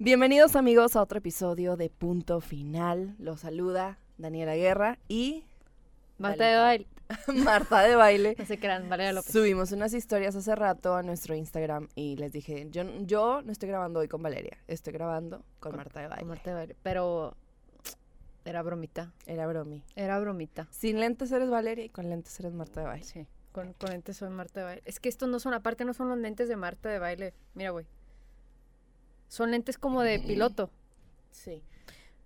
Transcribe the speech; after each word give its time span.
Bienvenidos 0.00 0.54
amigos 0.54 0.94
a 0.94 1.02
otro 1.02 1.18
episodio 1.18 1.76
de 1.76 1.90
Punto 1.90 2.40
Final. 2.40 3.16
Los 3.18 3.40
saluda 3.40 3.98
Daniela 4.16 4.54
Guerra 4.54 4.96
y 5.08 5.42
Marta 6.18 6.46
de 6.46 6.56
baile. 6.56 6.86
Marta 7.44 7.80
de 7.80 7.96
Baile. 7.96 8.36
No 8.38 8.46
qué 8.46 8.58
eran, 8.62 8.88
Valeria 8.88 9.12
López. 9.12 9.32
Subimos 9.32 9.72
unas 9.72 9.92
historias 9.94 10.36
hace 10.36 10.54
rato 10.54 10.94
a 10.94 11.02
nuestro 11.02 11.34
Instagram 11.34 11.88
y 11.96 12.14
les 12.14 12.30
dije, 12.30 12.68
yo, 12.70 12.84
yo 13.06 13.42
no 13.42 13.50
estoy 13.50 13.70
grabando 13.70 13.98
hoy 13.98 14.06
con 14.06 14.22
Valeria, 14.22 14.56
estoy 14.68 14.92
grabando 14.92 15.42
con, 15.58 15.74
Marta 15.74 15.98
de 15.98 16.06
Baile. 16.06 16.20
Con 16.20 16.28
Marta 16.28 16.50
de 16.50 16.54
baile. 16.54 16.76
Pero 16.84 17.36
era 18.44 18.62
bromita. 18.62 19.12
Era 19.26 19.48
bromi. 19.48 19.82
Era 19.96 20.20
bromita. 20.20 20.68
Sin 20.70 21.00
lentes 21.00 21.32
eres 21.32 21.50
Valeria 21.50 21.84
y 21.84 21.88
con 21.88 22.08
lentes 22.08 22.38
eres 22.38 22.52
Marta 22.52 22.82
de 22.82 22.86
Baile. 22.86 23.04
Sí. 23.04 23.26
Con, 23.50 23.72
con 23.72 23.90
lentes 23.90 24.16
soy 24.16 24.30
Marta 24.30 24.60
de 24.60 24.66
baile. 24.66 24.82
Es 24.84 25.00
que 25.00 25.08
estos 25.08 25.28
no 25.28 25.40
son, 25.40 25.54
aparte 25.54 25.84
no 25.84 25.92
son 25.92 26.08
los 26.08 26.18
lentes 26.18 26.48
de 26.48 26.54
Marta 26.54 26.88
de 26.88 27.00
baile. 27.00 27.34
Mira, 27.54 27.70
güey. 27.70 27.86
Son 29.28 29.50
lentes 29.50 29.78
como 29.78 30.02
de 30.02 30.18
piloto. 30.20 30.70
Sí. 31.30 31.62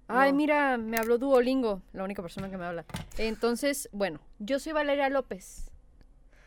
Ay, 0.09 0.31
No. 0.33 0.37
mira, 0.39 0.77
me 0.79 0.97
habló 0.99 1.19
Duolingo, 1.19 1.83
la 1.93 2.05
única 2.05 2.23
persona 2.23 2.51
que 2.51 2.57
me 2.57 2.65
habla. 2.65 2.85
Entonces, 3.19 3.89
bueno, 3.93 4.21
yo 4.39 4.59
soy 4.59 4.73
Valeria 4.73 5.09
López. 5.09 5.71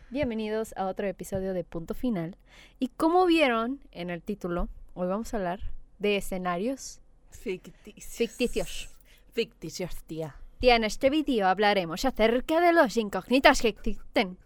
Bienvenidos 0.09 0.73
a 0.77 0.85
otro 0.87 1.07
episodio 1.07 1.53
de 1.53 1.63
Punto 1.63 1.93
Final. 1.93 2.37
Y 2.79 2.89
como 2.89 3.25
vieron 3.25 3.81
en 3.91 4.09
el 4.09 4.21
título, 4.21 4.69
hoy 4.93 5.07
vamos 5.07 5.33
a 5.33 5.37
hablar 5.37 5.59
de 5.99 6.17
escenarios 6.17 7.01
Ficticios. 7.31 8.05
ficticios. 8.15 8.89
Ficticios, 9.33 9.95
tía. 10.03 10.35
Y 10.61 10.69
en 10.69 10.83
este 10.85 11.09
vídeo 11.09 11.47
hablaremos 11.47 12.05
acerca 12.05 12.61
de 12.61 12.71
los 12.71 12.95
incógnitas 12.95 13.61
que 13.61 13.67
existen, 13.67 14.37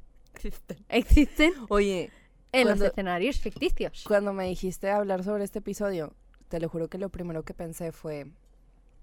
existen 0.90 1.54
Oye, 1.70 2.12
en 2.52 2.63
Cuando- 2.63 2.84
los 2.85 2.91
escenarios 2.91 3.39
ficticios. 3.39 4.03
cuando 4.08 4.34
me 4.34 4.45
dijiste 4.45 4.90
hablar 4.90 5.23
sobre 5.23 5.44
este 5.44 5.59
episodio, 5.59 6.13
te 6.48 6.59
lo 6.59 6.67
juro 6.70 6.88
que 6.88 6.98
lo 6.98 7.09
primero 7.09 7.44
que 7.44 7.53
pensé 7.53 7.91
fue 7.91 8.27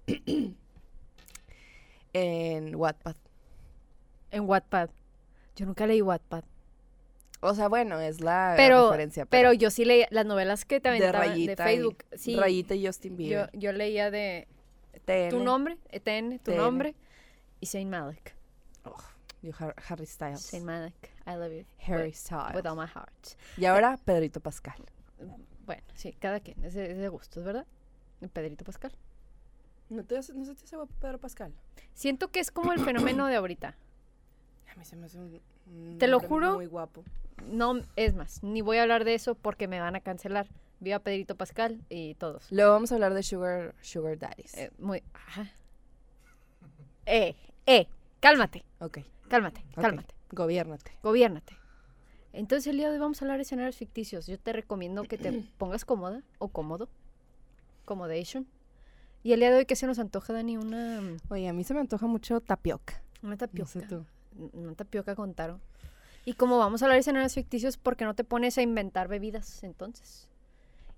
en 2.13 2.75
Wattpad. 2.75 3.17
En 4.31 4.49
Wattpad. 4.49 4.91
Yo 5.57 5.67
nunca 5.67 5.87
leí 5.87 6.03
Wattpad. 6.03 6.45
O 7.41 7.55
sea, 7.55 7.69
bueno, 7.69 8.01
es 8.01 8.21
la 8.21 8.55
Pero, 8.57 8.87
referencia. 8.91 9.27
pero 9.27 9.53
yo 9.53 9.71
sí 9.71 9.85
leía 9.85 10.09
las 10.11 10.25
novelas 10.27 10.65
que 10.65 10.81
te 10.81 10.89
de 10.91 10.97
aventaban 10.97 11.21
de, 11.23 11.29
Rayita, 11.29 11.65
Facebook. 11.65 11.99
y, 12.13 12.19
Sí, 12.19 12.37
Rayita 12.37 12.75
y 12.75 12.87
Justin 12.87 13.17
Bieber. 13.17 13.51
yo 13.53 13.73
leía 13.73 14.11
de 14.11 14.49
TN, 15.05 15.29
tu 15.31 15.45
nombre, 15.45 15.77
ETN, 15.91 16.39
tu 16.39 16.53
TN. 16.53 16.57
nombre, 16.57 16.95
y 17.61 17.67
Saint 17.67 17.91
Malik. 17.91 18.35
Harry 19.89 20.07
Styles. 20.07 20.41
Saint 20.43 20.65
Malik, 20.65 21.13
I 21.27 21.35
love 21.37 21.53
you. 21.53 21.65
Harry 21.87 22.09
with, 22.09 22.15
Styles. 22.17 22.55
with 22.55 22.67
all 22.67 22.77
my 22.77 22.87
heart. 22.87 23.37
Y 23.57 23.65
ahora 23.67 23.97
Pedrito 24.05 24.41
Pascal. 24.41 24.77
Bueno, 25.67 25.83
sí, 25.95 26.13
cada 26.21 26.41
quien, 26.41 26.63
es 26.65 26.75
de, 26.75 26.93
es 26.93 26.99
de 26.99 27.09
gustos, 27.09 27.45
¿verdad? 27.45 27.67
Pedrito 28.33 28.65
Pascal. 28.65 28.93
¿No, 29.89 30.03
te 30.05 30.19
hace- 30.19 30.35
no 30.35 30.45
se 30.45 30.55
te 30.55 30.65
hace 30.65 30.77
guapo 30.77 30.93
Pedro 31.01 31.19
Pascal? 31.19 31.53
Siento 31.95 32.29
que 32.29 32.41
es 32.41 32.51
como 32.51 32.73
el 32.73 32.81
fenómeno 32.81 33.27
de 33.27 33.37
ahorita. 33.37 33.75
A 34.73 34.75
mí 34.79 34.85
se 34.85 34.97
me 34.97 35.07
hace 35.07 35.19
un, 35.19 35.41
un 35.69 35.99
Te 35.99 36.07
lo 36.09 36.21
juro. 36.21 36.55
Muy 36.55 36.67
guapo. 36.67 37.05
No, 37.47 37.81
es 37.97 38.15
más, 38.15 38.43
ni 38.43 38.63
voy 38.63 38.79
a 38.79 38.83
hablar 38.83 39.05
de 39.05 39.15
eso 39.15 39.35
porque 39.35 39.69
me 39.69 39.81
van 39.81 39.95
a 39.97 40.01
cancelar. 40.01 40.47
Viva 40.79 40.99
Pedrito 40.99 41.37
Pascal 41.37 41.81
y 41.89 42.15
todos. 42.17 42.51
Luego 42.53 42.73
vamos 42.73 42.93
a 42.93 42.97
hablar 42.97 43.15
de 43.15 43.23
Sugar, 43.23 43.75
sugar 43.81 44.19
Daddies. 44.19 44.55
Eh, 44.59 44.71
muy. 44.79 45.03
ajá. 45.15 45.51
Eh, 47.07 47.35
eh, 47.67 47.87
cálmate, 48.27 48.65
ok, 48.81 48.99
cálmate, 49.29 49.65
cálmate. 49.77 50.15
Gobiérnate. 50.33 50.91
Gobiérnate. 51.05 51.57
Entonces 52.33 52.67
el 52.67 52.77
día 52.77 52.89
de 52.89 52.95
hoy 52.95 52.99
vamos 52.99 53.23
a 53.23 53.25
hablar 53.25 53.39
de 53.39 53.43
escenarios 53.43 53.77
ficticios. 53.77 54.27
Yo 54.27 54.37
te 54.37 54.53
recomiendo 54.53 55.05
que 55.05 55.17
te 55.17 55.31
pongas 55.59 55.85
cómoda 55.85 56.23
o 56.39 56.49
cómodo. 56.49 56.89
Accommodation. 57.85 58.45
Y 59.23 59.33
el 59.33 59.39
día 59.41 59.51
de 59.53 59.59
hoy, 59.59 59.67
¿qué 59.67 59.77
se 59.77 59.87
nos 59.87 60.01
antoja, 60.01 60.33
Dani? 60.33 60.57
Una, 60.57 61.01
Oye, 61.29 61.49
a 61.49 61.53
mí 61.53 61.63
se 61.63 61.73
me 61.75 61.81
antoja 61.81 62.07
mucho 62.09 62.41
tapioca. 62.41 63.01
una 63.23 63.33
No 63.33 63.39
tapioca. 63.39 63.71
sé 63.71 63.83
tú. 63.83 64.05
Una 64.53 64.75
tapioca 64.75 65.15
con 65.15 65.33
taro. 65.35 65.61
Y 66.25 66.33
como 66.35 66.59
vamos 66.59 66.83
a 66.83 66.87
hablar 66.87 66.97
de 66.97 67.01
escenarios 67.03 67.35
ficticios, 67.35 67.77
¿por 67.77 67.97
qué 67.97 68.05
no 68.05 68.15
te 68.15 68.25
pones 68.25 68.59
a 68.59 68.63
inventar 68.63 69.07
bebidas 69.07 69.63
entonces? 69.63 70.29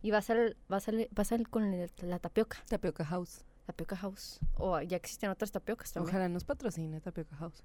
Y 0.00 0.10
vas 0.12 0.30
al, 0.30 0.56
vas 0.68 0.88
al, 0.88 1.08
vas 1.10 1.32
al 1.32 1.46
con 1.48 1.70
la 2.02 2.18
tapioca, 2.18 2.56
Tapioca 2.68 3.04
House. 3.04 3.44
Tapioca 3.68 3.96
house. 3.96 4.40
O 4.56 4.80
ya 4.80 4.96
existen 4.96 5.28
otras 5.28 5.52
tapiocas 5.52 5.92
también. 5.92 6.08
Ojalá 6.08 6.28
nos 6.30 6.44
patrocine 6.44 7.00
Tapioca 7.02 7.36
House. 7.36 7.62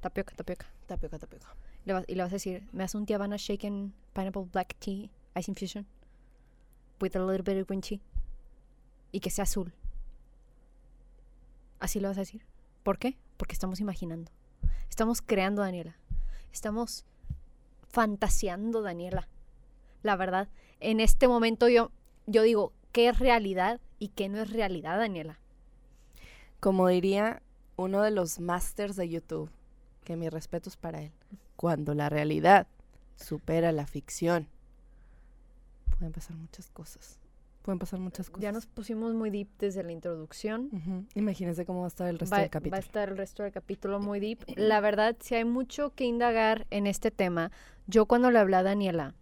Tapioca, 0.00 0.34
tapioca. 0.34 0.66
Tapioca, 0.86 1.18
tapioca. 1.18 1.54
Le 1.84 1.92
vas- 1.92 2.04
y 2.08 2.14
le 2.14 2.22
vas 2.22 2.32
a 2.32 2.36
decir, 2.36 2.66
me 2.72 2.82
hace 2.82 2.96
un 2.96 3.04
Tiavana 3.04 3.36
shaken 3.36 3.92
pineapple 4.14 4.46
black 4.50 4.74
tea 4.78 5.10
ice 5.36 5.50
infusion 5.50 5.86
with 6.98 7.14
a 7.14 7.18
little 7.18 7.42
bit 7.42 7.60
of 7.62 7.68
green 7.68 7.82
tea 7.82 8.00
y 9.12 9.20
que 9.20 9.28
sea 9.28 9.42
azul. 9.42 9.70
Así 11.78 12.00
le 12.00 12.08
vas 12.08 12.16
a 12.16 12.20
decir. 12.20 12.42
¿Por 12.82 12.98
qué? 12.98 13.18
Porque 13.36 13.52
estamos 13.52 13.80
imaginando. 13.80 14.30
Estamos 14.88 15.20
creando, 15.20 15.60
Daniela. 15.60 15.96
Estamos 16.52 17.04
fantaseando, 17.88 18.80
Daniela. 18.80 19.28
La 20.02 20.16
verdad, 20.16 20.48
en 20.80 21.00
este 21.00 21.28
momento 21.28 21.68
yo, 21.68 21.90
yo 22.26 22.42
digo, 22.42 22.72
¿qué 22.92 23.08
es 23.08 23.18
realidad 23.18 23.80
y 24.04 24.08
qué 24.08 24.28
no 24.28 24.38
es 24.42 24.50
realidad, 24.50 24.98
Daniela? 24.98 25.38
Como 26.60 26.88
diría 26.88 27.40
uno 27.76 28.02
de 28.02 28.10
los 28.10 28.38
masters 28.38 28.96
de 28.96 29.08
YouTube, 29.08 29.50
que 30.04 30.14
mi 30.14 30.28
respeto 30.28 30.68
es 30.68 30.76
para 30.76 31.00
él, 31.00 31.10
cuando 31.56 31.94
la 31.94 32.10
realidad 32.10 32.66
supera 33.16 33.72
la 33.72 33.86
ficción, 33.86 34.46
pueden 35.96 36.12
pasar 36.12 36.36
muchas 36.36 36.68
cosas. 36.70 37.18
Pueden 37.62 37.78
pasar 37.78 37.98
muchas 37.98 38.28
cosas. 38.28 38.42
Ya 38.42 38.52
nos 38.52 38.66
pusimos 38.66 39.14
muy 39.14 39.30
deep 39.30 39.48
desde 39.58 39.82
la 39.82 39.92
introducción. 39.92 41.08
Imagínense 41.14 41.64
cómo 41.64 41.80
va 41.80 41.86
a 41.86 41.88
estar 41.88 42.06
el 42.08 42.18
resto 42.18 42.36
va, 42.36 42.40
del 42.40 42.48
va 42.48 42.50
capítulo. 42.50 42.76
a 42.76 42.80
estar 42.80 43.08
el 43.08 43.16
resto 43.16 43.42
del 43.42 43.52
capítulo 43.52 44.00
muy 44.00 44.20
deep. 44.20 44.40
La 44.56 44.80
verdad, 44.80 45.16
si 45.20 45.36
hay 45.36 45.46
mucho 45.46 45.94
que 45.94 46.04
indagar 46.04 46.66
en 46.68 46.86
este 46.86 47.10
tema. 47.10 47.50
Yo 47.86 48.04
cuando 48.04 48.30
le 48.30 48.38
hablé 48.38 48.56
a 48.56 48.62
Daniela, 48.62 49.14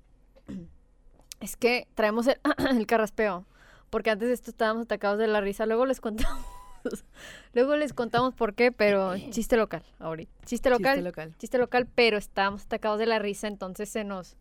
es 1.40 1.56
que 1.56 1.86
traemos 1.94 2.26
el, 2.26 2.40
el 2.76 2.84
carraspeo, 2.88 3.46
porque 3.92 4.08
antes 4.08 4.26
de 4.28 4.32
esto 4.32 4.50
estábamos 4.50 4.84
atacados 4.86 5.18
de 5.18 5.26
la 5.26 5.42
risa. 5.42 5.66
Luego 5.66 5.84
les 5.84 6.00
contamos, 6.00 6.42
luego 7.52 7.76
les 7.76 7.92
contamos 7.92 8.34
por 8.34 8.54
qué, 8.54 8.72
pero 8.72 9.14
chiste 9.30 9.58
local 9.58 9.82
ahorita. 9.98 10.32
Chiste 10.46 10.70
local, 10.70 10.94
Chiste 10.94 11.02
local. 11.02 11.34
chiste 11.36 11.58
local, 11.58 11.86
pero 11.94 12.16
estábamos 12.16 12.64
atacados 12.64 12.98
de 12.98 13.04
la 13.04 13.18
risa, 13.18 13.48
entonces 13.48 13.90
se 13.90 14.02
nos 14.02 14.38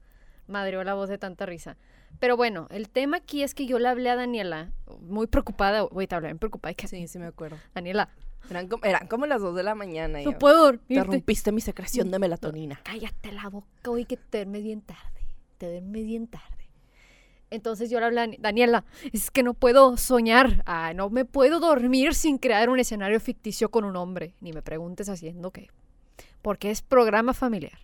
madreó 0.48 0.86
la 0.86 0.94
voz 0.94 1.10
de 1.10 1.18
tanta 1.18 1.46
risa. 1.46 1.76
Pero 2.22 2.38
bueno, 2.38 2.68
el 2.72 2.88
tema 2.88 3.18
aquí 3.18 3.44
es 3.44 3.54
que 3.54 3.66
yo 3.66 3.78
le 3.78 3.90
hablé 3.90 4.10
a 4.10 4.16
Daniela, 4.16 4.72
muy 5.02 5.28
preocupada, 5.28 5.86
te 6.08 6.16
hablé 6.16 6.30
bien 6.30 6.40
preocupada, 6.40 6.74
que, 6.74 6.88
Sí, 6.88 7.06
sí 7.10 7.20
me 7.20 7.26
acuerdo. 7.26 7.58
Daniela, 7.76 8.08
Eran 8.50 8.70
como, 8.70 8.86
eran 8.86 9.08
como 9.08 9.26
las 9.26 9.42
2 9.42 9.54
de 9.54 9.64
la 9.64 9.76
mañana. 9.76 10.20
no 10.20 10.32
yo, 10.32 10.40
puedo. 10.40 10.76
Interrumpiste 10.88 11.52
mi 11.52 11.60
secreción 11.60 12.10
de 12.10 12.20
melatonina. 12.20 12.80
Cállate 12.86 13.34
la 13.34 13.50
boca, 13.50 13.68
güey, 13.86 14.06
que 14.06 14.16
te 14.16 14.38
duermes 14.40 14.64
bien 14.64 14.82
tarde. 14.82 15.22
Te 15.58 15.70
duermes 15.70 16.06
bien 16.06 16.28
tarde. 16.28 16.61
Entonces 17.52 17.90
yo 17.90 18.00
le 18.00 18.06
hablé 18.08 18.22
a 18.22 18.26
Dani- 18.26 18.38
Daniela, 18.40 18.86
es 19.14 19.30
que 19.30 19.44
no 19.44 19.54
puedo 19.54 19.98
soñar, 19.98 20.64
ah, 20.66 20.94
no 20.96 21.10
me 21.10 21.26
puedo 21.26 21.60
dormir 21.60 22.16
sin 22.16 22.38
crear 22.38 22.70
un 22.70 22.80
escenario 22.80 23.20
ficticio 23.20 23.70
con 23.70 23.84
un 23.86 23.96
hombre. 23.98 24.34
Ni 24.42 24.54
me 24.54 24.62
preguntes 24.62 25.10
haciendo 25.10 25.52
qué. 25.52 25.70
Porque 26.42 26.72
es 26.72 26.82
programa 26.82 27.34
familiar. 27.34 27.78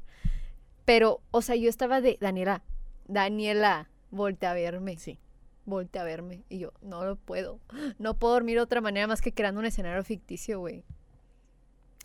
Pero, 0.85 1.19
o 1.31 1.41
sea, 1.41 1.55
yo 1.55 1.69
estaba 1.69 2.01
de, 2.01 2.17
Daniela, 2.21 2.63
Daniela, 3.07 3.89
voltea 4.09 4.51
a 4.51 4.53
verme. 4.53 4.97
Sí. 4.97 5.19
Voltea 5.65 6.03
a 6.03 6.05
verme. 6.05 6.43
Y 6.47 6.59
yo, 6.59 6.71
no 6.81 7.03
lo 7.03 7.17
puedo. 7.17 7.59
No 7.99 8.13
puedo 8.13 8.33
dormir 8.33 8.55
de 8.55 8.61
otra 8.61 8.79
manera 8.79 9.05
más 9.05 9.21
que 9.21 9.33
creando 9.33 9.59
un 9.59 9.65
escenario 9.65 10.01
ficticio, 10.03 10.59
güey. 10.61 10.85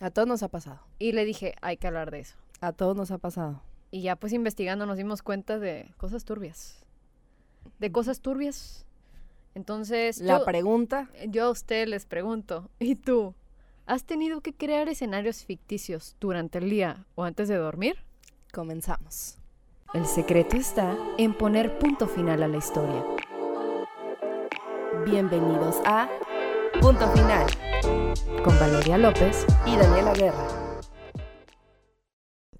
A 0.01 0.09
todos 0.11 0.27
nos 0.27 0.43
ha 0.43 0.49
pasado. 0.49 0.81
Y 0.99 1.13
le 1.13 1.23
dije, 1.23 1.55
hay 1.61 1.77
que 1.77 1.87
hablar 1.87 2.11
de 2.11 2.19
eso. 2.19 2.35
A 2.59 2.73
todos 2.73 2.95
nos 2.97 3.09
ha 3.11 3.19
pasado. 3.19 3.61
Y 3.89 4.01
ya 4.01 4.17
pues 4.17 4.33
investigando 4.33 4.85
nos 4.85 4.97
dimos 4.97 5.21
cuenta 5.21 5.59
de 5.59 5.93
cosas 5.97 6.25
turbias. 6.25 6.82
De 7.79 7.91
cosas 7.91 8.21
turbias. 8.21 8.85
Entonces, 9.55 10.19
La 10.19 10.39
yo, 10.39 10.45
pregunta, 10.45 11.09
yo 11.27 11.45
a 11.45 11.49
usted 11.51 11.87
les 11.87 12.05
pregunto, 12.05 12.69
¿y 12.79 12.95
tú? 12.95 13.35
¿Has 13.85 14.03
tenido 14.05 14.41
que 14.41 14.53
crear 14.53 14.87
escenarios 14.89 15.43
ficticios 15.43 16.15
durante 16.19 16.57
el 16.59 16.69
día 16.69 17.05
o 17.15 17.23
antes 17.23 17.47
de 17.47 17.55
dormir? 17.57 17.97
comenzamos. 18.51 19.37
El 19.95 20.05
secreto 20.05 20.55
está 20.57 20.95
en 21.17 21.33
poner 21.35 21.77
punto 21.79 22.07
final 22.07 22.43
a 22.43 22.47
la 22.47 22.57
historia. 22.57 23.03
Bienvenidos 25.05 25.77
a 25.85 26.07
Punto 26.81 27.07
Final 27.13 27.45
Con 28.43 28.57
Valeria 28.59 28.97
López. 28.97 29.45
y 29.65 29.75
Daniela 29.75 30.13
Guerra. 30.13 30.62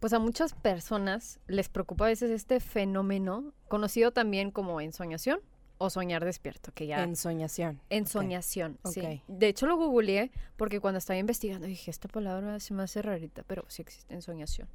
Pues 0.04 0.12
a 0.12 0.20
muchas 0.20 0.54
personas 0.54 1.40
les 1.48 1.70
preocupa 1.70 2.04
a 2.04 2.08
veces 2.10 2.30
este 2.30 2.60
fenómeno, 2.60 3.54
conocido 3.70 4.12
también 4.12 4.52
como 4.52 4.82
ensoñación 4.82 5.40
o 5.78 5.90
soñar 5.90 6.26
despierto, 6.26 6.74
que 6.74 6.88
ya... 6.88 7.02
Ensoñación. 7.02 7.80
Ensoñación, 7.90 8.78
sí. 8.84 9.00
ok. 9.00 9.22
De 9.30 9.48
hecho 9.48 9.66
lo 9.66 9.78
googleé 9.78 10.30
porque 10.58 10.82
cuando 10.82 10.98
estaba 10.98 11.18
investigando 11.18 11.68
dije, 11.68 11.90
esta 11.90 12.10
palabra 12.10 12.60
se 12.60 12.74
me 12.74 12.84
hace 12.84 13.02
rarita, 13.02 13.44
pero 13.48 13.64
sí 13.70 13.82
existe 13.82 14.14
ensoñación. 14.14 14.68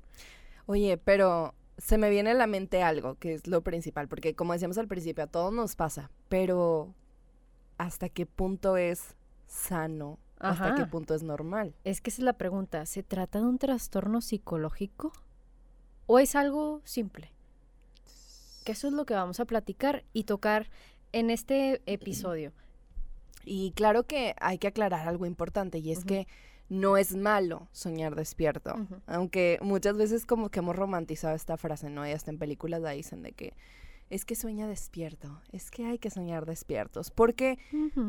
Oye, 0.65 0.97
pero 0.97 1.53
se 1.77 1.99
me 1.99 2.09
viene 2.09 2.31
a 2.31 2.35
la 2.35 2.47
mente 2.47 2.83
algo, 2.83 3.17
que 3.17 3.35
es 3.35 3.47
lo 3.47 3.61
principal, 3.61 4.09
porque 4.09 4.35
como 4.35 4.55
decíamos 4.55 4.79
al 4.79 4.89
principio, 4.89 5.25
a 5.25 5.27
todos 5.27 5.53
nos 5.53 5.77
pasa, 5.77 6.11
pero 6.31 6.95
hasta 7.77 8.09
qué 8.09 8.25
punto 8.25 8.79
es 8.79 9.15
sano, 9.47 10.19
hasta 10.39 10.75
qué 10.75 10.87
punto 10.87 11.15
es 11.15 11.23
normal. 11.23 11.75
Es 11.85 12.01
que 12.01 12.11
esa 12.11 12.23
es 12.23 12.25
la 12.25 12.35
pregunta. 12.35 12.87
¿Se 12.87 13.03
trata 13.03 13.41
de 13.41 13.47
un 13.47 13.59
trastorno 13.59 14.21
psicológico 14.21 15.13
o 16.07 16.19
es 16.19 16.35
algo 16.35 16.81
simple? 16.85 17.33
Que 18.65 18.73
eso 18.73 18.89
es 18.89 18.93
lo 18.93 19.07
que 19.07 19.15
vamos 19.15 19.41
a 19.41 19.45
platicar 19.45 20.05
y 20.13 20.25
tocar 20.25 20.69
en 21.13 21.31
este 21.31 21.83
episodio. 21.87 22.53
Y 23.45 23.73
claro 23.73 24.05
que 24.05 24.35
hay 24.41 24.59
que 24.59 24.69
aclarar 24.69 25.09
algo 25.09 25.27
importante 25.27 25.79
y 25.79 25.91
es 25.91 26.05
que 26.05 26.27
no 26.69 26.99
es 26.99 27.17
malo 27.17 27.69
soñar 27.73 28.15
despierto. 28.15 28.75
Aunque 29.07 29.59
muchas 29.63 29.97
veces 29.97 30.27
como 30.27 30.51
que 30.51 30.59
hemos 30.59 30.77
romantizado 30.77 31.35
esta 31.35 31.57
frase, 31.57 31.89
¿no? 31.89 32.07
Y 32.07 32.11
hasta 32.13 32.31
en 32.31 32.39
películas 32.39 32.83
la 32.83 32.91
dicen 32.91 33.23
de 33.23 33.33
que 33.33 33.55
es 34.11 34.25
que 34.25 34.35
sueña 34.35 34.67
despierto, 34.67 35.41
es 35.53 35.71
que 35.71 35.87
hay 35.87 35.99
que 35.99 36.11
soñar 36.11 36.47
despiertos. 36.47 37.11
Porque, 37.11 37.59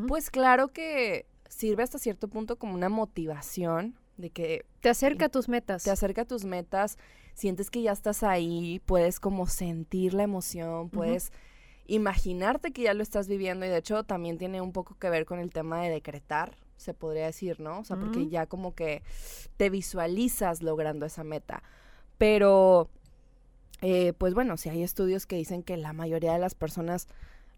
pues 0.08 0.30
claro 0.30 0.68
que 0.68 1.26
sirve 1.50 1.82
hasta 1.82 1.98
cierto 1.98 2.28
punto 2.28 2.56
como 2.56 2.74
una 2.74 2.88
motivación 2.88 3.98
de 4.16 4.30
que 4.30 4.64
te 4.80 4.88
acerca 4.88 5.26
a 5.26 5.28
tus 5.28 5.48
metas. 5.48 5.82
te 5.82 5.90
acerca 5.90 6.22
a 6.22 6.24
tus 6.24 6.44
metas, 6.44 6.96
sientes 7.34 7.70
que 7.70 7.82
ya 7.82 7.92
estás 7.92 8.22
ahí, 8.22 8.80
puedes 8.86 9.18
como 9.20 9.46
sentir 9.46 10.14
la 10.14 10.22
emoción, 10.22 10.88
puedes 10.90 11.32
imaginarte 11.86 12.70
que 12.70 12.82
ya 12.82 12.94
lo 12.94 13.02
estás 13.02 13.28
viviendo 13.28 13.66
y 13.66 13.68
de 13.68 13.78
hecho 13.78 14.04
también 14.04 14.38
tiene 14.38 14.60
un 14.60 14.72
poco 14.72 14.94
que 14.94 15.10
ver 15.10 15.26
con 15.26 15.40
el 15.40 15.50
tema 15.50 15.82
de 15.82 15.90
decretar, 15.90 16.56
se 16.76 16.94
podría 16.94 17.26
decir, 17.26 17.60
¿no? 17.60 17.80
O 17.80 17.84
sea, 17.84 17.96
porque 17.96 18.28
ya 18.28 18.46
como 18.46 18.74
que 18.74 19.02
te 19.56 19.70
visualizas 19.70 20.62
logrando 20.62 21.04
esa 21.04 21.24
meta. 21.24 21.62
Pero, 22.16 22.88
eh, 23.82 24.12
pues 24.16 24.34
bueno, 24.34 24.56
si 24.56 24.68
hay 24.68 24.82
estudios 24.82 25.26
que 25.26 25.36
dicen 25.36 25.62
que 25.62 25.76
la 25.76 25.92
mayoría 25.92 26.32
de 26.32 26.38
las 26.38 26.54
personas 26.54 27.08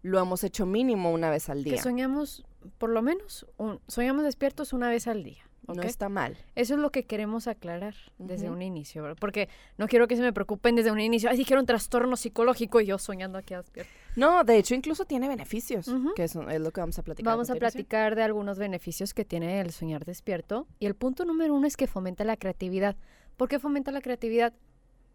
lo 0.03 0.19
hemos 0.19 0.43
hecho 0.43 0.65
mínimo 0.67 1.11
una 1.11 1.29
vez 1.31 1.49
al 1.49 1.63
que 1.63 1.71
día. 1.71 1.81
soñamos, 1.81 2.45
por 2.77 2.89
lo 2.91 3.01
menos, 3.01 3.47
un- 3.57 3.79
soñamos 3.87 4.23
despiertos 4.23 4.71
una 4.73 4.89
vez 4.89 5.07
al 5.07 5.23
día. 5.23 5.43
No 5.65 5.81
está 5.81 6.09
mal. 6.09 6.37
Eso 6.55 6.73
es 6.73 6.79
lo 6.81 6.91
que 6.91 7.05
queremos 7.05 7.47
aclarar 7.47 7.95
desde 8.17 8.49
un 8.49 8.61
inicio, 8.61 9.01
¿verdad? 9.01 9.15
Porque 9.17 9.47
no 9.77 9.87
quiero 9.87 10.09
que 10.09 10.17
se 10.17 10.21
me 10.21 10.33
preocupen 10.33 10.75
desde 10.75 10.91
un 10.91 10.99
inicio. 10.99 11.29
Ay, 11.29 11.37
dijeron 11.37 11.65
trastorno 11.65 12.17
psicológico 12.17 12.81
y 12.81 12.85
yo 12.87 12.97
soñando 12.97 13.37
aquí 13.37 13.55
despierto. 13.55 13.89
No, 14.17 14.43
de 14.43 14.57
hecho 14.57 14.75
incluso 14.75 15.05
tiene 15.05 15.29
beneficios, 15.29 15.89
que 16.17 16.25
es 16.25 16.35
lo 16.35 16.71
que 16.71 16.81
vamos 16.81 16.99
a 16.99 17.03
platicar. 17.03 17.31
Vamos 17.31 17.49
a 17.49 17.55
platicar 17.55 18.15
de 18.15 18.23
algunos 18.23 18.59
beneficios 18.59 19.13
que 19.13 19.23
tiene 19.23 19.61
el 19.61 19.71
soñar 19.71 20.03
despierto. 20.03 20.67
Y 20.79 20.85
el 20.85 20.95
punto 20.95 21.23
número 21.23 21.53
uno 21.55 21.65
es 21.65 21.77
que 21.77 21.87
fomenta 21.87 22.25
la 22.25 22.35
creatividad. 22.35 22.97
¿Por 23.37 23.47
qué 23.47 23.57
fomenta 23.57 23.93
la 23.93 24.01
creatividad? 24.01 24.51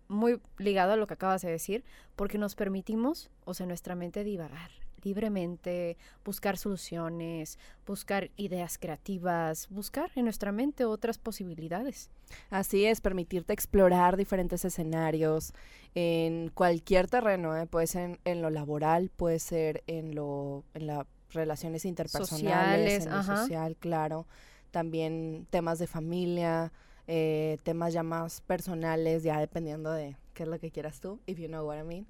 Muy 0.08 0.40
ligado 0.56 0.92
a 0.92 0.96
lo 0.96 1.06
que 1.06 1.14
acabas 1.14 1.42
de 1.42 1.50
decir, 1.50 1.84
porque 2.16 2.38
nos 2.38 2.54
permitimos, 2.54 3.30
o 3.44 3.54
sea, 3.54 3.66
nuestra 3.66 3.94
mente 3.94 4.24
divagar 4.24 4.70
libremente, 5.02 5.96
buscar 6.24 6.56
soluciones, 6.56 7.58
buscar 7.86 8.30
ideas 8.36 8.78
creativas, 8.78 9.68
buscar 9.70 10.10
en 10.16 10.24
nuestra 10.24 10.52
mente 10.52 10.84
otras 10.84 11.18
posibilidades. 11.18 12.10
Así 12.50 12.84
es, 12.84 13.00
permitirte 13.00 13.52
explorar 13.52 14.16
diferentes 14.16 14.64
escenarios 14.64 15.52
en 15.94 16.50
cualquier 16.50 17.08
terreno, 17.08 17.56
¿eh? 17.56 17.66
puede 17.66 17.86
ser 17.86 18.04
en, 18.04 18.18
en 18.24 18.42
lo 18.42 18.50
laboral, 18.50 19.10
puede 19.10 19.38
ser 19.38 19.82
en 19.86 20.14
lo 20.14 20.64
en 20.74 20.86
las 20.86 21.06
relaciones 21.30 21.84
interpersonales, 21.84 23.04
Sociales, 23.04 23.06
en 23.06 23.12
lo 23.12 23.22
social, 23.22 23.76
claro, 23.76 24.26
también 24.70 25.46
temas 25.50 25.78
de 25.78 25.86
familia, 25.86 26.72
eh, 27.08 27.58
temas 27.64 27.92
ya 27.92 28.02
más 28.04 28.40
personales, 28.42 29.22
ya 29.24 29.40
dependiendo 29.40 29.90
de 29.90 30.16
qué 30.34 30.44
es 30.44 30.48
lo 30.48 30.60
que 30.60 30.70
quieras 30.70 31.00
tú, 31.00 31.18
if 31.26 31.38
you 31.38 31.48
know 31.48 31.66
what 31.66 31.78
I 31.80 31.82
mean. 31.84 32.06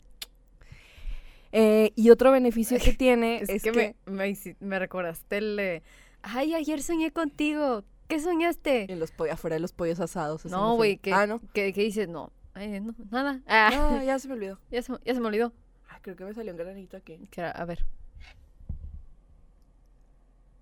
Eh, 1.53 1.93
y 1.97 2.11
otro 2.11 2.31
beneficio 2.31 2.77
que 2.79 2.93
tiene 2.99 3.41
es, 3.49 3.63
que, 3.63 3.73
me, 3.73 3.97
me, 4.05 4.29
hici- 4.29 4.57
me 4.61 4.79
recordaste 4.79 5.39
el 5.39 5.57
de, 5.57 5.83
ay, 6.23 6.55
ayer 6.55 6.83
soñé 6.83 7.11
contigo. 7.13 7.85
¿Qué 8.09 8.21
soñaste? 8.21 8.91
en 8.93 9.01
los 9.01 9.13
afuera 9.31 9.55
de 9.57 9.61
los 9.61 9.73
pollos 9.73 10.01
asados. 10.01 10.45
No, 10.47 10.75
güey, 10.77 10.97
que, 10.99 11.13
Ah, 11.13 11.27
no. 11.27 11.41
que, 11.53 11.73
que 11.73 11.83
dices, 11.83 12.09
no, 12.09 12.33
no, 12.55 12.95
nada. 13.11 13.41
Ah, 13.47 13.71
No, 13.73 14.03
ya 14.03 14.19
se 14.19 14.29
me 14.29 14.35
olvidó. 14.35 14.59
ya, 14.71 14.83
se, 14.83 14.93
ya 15.05 15.15
se 15.15 15.21
me 15.21 15.27
olvidó. 15.27 15.53
Ah, 15.89 16.01
creo 16.03 16.17
que 16.17 16.25
me 16.25 16.35
salió 16.35 16.53
un 16.53 16.59
granito 16.59 16.97
aquí. 16.97 17.19
Que 17.31 17.41
era- 17.43 17.51
a 17.53 17.65
ver. 17.65 17.85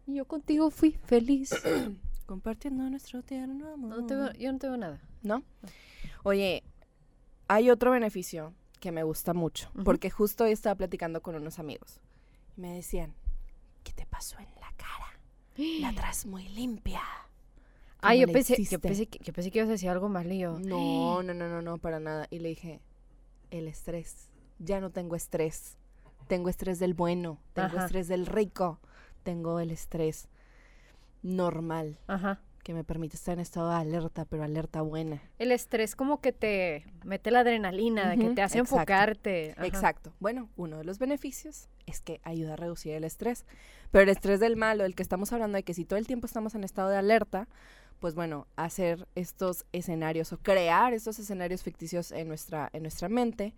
Y 0.07 0.15
Yo 0.17 0.25
contigo 0.25 0.71
fui 0.71 0.93
feliz. 1.07 1.51
Compartiendo 2.27 2.89
nuestro 2.91 3.23
tierno 3.23 3.73
amor. 3.73 3.91
No 3.91 4.33
yo 4.35 4.53
no 4.53 4.59
te 4.59 4.67
veo 4.67 4.77
nada. 4.77 5.01
¿No? 5.23 5.43
Oye, 6.25 6.65
hay 7.49 7.71
otro 7.71 7.93
beneficio 7.93 8.53
que 8.81 8.93
me 8.93 9.05
gusta 9.05 9.33
mucho, 9.33 9.71
porque 9.85 10.11
justo 10.11 10.45
hoy 10.45 10.53
estaba 10.53 10.75
platicando 10.75 11.23
con 11.23 11.35
unos 11.37 11.59
amigos 11.59 12.01
y 12.57 12.61
me 12.61 12.75
decían, 12.75 13.15
¿qué 13.85 13.93
te 13.93 14.07
pasó 14.07 14.39
en 14.39 14.49
la 14.61 14.73
cara? 14.77 15.19
La 15.81 15.93
traes 16.01 16.27
muy 16.27 16.49
limpia. 16.49 17.01
Ay, 18.01 18.19
¿Cómo 18.21 18.29
yo 18.29 18.33
pensé, 18.33 18.57
yo, 18.57 18.63
hiciste?" 18.63 18.79
pensé 18.79 19.07
que, 19.07 19.19
yo 19.21 19.33
pensé 19.33 19.51
que 19.51 19.59
ibas 19.59 19.69
a 19.69 19.73
decir 19.73 19.89
algo 19.89 20.09
y 20.09 20.39
yo. 20.39 20.59
No, 20.59 21.23
no, 21.23 21.35
no, 21.35 21.49
no, 21.49 21.63
no, 21.63 21.79
para 21.79 22.01
nada. 22.01 22.27
Y 22.31 22.41
le 22.41 22.51
dije, 22.51 22.81
el 23.51 23.69
estrés. 23.69 24.29
Ya 24.59 24.81
no 24.81 24.91
tengo 24.91 25.17
estrés. 25.17 25.77
Tengo 26.29 26.49
estrés 26.49 26.79
del 26.79 26.95
bueno, 26.95 27.39
tengo 27.53 27.69
Ajá. 27.69 27.85
estrés 27.85 28.09
del 28.09 28.27
rico, 28.27 28.81
tengo 29.23 29.61
el 29.61 29.71
estrés 29.71 30.29
normal, 31.27 31.99
Ajá. 32.07 32.41
que 32.63 32.73
me 32.73 32.85
permite 32.85 33.17
estar 33.17 33.35
en 33.35 33.41
estado 33.41 33.71
de 33.71 33.77
alerta, 33.77 34.25
pero 34.25 34.45
alerta 34.45 34.83
buena. 34.83 35.23
El 35.39 35.53
estrés 35.53 35.95
como 35.97 36.21
que 36.21 36.33
te 36.33 36.85
mete 37.05 37.31
la 37.31 37.41
adrenalina, 37.41 38.17
que 38.17 38.31
te 38.31 38.43
hace 38.43 38.59
exacto. 38.59 38.77
enfocarte. 38.77 39.55
Ajá. 39.57 39.67
Exacto. 39.67 40.13
Bueno, 40.21 40.49
uno 40.57 40.79
de 40.79 40.85
los 40.85 40.99
beneficios 40.99 41.69
es 41.87 42.01
que 42.01 42.21
ayuda 42.25 42.55
a 42.55 42.57
reducir 42.57 42.95
el 42.95 43.05
estrés. 43.05 43.45
Pero 43.91 44.03
el 44.03 44.09
estrés 44.09 44.41
del 44.41 44.57
malo, 44.57 44.85
el 44.85 44.95
que 44.95 45.03
estamos 45.03 45.33
hablando 45.33 45.57
de 45.57 45.63
que 45.63 45.75
si 45.75 45.85
todo 45.85 45.99
el 45.99 46.07
tiempo 46.07 46.27
estamos 46.27 46.55
en 46.55 46.65
estado 46.65 46.89
de 46.89 46.97
alerta, 46.97 47.49
pues 48.01 48.15
bueno, 48.15 48.47
hacer 48.57 49.07
estos 49.15 49.65
escenarios 49.73 50.33
o 50.33 50.39
crear 50.39 50.93
estos 50.93 51.19
escenarios 51.19 51.63
ficticios 51.63 52.13
en 52.13 52.29
nuestra, 52.29 52.69
en 52.73 52.83
nuestra 52.83 53.09
mente 53.09 53.55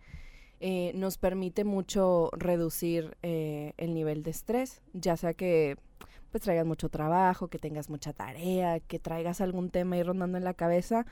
eh, 0.60 0.92
nos 0.94 1.18
permite 1.18 1.64
mucho 1.64 2.30
reducir 2.36 3.16
eh, 3.22 3.74
el 3.76 3.94
nivel 3.94 4.24
de 4.24 4.30
estrés, 4.30 4.82
ya 4.92 5.16
sea 5.16 5.34
que 5.34 5.76
pues 6.30 6.42
traigas 6.42 6.66
mucho 6.66 6.88
trabajo, 6.88 7.48
que 7.48 7.58
tengas 7.58 7.88
mucha 7.90 8.12
tarea, 8.12 8.80
que 8.80 8.98
traigas 8.98 9.40
algún 9.40 9.70
tema 9.70 9.96
ahí 9.96 10.02
rondando 10.02 10.38
en 10.38 10.44
la 10.44 10.54
cabeza, 10.54 11.06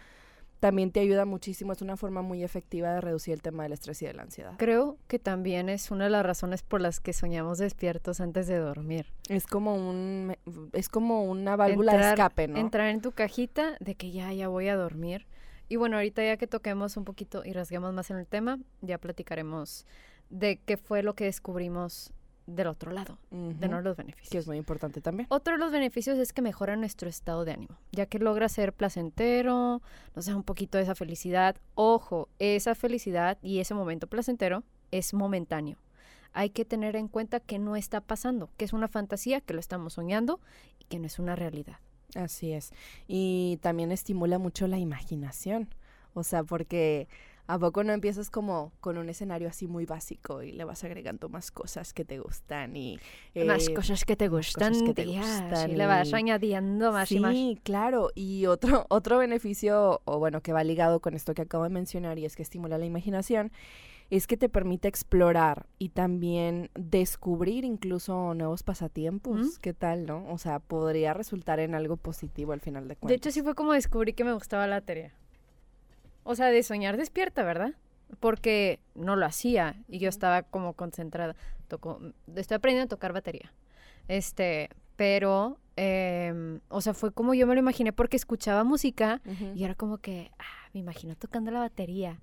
también 0.61 0.91
te 0.91 1.01
ayuda 1.01 1.27
muchísimo, 1.27 1.73
es 1.73 1.83
una 1.83 1.97
forma 1.97 2.23
muy 2.23 2.43
efectiva 2.43 2.95
de 2.95 3.01
reducir 3.01 3.35
el 3.35 3.43
tema 3.43 3.65
del 3.65 3.73
estrés 3.73 4.01
y 4.03 4.07
de 4.07 4.15
la 4.15 4.23
ansiedad. 4.23 4.55
Creo 4.57 4.97
que 5.07 5.19
también 5.19 5.69
es 5.69 5.91
una 5.91 6.05
de 6.05 6.11
las 6.11 6.25
razones 6.25 6.63
por 6.63 6.81
las 6.81 6.99
que 6.99 7.13
soñamos 7.13 7.59
despiertos 7.59 8.21
antes 8.21 8.47
de 8.47 8.57
dormir. 8.57 9.13
Es 9.29 9.47
como 9.47 9.75
un 9.75 10.35
es 10.73 10.89
como 10.89 11.25
una 11.25 11.57
válvula 11.57 11.97
de 11.97 12.09
escape, 12.11 12.49
¿no? 12.49 12.59
Entrar 12.59 12.89
en 12.89 13.01
tu 13.01 13.13
cajita 13.13 13.77
de 13.81 13.95
que 13.95 14.11
ya, 14.11 14.33
ya 14.33 14.49
voy 14.49 14.69
a 14.69 14.77
dormir. 14.77 15.27
Y 15.69 15.77
bueno, 15.77 15.97
ahorita 15.97 16.25
ya 16.25 16.37
que 16.37 16.47
toquemos 16.47 16.97
un 16.97 17.05
poquito 17.05 17.43
y 17.45 17.53
rasguemos 17.53 17.93
más 17.93 18.11
en 18.11 18.17
el 18.17 18.27
tema, 18.27 18.59
ya 18.81 18.99
platicaremos 18.99 19.85
de 20.31 20.59
qué 20.65 20.77
fue 20.77 21.03
lo 21.03 21.15
que 21.15 21.25
descubrimos 21.25 22.13
del 22.47 22.69
otro 22.69 22.93
lado, 22.93 23.19
de 23.31 23.69
no 23.69 23.81
los 23.81 23.97
que 23.97 24.03
beneficios. 24.03 24.43
es 24.43 24.47
muy 24.47 24.57
importante 24.57 25.01
también. 25.01 25.27
Otro 25.31 25.55
de 25.55 25.59
los 25.59 25.73
beneficios 25.73 26.19
es 26.19 26.33
que 26.33 26.43
mejora 26.43 26.77
nuestro 26.77 27.09
estado 27.09 27.45
de 27.45 27.53
ánimo, 27.53 27.77
ya 27.93 28.07
que 28.07 28.19
logra 28.19 28.49
ser 28.49 28.73
placentero, 28.73 29.83
nos 30.15 30.27
da 30.27 30.37
un 30.37 30.45
poquito 30.45 30.79
de 30.79 30.85
esa 30.85 30.95
felicidad. 30.95 31.57
Ojo, 31.75 32.29
esa 32.39 32.75
felicidad 32.75 33.39
y 33.43 33.59
ese 33.59 33.75
momento 33.75 34.07
placentero 34.07 34.63
es 34.91 35.13
momentáneo. 35.13 35.79
Hay 36.33 36.51
que 36.51 36.65
tener 36.65 36.97
en 36.97 37.09
cuenta 37.09 37.41
que 37.41 37.59
no 37.59 37.77
está 37.77 38.01
pasando, 38.01 38.51
que 38.57 38.65
es 38.65 38.73
una 38.73 38.89
fantasía, 38.89 39.41
que 39.41 39.55
lo 39.55 39.61
estamos 39.61 39.95
soñando 39.95 40.39
y 40.79 40.85
que 40.85 40.99
no 40.99 41.07
es 41.07 41.19
una 41.19 41.35
realidad. 41.35 41.79
Así 42.15 42.53
es. 42.53 42.73
Y 43.09 43.59
también 43.63 43.91
estimula 43.91 44.39
mucho 44.39 44.67
la 44.69 44.79
imaginación. 44.79 45.69
O 46.15 46.23
sea, 46.23 46.45
porque 46.45 47.09
¿a 47.49 47.59
poco 47.59 47.85
no 47.85 47.93
empiezas 47.93 48.31
como 48.31 48.73
con 48.81 48.99
un 48.99 49.09
escenario 49.09 49.49
así 49.49 49.67
muy 49.67 49.87
básico 49.87 50.43
y 50.43 50.53
le 50.53 50.65
vas 50.65 50.83
agregando 50.85 51.29
más 51.29 51.51
cosas 51.51 51.93
que 51.93 52.05
te 52.05 52.19
gustan 52.19 52.77
y... 52.77 52.99
más 53.47 53.69
eh, 53.69 53.75
cosas 53.75 54.05
que 54.05 54.17
te 54.17 54.29
gustan, 54.29 54.73
que 54.85 54.95
te 54.95 55.05
tía, 55.05 55.21
gustan 55.21 55.71
sí, 55.71 55.77
le 55.77 55.87
vas 55.87 56.09
y- 56.11 56.15
añadiendo 56.15 56.93
más 56.93 57.09
sí, 57.09 57.17
y 57.17 57.21
más. 57.21 57.37
claro. 57.63 58.11
Y 58.15 58.47
otro, 58.47 58.87
otro 58.91 59.19
beneficio, 59.19 60.01
o 60.05 60.19
bueno, 60.19 60.41
que 60.41 60.53
va 60.53 60.65
ligado 60.65 61.01
con 61.01 61.15
esto 61.15 61.35
que 61.35 61.43
acabo 61.43 61.65
de 61.65 61.71
mencionar 61.71 62.19
y 62.19 62.25
es 62.25 62.37
que 62.37 62.43
estimula 62.43 62.79
la 62.79 62.87
imaginación, 62.87 63.53
es 64.09 64.27
que 64.29 64.37
te 64.37 64.49
permite 64.49 64.87
explorar 64.89 65.67
y 65.79 65.89
también 65.89 66.71
descubrir 66.75 67.65
incluso 67.65 68.35
nuevos 68.35 68.63
pasatiempos. 68.63 69.59
¿Qué 69.59 69.73
tal, 69.75 70.07
no? 70.07 70.25
O 70.31 70.39
sea, 70.39 70.61
podría 70.61 71.13
resultar 71.13 71.59
en 71.61 71.75
algo 71.75 71.97
positivo 71.97 72.53
al 72.53 72.61
final 72.61 72.87
de 72.89 72.95
cuentas. 72.97 73.09
De 73.09 73.15
hecho, 73.17 73.31
sí 73.33 73.43
fue 73.43 73.55
como 73.55 73.73
descubrí 73.73 74.13
que 74.13 74.23
me 74.25 74.33
gustaba 74.33 74.67
la 74.67 74.77
batería. 74.77 75.13
O 76.29 76.35
sea, 76.35 76.47
de 76.49 76.63
soñar 76.63 76.97
despierta, 76.97 77.45
¿verdad? 77.45 77.73
Porque 78.21 78.81
no 78.95 79.15
lo 79.17 79.25
hacía 79.27 79.77
y 79.89 79.99
yo 80.01 80.09
estaba 80.09 80.43
como 80.43 80.73
concentrada. 80.75 81.37
Toco, 81.69 82.01
estoy 82.35 82.57
aprendiendo 82.57 82.87
a 82.87 82.97
tocar 82.97 83.13
batería. 83.13 83.53
Este, 84.09 84.71
pero, 84.97 85.59
em, 85.77 86.61
o 86.69 86.81
sea, 86.81 86.95
fue 86.95 87.13
como 87.13 87.35
yo 87.35 87.47
me 87.47 87.55
lo 87.55 87.61
imaginé 87.61 87.93
porque 87.93 88.17
escuchaba 88.17 88.65
música 88.65 89.21
y 89.55 89.65
era 89.65 89.75
como 89.75 89.99
que, 89.99 90.31
ah, 90.39 90.69
me 90.75 90.81
imagino 90.81 91.15
tocando 91.17 91.51
la 91.51 91.61
batería. 91.61 92.21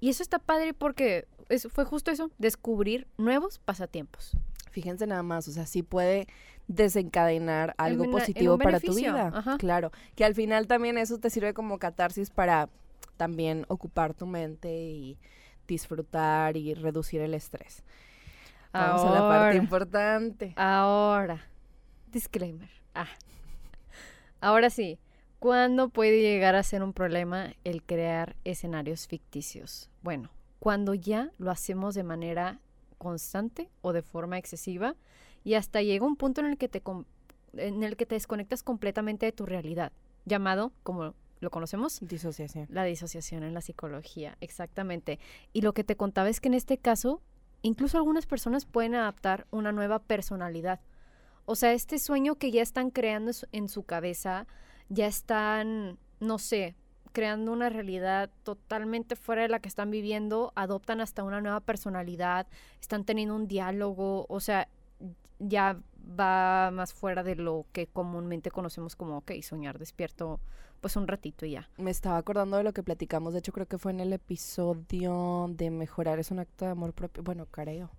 Y 0.00 0.08
eso 0.10 0.22
está 0.22 0.38
padre 0.38 0.74
porque 0.74 1.26
es- 1.48 1.68
fue 1.70 1.84
justo 1.84 2.10
eso, 2.10 2.30
descubrir 2.38 3.06
nuevos 3.18 3.58
pasatiempos. 3.58 4.32
Fíjense 4.70 5.06
nada 5.06 5.22
más, 5.22 5.46
o 5.48 5.52
sea, 5.52 5.66
sí 5.66 5.82
puede 5.84 6.26
desencadenar 6.66 7.74
algo 7.78 8.04
En 8.04 8.10
una- 8.10 8.18
en 8.18 8.22
positivo 8.24 8.58
para 8.58 8.80
tu 8.80 8.94
vida. 8.94 9.30
ajá. 9.34 9.56
Claro, 9.58 9.90
que 10.16 10.24
al 10.24 10.34
final 10.34 10.66
también 10.66 10.98
eso 10.98 11.18
te 11.18 11.30
sirve 11.30 11.54
como 11.54 11.78
catarsis 11.78 12.30
para 12.30 12.68
también 13.16 13.64
ocupar 13.68 14.14
tu 14.14 14.26
mente 14.26 14.74
y 14.74 15.18
disfrutar 15.66 16.56
y 16.56 16.74
reducir 16.74 17.20
el 17.20 17.34
estrés. 17.34 17.82
Vamos 18.72 19.02
a 19.02 19.10
la 19.10 19.20
parte 19.20 19.44
Ahora. 19.46 19.54
importante. 19.54 20.52
Ahora, 20.56 21.46
disclaimer. 22.10 22.68
Ah. 22.94 23.06
Ahora 24.40 24.68
sí, 24.68 24.98
¿cuándo 25.38 25.88
puede 25.88 26.20
llegar 26.20 26.56
a 26.56 26.62
ser 26.62 26.82
un 26.82 26.92
problema 26.92 27.54
el 27.62 27.82
crear 27.82 28.36
escenarios 28.44 29.06
ficticios? 29.06 29.90
Bueno, 30.02 30.30
cuando 30.58 30.94
ya 30.94 31.30
lo 31.38 31.50
hacemos 31.50 31.94
de 31.94 32.02
manera 32.02 32.58
constante 32.98 33.68
o 33.80 33.92
de 33.92 34.02
forma 34.02 34.38
excesiva 34.38 34.96
y 35.44 35.54
hasta 35.54 35.82
llega 35.82 36.06
un 36.06 36.16
punto 36.16 36.40
en 36.40 36.48
el 36.48 36.58
que 36.58 36.68
te 36.68 36.82
en 37.56 37.82
el 37.84 37.96
que 37.96 38.06
te 38.06 38.16
desconectas 38.16 38.62
completamente 38.62 39.26
de 39.26 39.32
tu 39.32 39.46
realidad, 39.46 39.92
llamado, 40.24 40.72
como 40.82 41.14
lo 41.44 41.50
conocemos, 41.50 42.00
Disociación. 42.00 42.66
la 42.70 42.84
disociación 42.84 43.42
en 43.44 43.54
la 43.54 43.60
psicología, 43.60 44.36
exactamente. 44.40 45.18
Y 45.52 45.60
lo 45.60 45.72
que 45.74 45.84
te 45.84 45.96
contaba 45.96 46.28
es 46.28 46.40
que 46.40 46.48
en 46.48 46.54
este 46.54 46.78
caso, 46.78 47.20
incluso 47.62 47.96
algunas 47.98 48.26
personas 48.26 48.66
pueden 48.66 48.94
adaptar 48.94 49.46
una 49.50 49.70
nueva 49.72 50.00
personalidad. 50.00 50.80
O 51.46 51.54
sea, 51.56 51.72
este 51.72 51.98
sueño 51.98 52.34
que 52.36 52.50
ya 52.50 52.62
están 52.62 52.90
creando 52.90 53.30
en 53.52 53.68
su- 53.68 53.82
cabeza, 53.84 54.46
ya 54.88 55.06
están, 55.06 55.98
no 56.20 56.38
sé, 56.38 56.74
creando 57.12 57.52
una 57.52 57.68
realidad 57.68 58.30
totalmente 58.42 59.14
fuera 59.14 59.42
de 59.42 59.48
la 59.48 59.60
que 59.60 59.68
están 59.68 59.90
viviendo, 59.90 60.52
adoptan 60.56 61.00
hasta 61.00 61.22
una 61.22 61.40
nueva 61.40 61.60
personalidad, 61.60 62.46
están 62.80 63.04
teniendo 63.04 63.36
un 63.36 63.46
diálogo, 63.46 64.26
o 64.28 64.40
sea, 64.40 64.68
ya 65.38 65.78
va 66.18 66.70
más 66.72 66.92
fuera 66.92 67.22
de 67.22 67.34
lo 67.36 67.66
que 67.72 67.86
comúnmente 67.86 68.50
conocemos 68.50 68.96
como, 68.96 69.18
ok, 69.18 69.32
soñar 69.42 69.78
despierto, 69.78 70.40
pues 70.84 70.96
un 70.96 71.08
ratito 71.08 71.46
y 71.46 71.52
ya. 71.52 71.66
Me 71.78 71.90
estaba 71.90 72.18
acordando 72.18 72.58
de 72.58 72.62
lo 72.62 72.74
que 72.74 72.82
platicamos, 72.82 73.32
de 73.32 73.38
hecho 73.38 73.52
creo 73.52 73.64
que 73.66 73.78
fue 73.78 73.90
en 73.90 74.00
el 74.00 74.12
episodio 74.12 75.46
de 75.48 75.70
mejorar 75.70 76.18
es 76.18 76.30
un 76.30 76.40
acto 76.40 76.66
de 76.66 76.72
amor 76.72 76.92
propio, 76.92 77.22
bueno, 77.22 77.46
creo. 77.46 77.90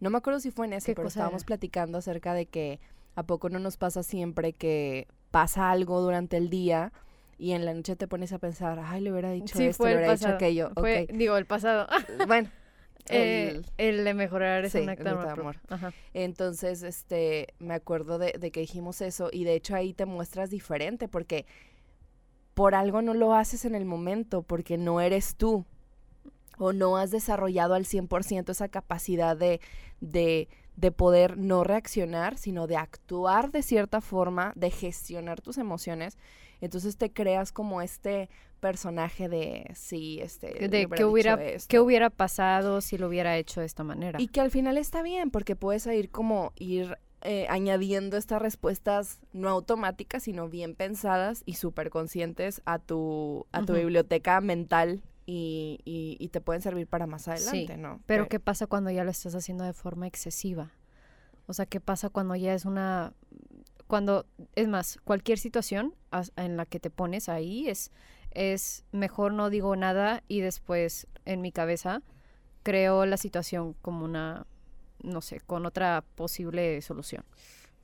No 0.00 0.08
me 0.08 0.16
acuerdo 0.16 0.40
si 0.40 0.50
fue 0.50 0.64
en 0.66 0.72
ese, 0.72 0.86
¿Qué 0.92 0.94
pero 0.94 1.08
estábamos 1.08 1.42
era? 1.42 1.46
platicando 1.48 1.98
acerca 1.98 2.32
de 2.32 2.46
que 2.46 2.80
a 3.16 3.22
poco 3.24 3.50
no 3.50 3.58
nos 3.58 3.76
pasa 3.76 4.02
siempre 4.02 4.54
que 4.54 5.08
pasa 5.30 5.70
algo 5.70 6.00
durante 6.00 6.38
el 6.38 6.48
día 6.48 6.90
y 7.36 7.52
en 7.52 7.66
la 7.66 7.74
noche 7.74 7.96
te 7.96 8.08
pones 8.08 8.32
a 8.32 8.38
pensar, 8.38 8.78
ay, 8.82 9.02
le 9.02 9.12
hubiera 9.12 9.30
dicho 9.30 9.58
Sí, 9.58 9.66
esto, 9.66 9.84
le 9.84 9.96
hubiera 9.96 10.12
dicho 10.14 10.28
aquello. 10.28 10.70
Fue, 10.74 11.06
digo, 11.12 11.36
el 11.36 11.44
pasado. 11.44 11.86
bueno, 12.26 12.48
el- 13.10 13.66
el 13.76 14.04
de 14.04 14.14
mejorar 14.14 14.64
es 14.64 14.72
sí, 14.72 14.78
un 14.78 14.88
acto 14.88 15.04
de 15.04 15.10
amor. 15.10 15.34
propio. 15.34 15.60
Ajá. 15.68 15.92
Entonces, 16.14 16.82
este, 16.82 17.48
me 17.58 17.74
acuerdo 17.74 18.18
de, 18.18 18.32
de 18.38 18.50
que 18.50 18.60
dijimos 18.60 19.02
eso 19.02 19.28
y 19.30 19.44
de 19.44 19.54
hecho 19.54 19.74
ahí 19.74 19.92
te 19.92 20.06
muestras 20.06 20.48
diferente 20.48 21.08
porque 21.08 21.44
por 22.60 22.74
algo 22.74 23.00
no 23.00 23.14
lo 23.14 23.32
haces 23.32 23.64
en 23.64 23.74
el 23.74 23.86
momento, 23.86 24.42
porque 24.42 24.76
no 24.76 25.00
eres 25.00 25.34
tú 25.34 25.64
o 26.58 26.74
no 26.74 26.98
has 26.98 27.10
desarrollado 27.10 27.72
al 27.72 27.86
100% 27.86 28.50
esa 28.50 28.68
capacidad 28.68 29.34
de, 29.34 29.62
de, 30.02 30.46
de 30.76 30.92
poder 30.92 31.38
no 31.38 31.64
reaccionar, 31.64 32.36
sino 32.36 32.66
de 32.66 32.76
actuar 32.76 33.50
de 33.50 33.62
cierta 33.62 34.02
forma, 34.02 34.52
de 34.56 34.70
gestionar 34.70 35.40
tus 35.40 35.56
emociones. 35.56 36.18
Entonces 36.60 36.98
te 36.98 37.10
creas 37.10 37.50
como 37.50 37.80
este 37.80 38.28
personaje 38.60 39.30
de, 39.30 39.70
sí, 39.74 40.20
este, 40.20 40.68
De 40.68 40.86
qué 40.86 41.06
hubiera, 41.06 41.40
qué 41.66 41.80
hubiera 41.80 42.10
pasado 42.10 42.82
si 42.82 42.98
lo 42.98 43.08
hubiera 43.08 43.38
hecho 43.38 43.60
de 43.60 43.66
esta 43.66 43.84
manera. 43.84 44.20
Y 44.20 44.28
que 44.28 44.42
al 44.42 44.50
final 44.50 44.76
está 44.76 45.00
bien, 45.00 45.30
porque 45.30 45.56
puedes 45.56 45.86
ir 45.86 46.10
como 46.10 46.52
ir 46.56 46.98
eh, 47.22 47.46
añadiendo 47.48 48.16
estas 48.16 48.40
respuestas 48.40 49.18
no 49.32 49.48
automáticas, 49.48 50.22
sino 50.22 50.48
bien 50.48 50.74
pensadas 50.74 51.42
y 51.46 51.54
súper 51.54 51.90
conscientes 51.90 52.62
a 52.64 52.78
tu, 52.78 53.46
a 53.52 53.62
tu 53.62 53.74
biblioteca 53.74 54.40
mental 54.40 55.02
y, 55.26 55.78
y- 55.84 56.16
y 56.18 56.28
te 56.28 56.40
pueden 56.40 56.62
servir 56.62 56.86
para 56.86 57.06
más 57.06 57.24
Sí, 57.24 57.30
adelante, 57.30 57.76
¿no? 57.76 58.00
Pero 58.06 58.28
¿qué 58.28 58.40
pasa 58.40 58.66
cuando 58.66 58.90
ya 58.90 59.04
lo 59.04 59.10
estás 59.10 59.34
haciendo 59.34 59.64
de 59.64 59.72
forma 59.74 60.06
excesiva? 60.06 60.70
O 61.46 61.52
sea, 61.52 61.66
¿qué 61.66 61.80
pasa 61.80 62.08
cuando 62.10 62.34
ya 62.36 62.54
es 62.54 62.64
una... 62.64 63.12
Cuando, 63.86 64.24
es 64.54 64.68
más, 64.68 64.98
cualquier 65.04 65.38
situación 65.38 65.94
en 66.36 66.56
la 66.56 66.64
que 66.64 66.78
te 66.78 66.90
pones 66.90 67.28
ahí 67.28 67.68
es, 67.68 67.90
es 68.30 68.84
mejor 68.92 69.32
no 69.32 69.50
digo 69.50 69.74
nada 69.74 70.22
y 70.28 70.40
después 70.40 71.08
en 71.24 71.40
mi 71.40 71.50
cabeza 71.50 72.02
creo 72.62 73.04
la 73.04 73.16
situación 73.16 73.74
como 73.82 74.04
una, 74.04 74.46
no 75.02 75.20
sé, 75.20 75.40
con 75.40 75.66
otra 75.66 76.04
posible 76.14 76.80
solución. 76.82 77.24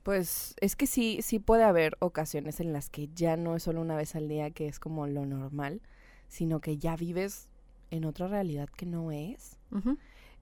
Pues 0.03 0.55
es 0.61 0.75
que 0.75 0.87
sí, 0.87 1.19
sí 1.21 1.39
puede 1.39 1.63
haber 1.63 1.97
ocasiones 1.99 2.59
en 2.59 2.71
las 2.71 2.89
que 2.89 3.09
ya 3.13 3.35
no 3.35 3.55
es 3.55 3.63
solo 3.63 3.81
una 3.81 3.95
vez 3.95 4.15
al 4.15 4.27
día 4.29 4.51
que 4.51 4.67
es 4.67 4.79
como 4.79 5.05
lo 5.07 5.25
normal, 5.25 5.81
sino 6.29 6.61
que 6.61 6.77
ya 6.77 6.95
vives 6.95 7.49
en 7.91 8.05
otra 8.05 8.27
realidad 8.27 8.69
que 8.69 8.85
no 8.85 9.11
es. 9.11 9.57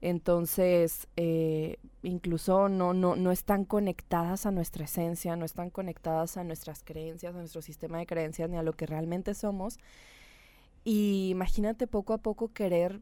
Entonces, 0.00 1.08
eh, 1.16 1.78
incluso 2.02 2.68
no, 2.68 2.92
no, 2.92 3.16
no 3.16 3.32
están 3.32 3.64
conectadas 3.64 4.46
a 4.46 4.50
nuestra 4.50 4.84
esencia, 4.84 5.36
no 5.36 5.44
están 5.44 5.70
conectadas 5.70 6.36
a 6.36 6.44
nuestras 6.44 6.82
creencias, 6.84 7.34
a 7.34 7.38
nuestro 7.38 7.62
sistema 7.62 7.98
de 7.98 8.06
creencias, 8.06 8.48
ni 8.50 8.56
a 8.56 8.62
lo 8.62 8.72
que 8.74 8.86
realmente 8.86 9.34
somos. 9.34 9.78
Y 10.84 11.30
imagínate 11.30 11.86
poco 11.86 12.12
a 12.12 12.18
poco 12.18 12.52
querer 12.52 13.00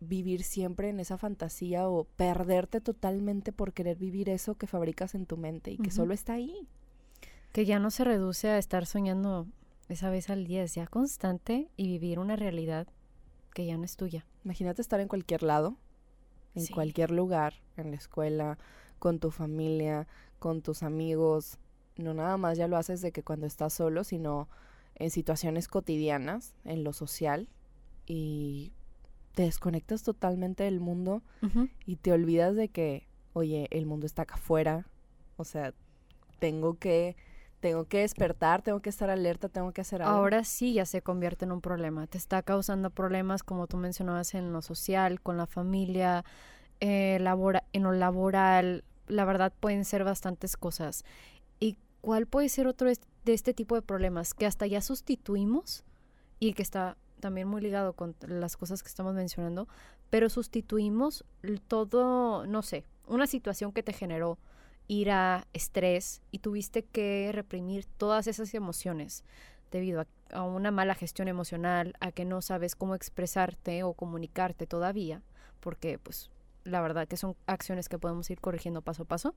vivir 0.00 0.42
siempre 0.42 0.88
en 0.88 1.00
esa 1.00 1.16
fantasía 1.18 1.88
o 1.88 2.04
perderte 2.04 2.80
totalmente 2.80 3.52
por 3.52 3.72
querer 3.72 3.96
vivir 3.96 4.28
eso 4.28 4.56
que 4.56 4.66
fabricas 4.66 5.14
en 5.14 5.26
tu 5.26 5.36
mente 5.36 5.70
y 5.70 5.78
que 5.78 5.90
solo 5.90 6.14
está 6.14 6.34
ahí. 6.34 6.68
Que 7.52 7.64
ya 7.64 7.78
no 7.78 7.90
se 7.90 8.04
reduce 8.04 8.48
a 8.48 8.58
estar 8.58 8.86
soñando 8.86 9.46
esa 9.88 10.10
vez 10.10 10.30
al 10.30 10.46
día, 10.46 10.62
es 10.62 10.74
ya 10.74 10.86
constante 10.86 11.68
y 11.76 11.86
vivir 11.86 12.18
una 12.18 12.36
realidad 12.36 12.86
que 13.54 13.66
ya 13.66 13.76
no 13.76 13.84
es 13.84 13.96
tuya. 13.96 14.26
Imagínate 14.44 14.82
estar 14.82 15.00
en 15.00 15.08
cualquier 15.08 15.42
lado, 15.42 15.76
en 16.54 16.62
Sí. 16.62 16.72
cualquier 16.72 17.10
lugar, 17.10 17.54
en 17.76 17.90
la 17.90 17.96
escuela, 17.96 18.58
con 18.98 19.20
tu 19.20 19.30
familia, 19.30 20.06
con 20.38 20.62
tus 20.62 20.82
amigos. 20.82 21.58
No 21.96 22.12
nada 22.14 22.36
más 22.36 22.58
ya 22.58 22.66
lo 22.66 22.76
haces 22.76 23.00
de 23.00 23.12
que 23.12 23.22
cuando 23.22 23.46
estás 23.46 23.72
solo, 23.72 24.02
sino 24.04 24.48
en 24.96 25.10
situaciones 25.10 25.68
cotidianas, 25.68 26.54
en 26.64 26.82
lo 26.84 26.92
social, 26.92 27.48
y 28.06 28.72
te 29.34 29.42
desconectas 29.42 30.02
totalmente 30.02 30.64
del 30.64 30.80
mundo 30.80 31.22
y 31.86 31.96
te 31.96 32.12
olvidas 32.12 32.54
de 32.56 32.68
que, 32.68 33.06
oye, 33.32 33.68
el 33.70 33.86
mundo 33.86 34.06
está 34.06 34.22
acá 34.22 34.34
afuera. 34.36 34.86
O 35.36 35.44
sea, 35.44 35.74
tengo 36.38 36.78
que, 36.78 37.16
tengo 37.60 37.84
que 37.86 37.98
despertar, 38.00 38.62
tengo 38.62 38.80
que 38.80 38.90
estar 38.90 39.10
alerta, 39.10 39.48
tengo 39.48 39.72
que 39.72 39.80
hacer 39.80 40.02
algo. 40.02 40.14
Ahora 40.14 40.44
sí 40.44 40.72
ya 40.74 40.86
se 40.86 41.02
convierte 41.02 41.44
en 41.44 41.52
un 41.52 41.60
problema. 41.60 42.06
Te 42.06 42.18
está 42.18 42.42
causando 42.42 42.90
problemas, 42.90 43.42
como 43.42 43.66
tú 43.66 43.76
mencionabas, 43.76 44.34
en 44.34 44.52
lo 44.52 44.62
social, 44.62 45.20
con 45.20 45.36
la 45.36 45.46
familia, 45.46 46.24
eh, 46.80 47.18
labora- 47.20 47.64
en 47.72 47.82
lo 47.82 47.92
laboral. 47.92 48.84
La 49.08 49.24
verdad 49.24 49.52
pueden 49.58 49.84
ser 49.84 50.04
bastantes 50.04 50.56
cosas. 50.56 51.04
¿Y 51.58 51.76
cuál 52.00 52.26
puede 52.26 52.48
ser 52.48 52.66
otro 52.66 52.88
de 52.88 53.32
este 53.32 53.54
tipo 53.54 53.74
de 53.74 53.82
problemas? 53.82 54.34
Que 54.34 54.46
hasta 54.46 54.66
ya 54.66 54.80
sustituimos 54.80 55.84
y 56.38 56.52
que 56.52 56.62
está 56.62 56.96
también 57.24 57.48
muy 57.48 57.62
ligado 57.62 57.94
con 57.94 58.14
las 58.20 58.54
cosas 58.54 58.82
que 58.82 58.88
estamos 58.90 59.14
mencionando, 59.14 59.66
pero 60.10 60.28
sustituimos 60.28 61.24
todo, 61.68 62.46
no 62.46 62.60
sé, 62.60 62.84
una 63.06 63.26
situación 63.26 63.72
que 63.72 63.82
te 63.82 63.94
generó 63.94 64.36
ira, 64.88 65.46
estrés 65.54 66.20
y 66.30 66.40
tuviste 66.40 66.82
que 66.82 67.30
reprimir 67.32 67.86
todas 67.86 68.26
esas 68.26 68.52
emociones 68.52 69.24
debido 69.70 70.02
a, 70.02 70.06
a 70.34 70.42
una 70.42 70.70
mala 70.70 70.94
gestión 70.94 71.28
emocional, 71.28 71.94
a 71.98 72.12
que 72.12 72.26
no 72.26 72.42
sabes 72.42 72.76
cómo 72.76 72.94
expresarte 72.94 73.84
o 73.84 73.94
comunicarte 73.94 74.66
todavía, 74.66 75.22
porque 75.60 75.98
pues 75.98 76.30
la 76.64 76.82
verdad 76.82 77.08
que 77.08 77.16
son 77.16 77.36
acciones 77.46 77.88
que 77.88 77.98
podemos 77.98 78.28
ir 78.28 78.38
corrigiendo 78.38 78.82
paso 78.82 79.04
a 79.04 79.06
paso, 79.06 79.34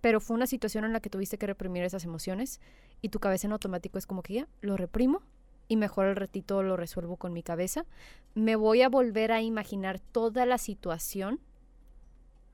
pero 0.00 0.22
fue 0.22 0.36
una 0.36 0.46
situación 0.46 0.86
en 0.86 0.94
la 0.94 1.00
que 1.00 1.10
tuviste 1.10 1.36
que 1.36 1.46
reprimir 1.46 1.84
esas 1.84 2.04
emociones 2.04 2.62
y 3.02 3.10
tu 3.10 3.20
cabeza 3.20 3.46
en 3.46 3.52
automático 3.52 3.98
es 3.98 4.06
como 4.06 4.22
que 4.22 4.32
ya 4.32 4.48
lo 4.62 4.78
reprimo 4.78 5.20
y 5.68 5.76
mejor 5.76 6.06
al 6.06 6.16
ratito 6.16 6.62
lo 6.62 6.76
resuelvo 6.76 7.16
con 7.16 7.32
mi 7.32 7.42
cabeza. 7.42 7.86
Me 8.34 8.56
voy 8.56 8.82
a 8.82 8.88
volver 8.88 9.32
a 9.32 9.42
imaginar 9.42 10.00
toda 10.00 10.46
la 10.46 10.58
situación 10.58 11.40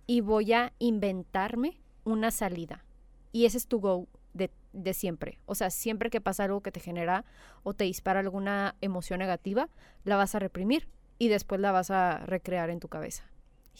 y 0.07 0.21
voy 0.21 0.53
a 0.53 0.73
inventarme 0.79 1.81
una 2.05 2.31
salida. 2.31 2.85
Y 3.33 3.45
ese 3.45 3.59
es 3.59 3.67
tu 3.67 3.81
go 3.81 4.09
de, 4.35 4.51
de 4.73 4.95
siempre. 4.95 5.39
O 5.47 5.55
sea, 5.55 5.71
siempre 5.71 6.11
que 6.11 6.21
pasa 6.21 6.45
algo 6.45 6.61
que 6.63 6.73
te 6.73 6.81
genera 6.81 7.25
o 7.63 7.75
te 7.75 7.85
dispara 7.85 8.21
alguna 8.21 8.75
emoción 8.81 9.19
negativa, 9.21 9.69
la 10.05 10.17
vas 10.17 10.35
a 10.35 10.39
reprimir 10.39 10.89
y 11.19 11.29
después 11.29 11.61
la 11.61 11.73
vas 11.73 11.91
a 11.91 12.19
recrear 12.27 12.71
en 12.71 12.81
tu 12.81 12.89
cabeza. 12.89 13.25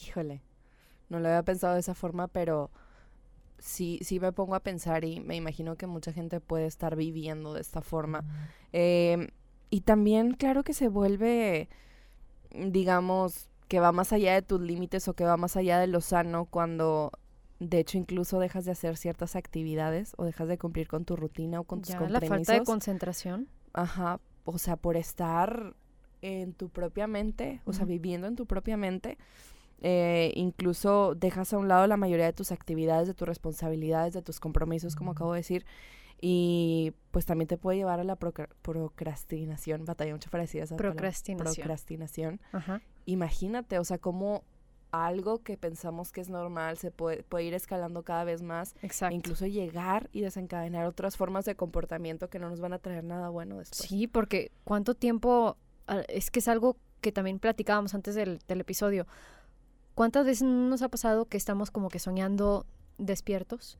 Híjole, 0.01 0.41
no 1.09 1.19
lo 1.19 1.27
había 1.27 1.43
pensado 1.43 1.73
de 1.73 1.81
esa 1.81 1.95
forma, 1.95 2.27
pero 2.27 2.71
sí, 3.61 3.99
sí 4.01 4.19
me 4.19 4.31
pongo 4.33 4.55
a 4.55 4.59
pensar 4.59 5.05
y 5.05 5.19
me 5.21 5.35
imagino 5.35 5.75
que 5.77 5.87
mucha 5.87 6.11
gente 6.11 6.39
puede 6.41 6.65
estar 6.65 6.95
viviendo 6.95 7.53
de 7.53 7.61
esta 7.61 7.81
forma. 7.81 8.25
Eh, 8.73 9.29
y 9.69 9.81
también, 9.81 10.33
claro 10.33 10.63
que 10.63 10.73
se 10.73 10.89
vuelve, 10.89 11.69
digamos, 12.53 13.49
que 13.67 13.79
va 13.79 13.91
más 13.91 14.11
allá 14.13 14.33
de 14.33 14.41
tus 14.41 14.59
límites 14.59 15.07
o 15.07 15.13
que 15.13 15.23
va 15.23 15.37
más 15.37 15.55
allá 15.55 15.79
de 15.79 15.87
lo 15.87 16.01
sano 16.01 16.45
cuando 16.45 17.11
de 17.59 17.79
hecho 17.79 17.97
incluso 17.97 18.39
dejas 18.39 18.65
de 18.65 18.71
hacer 18.71 18.97
ciertas 18.97 19.35
actividades 19.35 20.13
o 20.17 20.25
dejas 20.25 20.47
de 20.47 20.57
cumplir 20.57 20.87
con 20.87 21.05
tu 21.05 21.15
rutina 21.15 21.59
o 21.59 21.63
con 21.63 21.81
tus 21.81 21.89
Ya, 21.89 21.99
compromisos. 21.99 22.29
la 22.29 22.35
falta 22.35 22.53
de 22.53 22.63
concentración. 22.65 23.47
Ajá, 23.73 24.19
o 24.43 24.57
sea, 24.57 24.75
por 24.75 24.97
estar 24.97 25.75
en 26.21 26.53
tu 26.53 26.69
propia 26.69 27.07
mente, 27.07 27.61
o 27.65 27.73
sea, 27.73 27.85
viviendo 27.85 28.27
en 28.27 28.35
tu 28.35 28.45
propia 28.45 28.77
mente, 28.77 29.17
eh, 29.81 30.31
incluso 30.35 31.15
dejas 31.15 31.53
a 31.53 31.57
un 31.57 31.67
lado 31.67 31.85
la 31.87 31.97
mayoría 31.97 32.25
de 32.25 32.33
tus 32.33 32.51
actividades, 32.51 33.07
de 33.07 33.13
tus 33.13 33.27
responsabilidades, 33.27 34.13
de 34.13 34.21
tus 34.21 34.39
compromisos, 34.39 34.95
como 34.95 35.11
acabo 35.11 35.33
de 35.33 35.39
decir, 35.39 35.65
y 36.23 36.93
pues 37.09 37.25
también 37.25 37.47
te 37.47 37.57
puede 37.57 37.77
llevar 37.79 37.99
a 37.99 38.03
la 38.03 38.15
procra- 38.17 38.49
procrastinación, 38.61 39.85
batalla 39.85 40.13
mucho 40.13 40.29
para 40.29 40.43
decir 40.43 40.61
esa 40.61 40.75
Procrastinación. 40.77 41.55
procrastinación. 41.55 42.41
Ajá. 42.51 42.81
Imagínate, 43.05 43.79
o 43.79 43.83
sea, 43.83 43.97
como 43.97 44.43
algo 44.91 45.41
que 45.41 45.57
pensamos 45.57 46.11
que 46.11 46.19
es 46.21 46.29
normal 46.29 46.77
se 46.77 46.91
puede, 46.91 47.23
puede 47.23 47.45
ir 47.45 47.53
escalando 47.53 48.03
cada 48.03 48.23
vez 48.25 48.41
más, 48.43 48.75
Exacto. 48.81 49.13
e 49.13 49.17
incluso 49.17 49.47
llegar 49.47 50.09
y 50.11 50.21
desencadenar 50.21 50.85
otras 50.85 51.15
formas 51.17 51.45
de 51.45 51.55
comportamiento 51.55 52.29
que 52.29 52.39
no 52.39 52.49
nos 52.49 52.59
van 52.59 52.73
a 52.73 52.79
traer 52.79 53.03
nada 53.03 53.29
bueno 53.29 53.57
después. 53.59 53.87
Sí, 53.89 54.07
porque 54.07 54.51
cuánto 54.65 54.93
tiempo, 54.93 55.55
ah, 55.87 56.01
es 56.09 56.29
que 56.29 56.39
es 56.39 56.47
algo 56.47 56.75
que 56.99 57.11
también 57.11 57.39
platicábamos 57.39 57.95
antes 57.95 58.15
del, 58.15 58.39
del 58.47 58.61
episodio. 58.61 59.07
¿Cuántas 59.95 60.25
veces 60.25 60.43
no 60.43 60.69
nos 60.69 60.81
ha 60.81 60.89
pasado 60.89 61.25
que 61.25 61.37
estamos 61.37 61.71
como 61.71 61.89
que 61.89 61.99
soñando 61.99 62.65
despiertos 62.97 63.77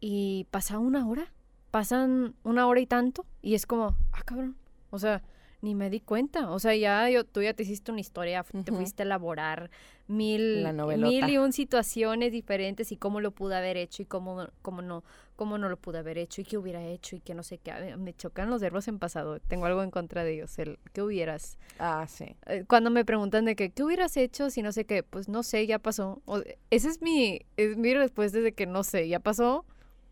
y 0.00 0.46
pasa 0.50 0.78
una 0.78 1.06
hora? 1.08 1.32
Pasan 1.70 2.34
una 2.44 2.66
hora 2.66 2.80
y 2.80 2.86
tanto 2.86 3.26
y 3.42 3.54
es 3.54 3.66
como, 3.66 3.96
ah, 4.12 4.22
cabrón. 4.24 4.56
O 4.90 4.98
sea, 4.98 5.22
ni 5.60 5.74
me 5.74 5.90
di 5.90 6.00
cuenta. 6.00 6.50
O 6.50 6.58
sea, 6.58 6.74
ya 6.74 7.08
yo, 7.10 7.24
tú 7.24 7.42
ya 7.42 7.52
te 7.54 7.64
hiciste 7.64 7.90
una 7.90 8.00
historia, 8.00 8.44
te 8.64 8.72
fuiste 8.72 9.02
a 9.02 9.06
elaborar 9.06 9.70
mil, 10.06 10.66
mil 10.96 11.28
y 11.28 11.38
un 11.38 11.52
situaciones 11.52 12.32
diferentes 12.32 12.92
y 12.92 12.96
cómo 12.96 13.20
lo 13.20 13.32
pude 13.32 13.56
haber 13.56 13.76
hecho 13.76 14.02
y 14.02 14.06
cómo, 14.06 14.46
cómo 14.62 14.82
no 14.82 15.02
cómo 15.38 15.56
no 15.56 15.68
lo 15.68 15.76
pude 15.76 15.98
haber 15.98 16.18
hecho 16.18 16.40
y 16.40 16.44
qué 16.44 16.58
hubiera 16.58 16.84
hecho 16.84 17.14
y 17.16 17.20
que 17.20 17.32
no 17.32 17.42
sé 17.44 17.58
qué. 17.58 17.96
Me 17.96 18.12
chocan 18.12 18.50
los 18.50 18.60
verbos 18.60 18.88
en 18.88 18.98
pasado. 18.98 19.38
Tengo 19.38 19.66
algo 19.66 19.82
en 19.84 19.90
contra 19.92 20.24
de 20.24 20.34
ellos. 20.34 20.58
El 20.58 20.78
qué 20.92 21.00
hubieras. 21.00 21.56
Ah, 21.78 22.06
sí. 22.08 22.34
Eh, 22.46 22.64
Cuando 22.68 22.90
me 22.90 23.04
preguntan 23.04 23.44
de 23.44 23.54
que 23.54 23.70
qué 23.70 23.84
hubieras 23.84 24.16
hecho 24.16 24.50
si 24.50 24.62
no 24.62 24.72
sé 24.72 24.84
qué, 24.84 25.04
pues 25.04 25.28
no 25.28 25.42
sé, 25.44 25.66
ya 25.68 25.78
pasó. 25.78 26.20
O- 26.26 26.42
esa 26.70 26.88
es 26.88 27.00
mi, 27.00 27.40
es 27.56 27.76
mi 27.76 27.94
respuesta 27.94 28.40
de 28.40 28.52
que 28.52 28.66
no 28.66 28.82
sé, 28.82 29.06
ya 29.08 29.20
pasó. 29.20 29.64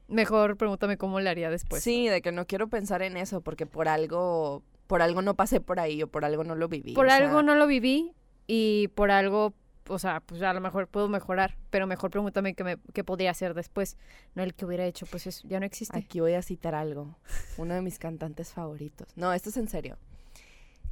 Mejor 0.08 0.56
pregúntame 0.56 0.96
cómo 0.96 1.18
le 1.18 1.28
haría 1.28 1.50
después. 1.50 1.82
sí, 1.82 2.06
de 2.08 2.22
que 2.22 2.30
no 2.30 2.46
quiero 2.46 2.68
pensar 2.68 3.02
en 3.02 3.16
eso 3.16 3.40
porque 3.40 3.66
por 3.66 3.88
algo, 3.88 4.62
por 4.86 5.02
algo 5.02 5.20
no 5.22 5.34
pasé 5.34 5.60
por 5.60 5.80
ahí 5.80 6.00
o 6.04 6.06
por 6.06 6.24
algo 6.24 6.44
no 6.44 6.54
lo 6.54 6.68
viví. 6.68 6.92
Por 6.94 7.06
sea, 7.06 7.16
algo 7.16 7.42
no 7.42 7.56
lo 7.56 7.66
viví 7.66 8.12
y 8.46 8.86
por 8.94 9.10
algo, 9.10 9.52
o 9.88 9.98
sea, 9.98 10.20
pues 10.20 10.42
a 10.42 10.52
lo 10.52 10.60
mejor 10.60 10.88
puedo 10.88 11.08
mejorar, 11.08 11.56
pero 11.70 11.86
mejor 11.86 12.10
pregúntame 12.10 12.54
qué, 12.54 12.64
me, 12.64 12.76
qué 12.92 13.04
podría 13.04 13.30
hacer 13.30 13.54
después. 13.54 13.96
No 14.34 14.42
el 14.42 14.54
que 14.54 14.64
hubiera 14.64 14.84
hecho, 14.86 15.06
pues 15.06 15.26
eso 15.26 15.46
ya 15.48 15.60
no 15.60 15.66
existe. 15.66 15.96
Aquí 15.96 16.20
voy 16.20 16.34
a 16.34 16.42
citar 16.42 16.74
algo. 16.74 17.16
Uno 17.56 17.74
de 17.74 17.82
mis 17.82 17.98
cantantes 17.98 18.52
favoritos. 18.52 19.08
No, 19.16 19.32
esto 19.32 19.50
es 19.50 19.56
en 19.56 19.68
serio. 19.68 19.96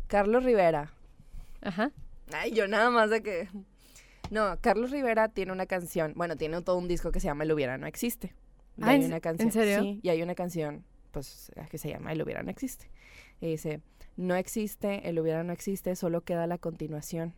Carlos 0.07 0.45
Rivera. 0.45 0.93
Ajá. 1.63 1.91
Ay, 2.33 2.53
yo 2.53 2.69
nada 2.69 2.91
más 2.91 3.11
de 3.11 3.23
que. 3.23 3.49
No, 4.31 4.57
Carlos 4.61 4.91
Rivera 4.91 5.29
tiene 5.29 5.53
una 5.53 5.67
canción. 5.67 6.13
Bueno, 6.17 6.37
tiene 6.37 6.61
todo 6.63 6.79
un 6.79 6.89
disco 6.89 7.13
que 7.13 7.21
se 7.21 7.27
llama 7.27 7.45
El 7.45 7.53
hubiera 7.53 7.77
no 7.79 7.87
existe. 7.87 8.35
Y 8.77 8.83
Ah, 8.83 8.89
hay 8.91 9.01
¿en 9.01 9.07
una 9.07 9.17
en 9.17 9.21
canción. 9.21 9.51
serio? 9.53 9.81
Sí, 9.83 10.01
y 10.03 10.09
hay 10.09 10.23
una 10.23 10.35
canción, 10.35 10.85
pues, 11.13 11.53
que 11.71 11.79
se 11.79 11.91
llama 11.91 12.13
El 12.13 12.23
hubiera 12.23 12.43
no 12.43 12.51
existe. 12.51 12.91
Y 13.41 13.49
dice: 13.49 13.81
No 14.17 14.35
existe, 14.35 15.09
el 15.09 15.19
hubiera 15.19 15.43
no 15.45 15.53
existe, 15.53 15.95
solo 15.97 16.23
queda 16.23 16.47
la 16.47 16.59
continuación. 16.59 17.35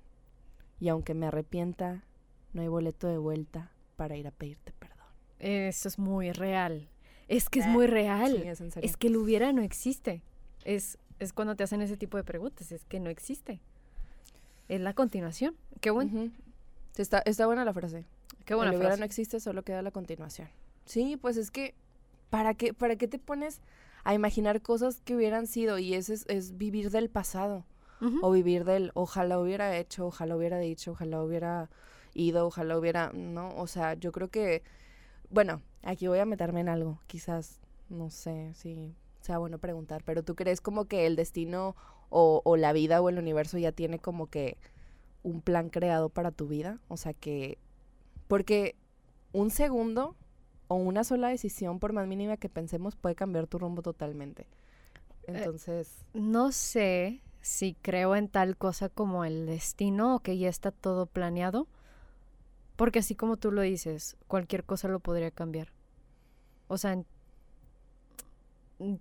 Y 0.81 0.89
aunque 0.89 1.15
me 1.15 1.27
arrepienta, 1.27 2.05
no 2.53 2.63
hay 2.63 2.69
boleto 2.69 3.07
de 3.09 3.19
vuelta 3.19 3.71
para 3.97 4.17
ir 4.17 4.27
a 4.27 4.31
pedirte 4.31 4.73
perdón. 4.79 4.97
Eso 5.39 5.89
es 5.89 5.99
muy 5.99 6.33
real. 6.33 6.89
Es 7.29 7.49
que 7.49 7.61
es 7.61 7.67
Ah, 7.67 7.71
muy 7.71 7.87
real. 7.87 8.39
Sí, 8.43 8.49
es 8.49 8.61
en 8.61 8.71
serio. 8.71 8.89
Es 8.89 8.97
que 8.97 9.09
el 9.09 9.17
hubiera 9.17 9.53
no 9.53 9.63
existe. 9.63 10.23
Es, 10.65 10.99
es 11.19 11.33
cuando 11.33 11.57
te 11.57 11.65
hacen 11.65 11.81
ese 11.83 11.97
tipo 11.97 12.17
de 12.17 12.25
preguntas. 12.25 12.71
Es 12.73 12.85
que 12.85 13.01
no 13.01 13.11
existe. 13.11 13.61
Es 14.69 14.81
la 14.81 14.95
continuación. 14.95 15.57
Qué 15.81 15.91
bueno. 15.91 16.31
Está, 16.97 17.19
está 17.21 17.47
buena 17.47 17.65
la 17.65 17.73
frase. 17.73 18.05
Qué 18.45 18.55
buena 18.55 18.71
el 18.71 18.77
hubiera 18.77 18.91
frase. 18.91 19.01
no 19.01 19.07
existe, 19.07 19.41
solo 19.41 19.63
queda 19.63 19.83
la 19.83 19.91
continuación. 19.91 20.49
Sí, 20.85 21.17
pues 21.17 21.37
es 21.37 21.51
que, 21.51 21.75
¿para 22.31 22.55
qué, 22.55 22.73
¿para 22.75 22.97
qué 22.97 23.09
te 23.09 23.19
pones 23.19 23.61
a 24.05 24.15
imaginar 24.15 24.63
cosas 24.63 25.01
que 25.05 25.17
hubieran 25.17 25.47
sido? 25.49 25.79
Y 25.79 25.95
eso 25.95 26.13
es, 26.13 26.25
es 26.29 26.57
vivir 26.57 26.91
del 26.91 27.11
pasado. 27.11 27.65
O 28.21 28.31
vivir 28.31 28.65
del, 28.65 28.91
ojalá 28.95 29.39
hubiera 29.39 29.77
hecho, 29.77 30.07
ojalá 30.07 30.37
hubiera 30.37 30.59
dicho, 30.59 30.93
ojalá 30.93 31.23
hubiera 31.23 31.71
ido, 32.15 32.47
ojalá 32.47 32.79
hubiera, 32.79 33.11
¿no? 33.13 33.57
O 33.57 33.67
sea, 33.67 33.95
yo 33.95 34.13
creo 34.13 34.29
que, 34.29 34.63
bueno, 35.31 35.63
aquí 35.83 36.07
voy 36.09 36.19
a 36.19 36.27
meterme 36.27 36.61
en 36.61 36.69
algo, 36.69 37.01
quizás, 37.07 37.61
no 37.89 38.11
sé 38.11 38.53
si 38.55 38.95
sea 39.21 39.39
bueno 39.39 39.59
preguntar, 39.59 40.03
pero 40.05 40.23
¿tú 40.23 40.35
crees 40.35 40.61
como 40.61 40.85
que 40.87 41.07
el 41.07 41.17
destino 41.17 41.75
o, 42.11 42.43
o 42.45 42.57
la 42.57 42.73
vida 42.73 43.01
o 43.01 43.09
el 43.09 43.19
universo 43.19 43.59
ya 43.59 43.73
tiene 43.73 43.99
como 43.99 44.29
que 44.29 44.57
un 45.23 45.41
plan 45.41 45.71
creado 45.71 46.09
para 46.09 46.31
tu 46.31 46.47
vida? 46.49 46.81
O 46.89 46.97
sea, 46.97 47.13
que, 47.15 47.59
porque 48.29 48.77
un 49.33 49.51
segundo 49.51 50.17
o 50.69 50.77
una 50.77 51.05
sola 51.05 51.29
decisión, 51.29 51.79
por 51.79 51.93
más 51.93 52.07
mínima 52.07 52.37
que 52.37 52.49
pensemos, 52.49 52.97
puede 52.97 53.15
cambiar 53.15 53.47
tu 53.47 53.59
rumbo 53.59 53.83
totalmente. 53.83 54.47
Entonces, 55.27 56.07
No 56.15 56.53
sé 56.53 57.21
si 57.47 57.75
creo 57.81 58.17
en 58.17 58.29
tal 58.29 58.57
cosa 58.57 58.89
como 58.89 59.25
el 59.25 59.47
destino 59.47 60.17
o 60.17 60.19
que 60.19 60.37
ya 60.37 60.49
está 60.49 60.73
todo 60.73 61.07
planeado. 61.07 61.69
Porque 62.75 62.99
así 62.99 63.15
como 63.15 63.37
tú 63.37 63.53
lo 63.53 63.63
dices, 63.63 64.17
cualquier 64.27 64.65
cosa 64.65 64.89
lo 64.89 64.99
podría 64.99 65.31
cambiar. 65.31 65.69
O 66.67 66.77
sea, 66.77 66.99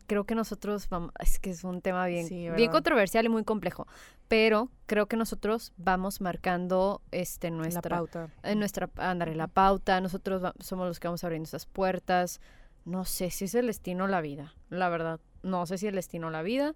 creo 0.05 0.25
que 0.25 0.35
nosotros 0.35 0.87
vamos, 0.89 1.11
es 1.19 1.39
que 1.39 1.49
es 1.49 1.63
un 1.63 1.81
tema 1.81 2.05
bien, 2.05 2.27
Sí, 2.27 2.47
bien 2.51 2.71
controversial 2.71 3.25
y 3.25 3.29
muy 3.29 3.43
complejo, 3.43 3.87
pero 4.27 4.69
creo 4.85 5.07
que 5.07 5.17
nosotros 5.17 5.73
vamos 5.77 6.21
marcando 6.21 7.01
este 7.11 7.49
la 7.49 7.57
nuestra 7.57 7.97
pauta. 7.97 8.29
en 8.43 8.59
nuestra 8.59 8.89
ándale, 8.97 9.33
la 9.35 9.47
pauta, 9.47 9.99
nosotros 10.01 10.43
va- 10.43 10.53
somos 10.59 10.87
los 10.87 10.99
que 10.99 11.07
vamos 11.07 11.23
abriendo 11.23 11.47
esas 11.47 11.65
puertas. 11.65 12.39
No 12.85 13.03
sé 13.05 13.31
si 13.31 13.45
es 13.45 13.55
el 13.55 13.65
destino 13.67 14.03
o 14.03 14.07
la 14.07 14.21
vida, 14.21 14.53
la 14.69 14.87
verdad. 14.89 15.19
No 15.41 15.65
sé 15.65 15.77
si 15.79 15.87
el 15.87 15.95
destino 15.95 16.27
o 16.27 16.29
la 16.29 16.43
vida 16.43 16.75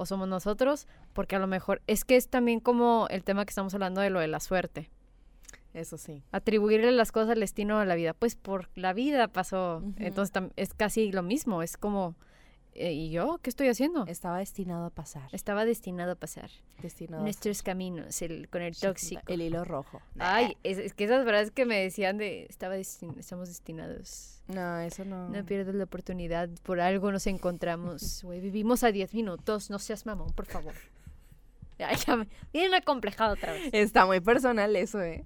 o 0.00 0.06
somos 0.06 0.26
nosotros, 0.26 0.88
porque 1.12 1.36
a 1.36 1.38
lo 1.38 1.46
mejor 1.46 1.82
es 1.86 2.06
que 2.06 2.16
es 2.16 2.28
también 2.28 2.58
como 2.58 3.06
el 3.10 3.22
tema 3.22 3.44
que 3.44 3.50
estamos 3.50 3.74
hablando 3.74 4.00
de 4.00 4.08
lo 4.08 4.18
de 4.18 4.28
la 4.28 4.40
suerte. 4.40 4.88
Eso 5.74 5.98
sí. 5.98 6.22
Atribuirle 6.32 6.90
las 6.90 7.12
cosas 7.12 7.28
al 7.28 7.40
destino 7.40 7.76
o 7.76 7.80
a 7.80 7.84
la 7.84 7.96
vida, 7.96 8.14
pues 8.14 8.34
por 8.34 8.70
la 8.74 8.94
vida 8.94 9.28
pasó. 9.28 9.82
Entonces 9.98 10.42
es 10.56 10.72
casi 10.72 11.12
lo 11.12 11.22
mismo, 11.22 11.62
es 11.62 11.76
como 11.76 12.16
¿y 12.74 13.10
yo 13.10 13.38
qué 13.42 13.50
estoy 13.50 13.68
haciendo? 13.68 14.04
Estaba 14.06 14.38
destinado 14.38 14.86
a 14.86 14.90
pasar. 14.90 15.28
Estaba 15.32 15.64
destinado 15.64 16.12
a 16.12 16.14
pasar 16.14 16.50
Destinado 16.82 17.22
a 17.22 17.24
nuestros 17.24 17.62
caminos, 17.62 18.22
el 18.22 18.48
con 18.48 18.62
el 18.62 18.76
tóxico. 18.76 19.22
El 19.26 19.42
hilo 19.42 19.64
rojo. 19.64 20.00
Ay, 20.18 20.56
es, 20.62 20.78
es 20.78 20.94
que 20.94 21.04
esas 21.04 21.24
frases 21.24 21.50
que 21.50 21.66
me 21.66 21.80
decían 21.80 22.16
de 22.18 22.46
estaba 22.48 22.76
destin- 22.76 23.18
estamos 23.18 23.48
destinados. 23.48 24.42
No, 24.48 24.78
eso 24.80 25.04
no. 25.04 25.28
No 25.28 25.44
pierdas 25.44 25.74
la 25.74 25.84
oportunidad, 25.84 26.48
por 26.62 26.80
algo 26.80 27.12
nos 27.12 27.26
encontramos. 27.26 28.22
Güey, 28.24 28.40
vivimos 28.40 28.82
a 28.84 28.92
10 28.92 29.14
minutos, 29.14 29.70
no 29.70 29.78
seas 29.78 30.06
mamón, 30.06 30.32
por 30.32 30.46
favor. 30.46 30.74
Ay, 31.78 31.96
ya 32.06 32.14
me 32.16 32.28
vienen 32.52 32.74
acomplejado 32.74 33.32
otra 33.34 33.52
vez. 33.54 33.70
Está 33.72 34.04
muy 34.04 34.20
personal 34.20 34.76
eso, 34.76 35.00
¿eh? 35.00 35.24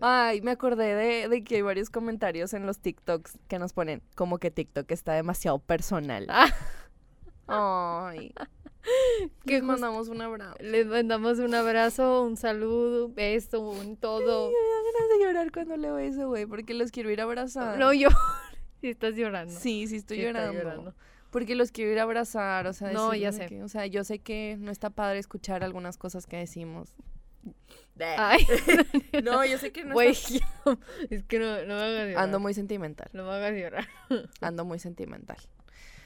Ay, 0.00 0.40
me 0.40 0.50
acordé 0.50 0.96
de, 0.96 1.28
de 1.28 1.44
que 1.44 1.56
hay 1.56 1.62
varios 1.62 1.90
comentarios 1.90 2.54
en 2.54 2.66
los 2.66 2.80
TikToks 2.80 3.38
que 3.46 3.60
nos 3.60 3.72
ponen 3.72 4.02
como 4.16 4.38
que 4.38 4.50
TikTok 4.50 4.90
está 4.90 5.12
demasiado 5.12 5.60
personal. 5.60 6.26
Ah. 6.28 6.46
Ay. 7.54 8.32
Que 9.46 9.54
Les 9.54 9.62
mandamos 9.62 10.08
un 10.08 10.20
abrazo. 10.22 10.56
Les 10.60 10.86
mandamos 10.86 11.38
un 11.38 11.54
abrazo, 11.54 12.22
un 12.24 12.36
saludo, 12.36 13.06
un 13.06 13.14
beso, 13.14 13.60
un 13.60 13.96
todo. 13.96 14.48
Ay, 14.48 14.52
me 14.52 14.58
da 14.58 14.92
ganas 14.92 15.08
de 15.18 15.24
llorar 15.24 15.52
cuando 15.52 15.76
leo 15.76 15.98
eso, 15.98 16.28
güey, 16.28 16.46
porque 16.46 16.74
los 16.74 16.90
quiero 16.90 17.10
ir 17.10 17.20
a 17.20 17.24
abrazar. 17.24 17.78
No, 17.78 17.92
yo. 17.92 18.08
Si 18.80 18.88
estás 18.88 19.14
llorando. 19.14 19.54
Sí, 19.54 19.86
sí 19.86 19.94
estoy 19.94 20.16
Sí 20.16 20.24
llorando. 20.24 20.54
llorando. 20.60 20.94
Porque 21.30 21.54
los 21.54 21.70
quiero 21.70 21.92
ir 21.92 22.00
a 22.00 22.02
abrazar, 22.02 22.66
o 22.66 22.72
sea, 22.72 22.90
No, 22.90 23.14
ya 23.14 23.30
sé. 23.30 23.46
que- 23.46 23.62
o 23.62 23.68
sea, 23.68 23.86
yo 23.86 24.02
sé 24.02 24.18
que 24.18 24.56
no 24.58 24.72
está 24.72 24.90
padre 24.90 25.20
escuchar 25.20 25.62
algunas 25.62 25.96
cosas 25.96 26.26
que 26.26 26.36
decimos. 26.38 26.92
Ay, 28.18 28.44
No, 29.24 29.44
yo 29.44 29.56
sé 29.58 29.70
que 29.70 29.84
no 29.84 29.92
güey, 29.94 30.10
está- 30.10 30.44
es 31.10 31.22
que 31.22 31.38
no, 31.38 31.46
no 31.64 31.74
me 31.76 31.80
hagas 31.82 32.08
llorar. 32.08 32.24
Ando 32.24 32.40
muy 32.40 32.54
sentimental. 32.54 33.08
No 33.12 33.22
me 33.24 33.30
hagas 33.30 33.52
llorar. 33.54 33.86
Ando 34.40 34.64
muy 34.64 34.80
sentimental. 34.80 35.38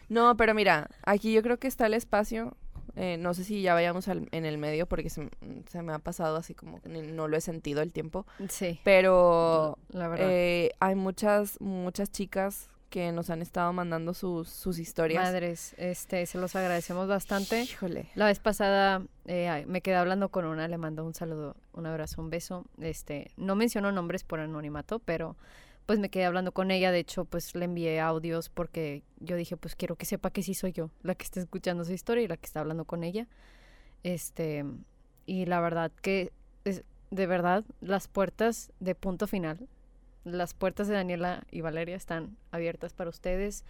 No, 0.08 0.36
pero 0.36 0.54
mira, 0.54 0.88
aquí 1.04 1.32
yo 1.32 1.42
creo 1.42 1.58
que 1.58 1.68
está 1.68 1.86
el 1.86 1.94
espacio. 1.94 2.56
eh, 2.98 3.18
no 3.18 3.34
sé 3.34 3.44
si 3.44 3.60
ya 3.60 3.74
vayamos 3.74 4.08
al- 4.08 4.26
en 4.32 4.46
el 4.46 4.56
medio 4.56 4.86
porque 4.86 5.10
se, 5.10 5.28
se 5.70 5.82
me 5.82 5.92
ha 5.92 5.98
pasado 5.98 6.36
así 6.36 6.54
como 6.54 6.80
que 6.80 6.88
no 6.88 7.28
lo 7.28 7.36
he 7.36 7.40
sentido 7.42 7.82
el 7.82 7.92
tiempo. 7.92 8.26
Sí, 8.48 8.80
Pero 8.84 9.76
la 9.90 10.08
verdad. 10.08 10.28
eh, 10.30 10.70
hay 10.80 10.94
muchas, 10.94 11.60
muchas 11.60 12.10
chicas 12.10 12.68
que 12.88 13.12
nos 13.12 13.28
han 13.28 13.42
estado 13.42 13.70
mandando 13.74 14.14
sus, 14.14 14.48
sus 14.48 14.78
historias. 14.78 15.22
Madres, 15.22 15.74
este, 15.76 16.24
se 16.24 16.38
los 16.38 16.56
agradecemos 16.56 17.06
bastante. 17.08 17.64
Híjole. 17.64 18.08
La 18.14 18.24
vez 18.26 18.38
pasada 18.38 19.02
eh, 19.26 19.64
me 19.68 19.82
quedé 19.82 19.96
hablando 19.96 20.30
con 20.30 20.46
una, 20.46 20.66
le 20.68 20.78
mando 20.78 21.04
un 21.04 21.12
saludo, 21.12 21.56
un 21.74 21.84
abrazo, 21.84 22.22
un 22.22 22.30
beso. 22.30 22.64
Este, 22.80 23.30
no 23.36 23.56
menciono 23.56 23.92
nombres 23.92 24.24
por 24.24 24.40
anonimato, 24.40 25.00
pero 25.00 25.36
pues 25.86 26.00
me 26.00 26.10
quedé 26.10 26.24
hablando 26.24 26.52
con 26.52 26.70
ella, 26.72 26.90
de 26.90 26.98
hecho, 26.98 27.24
pues 27.24 27.54
le 27.54 27.64
envié 27.64 28.00
audios 28.00 28.48
porque 28.48 29.04
yo 29.20 29.36
dije, 29.36 29.56
pues 29.56 29.76
quiero 29.76 29.94
que 29.94 30.04
sepa 30.04 30.30
que 30.30 30.42
sí 30.42 30.52
soy 30.52 30.72
yo 30.72 30.90
la 31.02 31.14
que 31.14 31.24
está 31.24 31.40
escuchando 31.40 31.84
su 31.84 31.92
historia 31.92 32.24
y 32.24 32.28
la 32.28 32.36
que 32.36 32.46
está 32.46 32.60
hablando 32.60 32.84
con 32.84 33.04
ella. 33.04 33.28
Este, 34.02 34.64
y 35.26 35.46
la 35.46 35.60
verdad 35.60 35.92
que 36.02 36.32
es, 36.64 36.82
de 37.10 37.26
verdad, 37.26 37.64
las 37.80 38.08
puertas 38.08 38.72
de 38.80 38.96
punto 38.96 39.28
final, 39.28 39.68
las 40.24 40.54
puertas 40.54 40.88
de 40.88 40.94
Daniela 40.94 41.44
y 41.52 41.60
Valeria 41.60 41.94
están 41.94 42.36
abiertas 42.50 42.92
para 42.92 43.08
ustedes, 43.08 43.64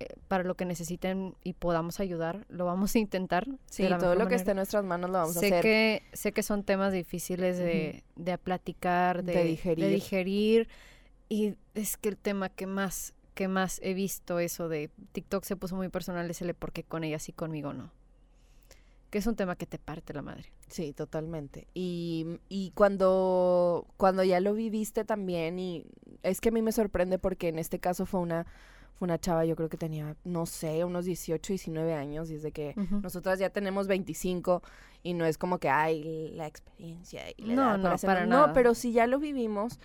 eh, 0.00 0.08
para 0.26 0.42
lo 0.42 0.56
que 0.56 0.64
necesiten 0.64 1.36
y 1.44 1.52
podamos 1.52 2.00
ayudar, 2.00 2.46
lo 2.48 2.64
vamos 2.64 2.96
a 2.96 2.98
intentar. 2.98 3.46
Sí, 3.66 3.86
todo 4.00 4.14
lo 4.14 4.22
que 4.22 4.24
manera. 4.24 4.36
esté 4.36 4.50
en 4.50 4.56
nuestras 4.56 4.84
manos 4.84 5.08
lo 5.08 5.18
vamos 5.18 5.34
sé 5.34 5.46
a 5.46 5.48
hacer. 5.58 5.62
Que, 5.62 6.02
sé 6.12 6.32
que 6.32 6.42
son 6.42 6.64
temas 6.64 6.92
difíciles 6.92 7.58
de, 7.58 8.02
de 8.16 8.38
platicar, 8.38 9.22
de, 9.22 9.34
De 9.34 9.44
digerir. 9.44 9.84
de 9.84 9.90
digerir, 9.90 10.68
Y 11.34 11.56
es 11.74 11.96
que 11.96 12.08
el 12.10 12.16
tema 12.16 12.48
que 12.48 12.68
más, 12.68 13.12
que 13.34 13.48
más 13.48 13.80
he 13.82 13.92
visto 13.92 14.38
eso 14.38 14.68
de 14.68 14.88
TikTok 15.10 15.42
se 15.42 15.56
puso 15.56 15.74
muy 15.74 15.88
personal 15.88 16.30
es 16.30 16.40
el 16.42 16.46
de 16.46 16.54
por 16.54 16.70
qué 16.70 16.84
con 16.84 17.02
ella 17.02 17.18
sí, 17.18 17.32
conmigo 17.32 17.72
no. 17.72 17.90
Que 19.10 19.18
es 19.18 19.26
un 19.26 19.34
tema 19.34 19.56
que 19.56 19.66
te 19.66 19.80
parte 19.80 20.14
la 20.14 20.22
madre. 20.22 20.52
Sí, 20.68 20.92
totalmente. 20.92 21.66
Y, 21.74 22.38
y 22.48 22.70
cuando, 22.76 23.84
cuando 23.96 24.22
ya 24.22 24.38
lo 24.38 24.54
viviste 24.54 25.04
también, 25.04 25.58
y 25.58 25.84
es 26.22 26.40
que 26.40 26.50
a 26.50 26.52
mí 26.52 26.62
me 26.62 26.70
sorprende 26.70 27.18
porque 27.18 27.48
en 27.48 27.58
este 27.58 27.80
caso 27.80 28.06
fue 28.06 28.20
una, 28.20 28.44
fue 28.96 29.06
una 29.06 29.18
chava, 29.18 29.44
yo 29.44 29.56
creo 29.56 29.68
que 29.68 29.76
tenía, 29.76 30.14
no 30.22 30.46
sé, 30.46 30.84
unos 30.84 31.04
18, 31.04 31.52
19 31.52 31.94
años, 31.94 32.30
y 32.30 32.36
es 32.36 32.42
de 32.42 32.52
que 32.52 32.74
Ujú. 32.76 33.00
nosotras 33.00 33.40
ya 33.40 33.50
tenemos 33.50 33.88
25 33.88 34.62
y 35.02 35.14
no 35.14 35.24
es 35.26 35.36
como 35.36 35.58
que 35.58 35.68
hay 35.68 36.30
la 36.30 36.46
experiencia 36.46 37.22
y 37.36 37.42
la 37.46 37.54
No, 37.56 37.62
edad 37.74 37.78
no, 37.90 37.96
para 37.98 38.24
No, 38.24 38.38
nada. 38.38 38.52
pero 38.52 38.74
si 38.74 38.92
ya 38.92 39.08
lo 39.08 39.18
vivimos 39.18 39.80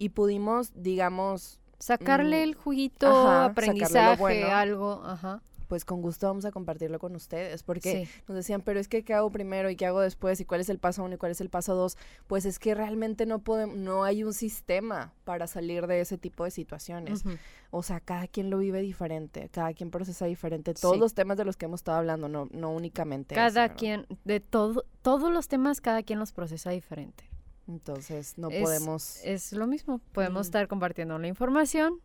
y 0.00 0.08
pudimos, 0.08 0.72
digamos, 0.74 1.58
Sacarle 1.78 2.40
Mm, 2.40 2.42
el 2.42 2.54
juguito, 2.56 3.06
ajá, 3.08 3.44
aprendizaje, 3.46 4.20
bueno. 4.20 4.48
algo, 4.48 5.02
ajá. 5.04 5.42
pues 5.66 5.84
con 5.84 6.02
gusto 6.02 6.26
vamos 6.26 6.44
a 6.44 6.50
compartirlo 6.50 6.98
con 6.98 7.14
ustedes, 7.14 7.62
porque 7.62 8.04
Sí. 8.04 8.10
nos 8.26 8.36
decían, 8.36 8.60
pero 8.60 8.80
es 8.80 8.88
que 8.88 9.04
qué 9.04 9.14
hago 9.14 9.30
primero 9.30 9.70
y 9.70 9.76
qué 9.76 9.86
hago 9.86 10.00
después 10.00 10.40
y 10.40 10.44
cuál 10.44 10.60
es 10.60 10.68
el 10.68 10.78
paso 10.80 11.04
uno 11.04 11.14
y 11.14 11.16
cuál 11.16 11.30
es 11.30 11.40
el 11.40 11.48
paso 11.48 11.76
dos, 11.76 11.96
pues 12.26 12.44
es 12.44 12.58
que 12.58 12.74
realmente 12.74 13.24
no 13.24 13.38
podemos, 13.38 13.76
no 13.76 14.02
hay 14.02 14.24
un 14.24 14.34
sistema 14.34 15.14
para 15.22 15.46
salir 15.46 15.86
de 15.86 16.00
ese 16.00 16.18
tipo 16.18 16.42
de 16.44 16.50
situaciones. 16.50 17.22
O 17.70 17.84
sea, 17.84 18.00
cada 18.00 18.26
quien 18.26 18.50
lo 18.50 18.58
vive 18.58 18.82
diferente, 18.82 19.48
cada 19.52 19.72
quien 19.72 19.92
procesa 19.92 20.26
diferente. 20.26 20.74
Todos 20.74 20.96
Sí. 20.96 21.00
los 21.00 21.14
temas 21.14 21.36
de 21.36 21.44
los 21.44 21.56
que 21.56 21.66
hemos 21.66 21.78
estado 21.80 21.98
hablando, 21.98 22.28
no, 22.28 22.48
no 22.50 22.72
únicamente. 22.72 23.36
Cada 23.36 23.68
quien, 23.68 24.06
de 24.24 24.40
todo, 24.40 24.84
todos 25.02 25.30
los 25.32 25.46
temas, 25.46 25.80
cada 25.80 26.02
quien 26.02 26.18
los 26.18 26.32
procesa 26.32 26.70
diferente. 26.70 27.29
Entonces, 27.70 28.36
no 28.36 28.50
Es- 28.50 28.62
podemos. 28.62 29.16
Es 29.24 29.52
lo 29.52 29.66
mismo. 29.66 30.00
Podemos 30.12 30.46
estar 30.46 30.66
compartiendo 30.68 31.18
la 31.18 31.28
información. 31.28 32.00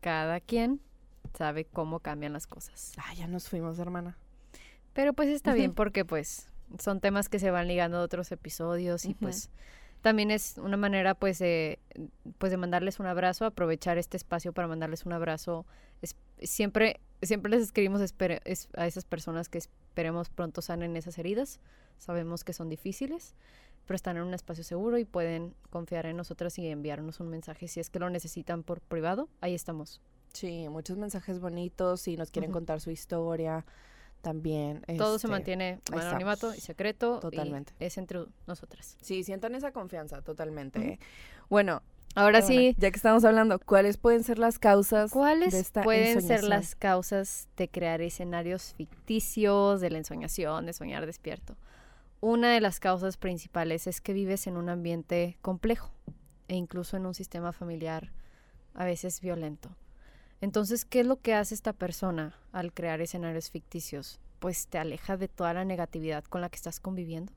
Cada 0.00 0.40
quien 0.40 0.80
sabe 1.36 1.64
cómo 1.64 2.00
cambian 2.00 2.32
las 2.32 2.46
cosas. 2.46 2.92
Ah, 2.96 3.14
ya 3.14 3.26
nos 3.26 3.48
fuimos, 3.48 3.78
hermana. 3.78 4.16
Pero 4.92 5.12
pues 5.12 5.28
está 5.28 5.54
bien 5.54 5.70
Ujú. 5.70 5.76
porque 5.76 6.04
pues 6.04 6.48
son 6.78 7.00
temas 7.00 7.28
que 7.28 7.38
se 7.38 7.50
van 7.50 7.68
ligando 7.68 7.98
a 7.98 8.02
otros 8.02 8.32
episodios 8.32 9.04
y 9.04 9.14
pues 9.14 9.50
también 10.02 10.30
es 10.30 10.58
una 10.58 10.76
manera 10.76 11.14
pues 11.14 11.38
de 11.38 11.78
pues 12.38 12.50
de 12.50 12.56
mandarles 12.56 12.98
un 13.00 13.06
abrazo, 13.06 13.44
aprovechar 13.44 13.96
este 13.98 14.16
espacio 14.16 14.52
para 14.52 14.66
mandarles 14.68 15.06
un 15.06 15.12
abrazo. 15.12 15.66
Es- 16.02 16.16
siempre 16.42 17.00
siempre 17.22 17.50
les 17.50 17.62
escribimos 17.62 18.00
espere- 18.00 18.40
es- 18.44 18.68
a 18.76 18.86
esas 18.86 19.04
personas 19.04 19.48
que 19.48 19.58
esperemos 19.58 20.30
pronto 20.30 20.62
sanen 20.62 20.96
esas 20.96 21.18
heridas. 21.18 21.60
Sabemos 21.96 22.44
que 22.44 22.52
son 22.52 22.68
difíciles, 22.68 23.34
pero 23.88 23.96
están 23.96 24.18
en 24.18 24.22
un 24.22 24.34
espacio 24.34 24.62
seguro 24.64 24.98
y 24.98 25.06
pueden 25.06 25.54
confiar 25.70 26.04
en 26.04 26.18
nosotras 26.18 26.58
y 26.58 26.68
enviarnos 26.68 27.20
un 27.20 27.28
mensaje 27.30 27.68
si 27.68 27.80
es 27.80 27.88
que 27.88 27.98
lo 27.98 28.10
necesitan 28.10 28.62
por 28.62 28.82
privado. 28.82 29.30
Ahí 29.40 29.54
estamos. 29.54 30.02
Sí, 30.34 30.68
muchos 30.68 30.98
mensajes 30.98 31.40
bonitos. 31.40 32.02
Si 32.02 32.18
nos 32.18 32.30
quieren 32.30 32.50
Ujú. 32.50 32.58
contar 32.58 32.82
su 32.82 32.90
historia, 32.90 33.64
también. 34.20 34.82
Todo 34.98 35.12
se 35.18 35.26
este, 35.26 35.28
mantiene 35.28 35.80
ahí 35.90 36.00
en 36.00 36.06
anonimato 36.06 36.54
y 36.54 36.60
secreto. 36.60 37.16
y 37.16 37.20
Totalmente. 37.20 37.72
es 37.80 37.96
entre 37.96 38.26
nosotras. 38.46 38.98
Sí, 39.00 39.24
sientan 39.24 39.54
esa 39.54 39.72
confianza, 39.72 40.20
totalmente. 40.20 40.78
Ujú. 40.80 40.88
¿eh? 40.88 40.98
Bueno, 41.48 41.82
Ahora 42.14 42.40
Bueno, 42.40 42.46
sí, 42.46 42.74
Ya 42.78 42.90
que 42.90 42.96
estamos 42.96 43.24
hablando, 43.24 43.58
¿cuáles 43.58 43.96
pueden 43.96 44.24
ser 44.24 44.38
las 44.38 44.58
causas 44.58 45.12
¿cuáles 45.12 45.52
de 45.52 45.60
esta 45.60 45.82
pueden 45.82 46.20
ser 46.20 46.42
las 46.42 46.74
causas 46.74 47.48
de 47.56 47.68
crear 47.68 48.00
escenarios 48.00 48.74
ficticios 48.76 49.80
de 49.80 49.90
la 49.90 49.98
ensoñación, 49.98 50.66
de 50.66 50.72
soñar 50.72 51.06
despierto? 51.06 51.54
Una 52.20 52.52
de 52.52 52.60
las 52.60 52.80
causas 52.80 53.16
principales 53.16 53.86
es 53.86 54.00
que 54.00 54.12
vives 54.12 54.46
en 54.46 54.56
un 54.56 54.68
ambiente 54.68 55.38
complejo 55.40 55.92
e 56.48 56.56
incluso 56.56 56.96
en 56.96 57.06
un 57.06 57.14
sistema 57.14 57.52
familiar 57.52 58.10
a 58.74 58.84
veces 58.84 59.20
violento. 59.20 59.70
Entonces, 60.40 60.84
¿qué 60.84 61.00
es 61.00 61.06
lo 61.06 61.20
que 61.20 61.34
hace 61.34 61.54
esta 61.54 61.72
persona 61.72 62.34
al 62.52 62.72
crear 62.72 63.00
escenarios 63.00 63.50
ficticios? 63.50 64.20
Pues 64.38 64.68
te 64.68 64.78
aleja 64.78 65.16
de 65.16 65.28
toda 65.28 65.52
la 65.52 65.64
negatividad 65.64 66.24
con 66.24 66.40
la 66.40 66.48
que 66.48 66.56
estás 66.56 66.80
conviviendo. 66.80 67.32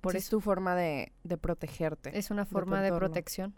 Por 0.00 0.12
Sí, 0.12 0.18
es 0.18 0.24
eso 0.24 0.36
tu 0.36 0.40
forma 0.40 0.74
de, 0.74 1.12
de 1.22 1.36
protegerte. 1.36 2.16
es 2.18 2.30
una 2.30 2.44
forma 2.44 2.82
de, 2.82 2.92
protección. 2.92 3.54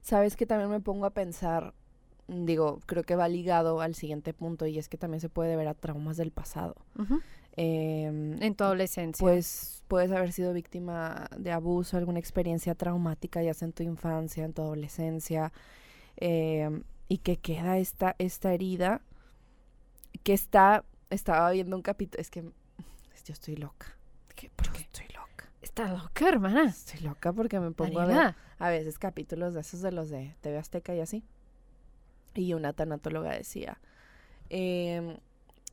Sabes 0.00 0.36
que 0.36 0.46
también 0.46 0.70
me 0.70 0.80
pongo 0.80 1.06
a 1.06 1.10
pensar, 1.10 1.74
digo, 2.26 2.80
creo 2.86 3.04
que 3.04 3.14
va 3.14 3.28
ligado 3.28 3.80
al 3.80 3.94
siguiente 3.94 4.34
punto 4.34 4.66
y 4.66 4.78
es 4.78 4.88
que 4.88 4.98
también 4.98 5.20
se 5.20 5.28
puede 5.28 5.50
deber 5.50 5.68
a 5.68 5.74
traumas 5.74 6.16
del 6.16 6.32
pasado. 6.32 6.74
Em, 7.56 8.42
En 8.42 8.54
tu 8.54 8.64
adolescencia. 8.64 9.22
pues 9.22 9.82
puedes 9.88 10.10
haber 10.10 10.32
sido 10.32 10.52
víctima 10.54 11.28
de 11.36 11.52
abuso, 11.52 11.96
alguna 11.98 12.18
experiencia 12.18 12.74
traumática, 12.74 13.42
ya 13.42 13.52
sea 13.54 13.66
en 13.66 13.72
tu 13.72 13.82
infancia, 13.82 14.44
en 14.44 14.52
tu 14.54 14.62
adolescencia, 14.62 15.52
em, 16.16 16.82
y 17.08 17.18
que 17.18 17.36
queda 17.36 17.76
esta, 17.78 18.14
esta 18.18 18.54
herida 18.54 19.02
que 20.22 20.32
está, 20.32 20.84
estaba 21.10 21.50
viendo 21.50 21.76
un 21.76 21.82
capítulo, 21.82 22.20
es 22.20 22.30
que 22.30 22.42
yo 23.24 23.32
estoy 23.32 23.56
loca, 23.56 23.86
¿Qué? 24.34 24.50
¿Por 24.56 24.66
yo 24.68 24.72
qué? 24.72 24.80
estoy 24.80 25.06
loca, 25.08 25.50
Está 25.60 25.92
loca, 25.92 26.28
hermana. 26.28 26.64
estoy 26.70 27.00
loca 27.00 27.32
porque 27.32 27.60
me 27.60 27.70
pongo 27.72 28.00
a 28.00 28.06
ver 28.06 28.34
a 28.58 28.68
veces 28.70 28.98
capítulos 28.98 29.52
de 29.54 29.60
esos 29.60 29.82
de 29.82 29.92
los 29.92 30.08
de 30.08 30.34
TV 30.40 30.56
Azteca 30.58 30.94
y 30.94 31.00
así. 31.00 31.22
Y 32.34 32.54
una 32.54 32.72
tanatóloga 32.72 33.32
decía, 33.32 33.78
em, 34.48 35.18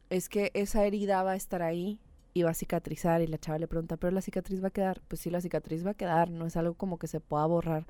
es 0.09 0.29
que 0.29 0.51
esa 0.53 0.85
herida 0.85 1.23
va 1.23 1.31
a 1.31 1.35
estar 1.35 1.61
ahí 1.61 1.99
y 2.33 2.43
va 2.43 2.51
a 2.51 2.53
cicatrizar 2.53 3.21
y 3.21 3.27
la 3.27 3.37
chava 3.37 3.57
le 3.59 3.67
pregunta, 3.67 3.97
pero 3.97 4.11
la 4.11 4.21
cicatriz 4.21 4.63
va 4.63 4.67
a 4.67 4.71
quedar. 4.71 5.01
Pues 5.07 5.21
sí, 5.21 5.29
la 5.29 5.41
cicatriz 5.41 5.85
va 5.85 5.91
a 5.91 5.95
quedar, 5.95 6.29
no 6.29 6.45
es 6.45 6.55
algo 6.57 6.73
como 6.75 6.97
que 6.99 7.07
se 7.07 7.19
pueda 7.19 7.45
borrar. 7.45 7.85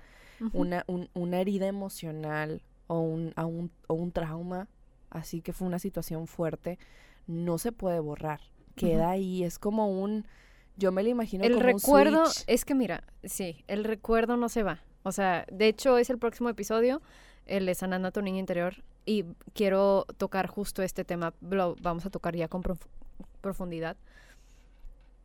Una, 0.54 0.86
un- 0.88 1.10
una 1.14 1.42
herida 1.42 1.68
emocional 1.68 2.62
o 2.88 3.00
un, 3.02 3.34
a 3.36 3.46
un- 3.46 3.72
o 3.88 3.94
un 3.94 4.12
trauma, 4.14 4.70
así 5.10 5.42
que 5.42 5.52
fue 5.54 5.68
una 5.68 5.80
situación 5.80 6.28
fuerte, 6.28 6.80
no 7.28 7.58
se 7.58 7.72
puede 7.74 8.00
borrar. 8.00 8.40
Queda 8.76 9.10
ahí, 9.12 9.44
es 9.44 9.60
como 9.60 9.90
un... 10.02 10.26
Yo 10.78 10.94
me 10.94 11.04
lo 11.04 11.10
imagino 11.10 11.44
el 11.44 11.54
como 11.56 11.66
recuerdo, 11.66 12.24
un 12.24 12.32
es 12.48 12.64
que 12.64 12.74
mira, 12.74 13.04
sí, 13.26 13.66
el 13.68 13.84
recuerdo 13.84 14.38
no 14.38 14.48
se 14.48 14.64
va. 14.64 14.82
O 15.04 15.12
sea, 15.12 15.46
de 15.52 15.68
hecho 15.68 15.98
es 15.98 16.10
el 16.10 16.18
próximo 16.18 16.48
episodio, 16.48 17.02
el 17.46 17.66
de 17.66 17.76
Sanando 17.76 18.08
a 18.08 18.12
tu 18.12 18.22
niño 18.22 18.40
interior, 18.40 18.82
y 19.06 19.26
quiero 19.54 20.06
tocar 20.18 20.48
justo 20.48 20.82
este 20.84 21.04
tema, 21.06 21.34
lo 21.42 21.76
vamos 21.82 22.06
a 22.06 22.10
tocar 22.10 22.36
ya 22.36 22.48
con 22.48 22.62
prof- 22.62 22.86
profundidad. 23.42 23.98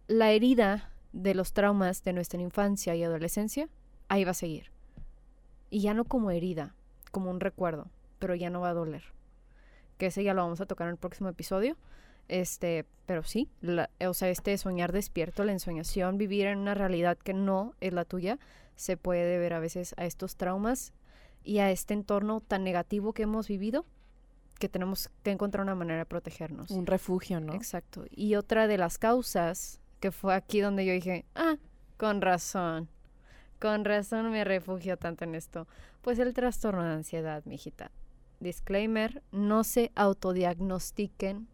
La 0.06 0.30
herida 0.32 0.90
de 1.12 1.34
los 1.34 1.52
traumas 1.52 2.02
de 2.04 2.12
nuestra 2.12 2.40
infancia 2.40 2.94
y 2.94 3.02
adolescencia, 3.04 3.68
ahí 4.08 4.24
va 4.24 4.32
a 4.32 4.34
seguir. 4.34 4.70
Y 5.70 5.80
ya 5.80 5.94
no 5.94 6.04
como 6.04 6.30
herida, 6.30 6.74
como 7.10 7.30
un 7.30 7.40
recuerdo, 7.40 7.88
pero 8.18 8.34
ya 8.34 8.50
no 8.50 8.60
va 8.60 8.70
a 8.70 8.74
doler. 8.74 9.02
Que 9.98 10.06
ese 10.06 10.24
ya 10.24 10.34
lo 10.34 10.42
vamos 10.42 10.60
a 10.60 10.66
tocar 10.66 10.86
en 10.88 10.92
el 10.92 10.98
próximo 10.98 11.28
episodio. 11.28 11.76
Este, 12.28 12.86
pero 13.06 13.22
sí, 13.22 13.48
la- 13.60 13.90
o 14.06 14.14
sea, 14.14 14.28
este 14.30 14.56
soñar 14.56 14.92
despierto, 14.92 15.44
la 15.44 15.52
ensoñación, 15.52 16.16
vivir 16.18 16.46
en 16.46 16.58
una 16.58 16.74
realidad 16.74 17.18
que 17.18 17.34
no 17.34 17.74
es 17.80 17.92
la 17.92 18.04
tuya, 18.04 18.38
se 18.76 18.96
puede 18.96 19.24
deber 19.24 19.52
a 19.52 19.60
veces 19.60 19.94
a 19.98 20.04
estos 20.06 20.36
traumas 20.36 20.92
y 21.44 21.58
a 21.58 21.70
este 21.70 21.94
entorno 21.94 22.40
tan 22.40 22.64
negativo 22.64 23.12
que 23.12 23.22
hemos 23.22 23.48
vivido 23.48 23.84
que 24.58 24.68
tenemos 24.68 25.10
que 25.22 25.30
encontrar 25.30 25.64
una 25.64 25.74
manera 25.74 25.98
de 25.98 26.06
protegernos. 26.06 26.70
Un 26.70 26.86
refugio, 26.86 27.40
¿no? 27.40 27.54
Exacto. 27.54 28.04
Y 28.10 28.36
otra 28.36 28.66
de 28.66 28.78
las 28.78 28.98
causas, 28.98 29.80
que 30.00 30.12
fue 30.12 30.34
aquí 30.34 30.60
donde 30.60 30.86
yo 30.86 30.92
dije, 30.92 31.24
ah, 31.34 31.56
con 31.96 32.20
razón, 32.20 32.88
con 33.60 33.84
razón 33.84 34.30
me 34.30 34.44
refugio 34.44 34.96
tanto 34.96 35.24
en 35.24 35.34
esto, 35.34 35.66
pues 36.02 36.18
el 36.18 36.34
trastorno 36.34 36.84
de 36.84 36.92
ansiedad, 36.92 37.44
mijita. 37.46 37.90
Disclaimer, 38.40 39.22
no 39.32 39.64
se 39.64 39.90
autodiagnostiquen. 39.94 41.48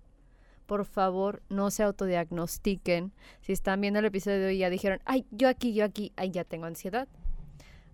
Por 0.66 0.84
favor, 0.84 1.42
no 1.48 1.70
se 1.70 1.82
autodiagnostiquen. 1.82 3.12
Si 3.40 3.52
están 3.52 3.80
viendo 3.80 3.98
el 4.00 4.06
episodio 4.06 4.50
y 4.50 4.58
ya 4.58 4.70
dijeron, 4.70 5.00
ay, 5.04 5.26
yo 5.30 5.48
aquí, 5.48 5.72
yo 5.74 5.84
aquí, 5.84 6.12
ay, 6.16 6.30
ya 6.30 6.44
tengo 6.44 6.66
ansiedad. 6.66 7.08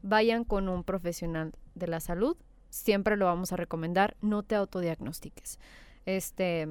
Vayan 0.03 0.45
con 0.45 0.69
un 0.69 0.85
profesional 0.85 1.55
de 1.77 1.87
la 1.87 2.01
salud. 2.01 2.37
Siempre 2.71 3.17
lo 3.17 3.27
vamos 3.27 3.53
a 3.53 3.57
recomendar. 3.57 4.17
No 4.21 4.43
te 4.43 4.57
autodiagnostiques. 4.57 5.61
Este, 6.05 6.69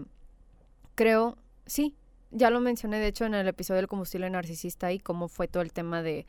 creo, 0.95 1.37
sí, 1.65 1.95
ya 2.31 2.49
lo 2.49 2.59
mencioné 2.59 2.99
de 2.99 3.07
hecho 3.07 3.25
en 3.25 3.33
el 3.33 3.47
episodio 3.47 3.77
del 3.77 3.87
combustible 3.87 4.29
narcisista 4.29 4.91
y 4.91 4.99
cómo 4.99 5.29
fue 5.29 5.47
todo 5.47 5.63
el 5.63 5.71
tema 5.71 6.01
de, 6.01 6.25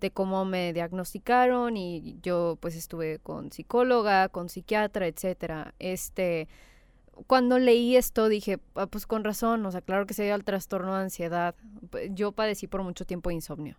de 0.00 0.10
cómo 0.10 0.44
me 0.44 0.72
diagnosticaron 0.72 1.76
y 1.76 2.18
yo 2.22 2.56
pues 2.60 2.74
estuve 2.76 3.18
con 3.18 3.52
psicóloga, 3.52 4.28
con 4.28 4.48
psiquiatra, 4.48 5.06
etcétera. 5.06 5.74
Este, 5.78 6.48
cuando 7.26 7.58
leí 7.58 7.96
esto 7.96 8.28
dije, 8.28 8.58
ah, 8.74 8.86
pues 8.86 9.06
con 9.06 9.24
razón, 9.24 9.64
o 9.66 9.70
sea, 9.70 9.82
claro 9.82 10.06
que 10.06 10.14
se 10.14 10.24
dio 10.24 10.34
al 10.34 10.44
trastorno 10.44 10.96
de 10.96 11.02
ansiedad. 11.02 11.54
Yo 12.10 12.32
padecí 12.32 12.66
por 12.66 12.82
mucho 12.82 13.04
tiempo 13.04 13.30
insomnio. 13.30 13.76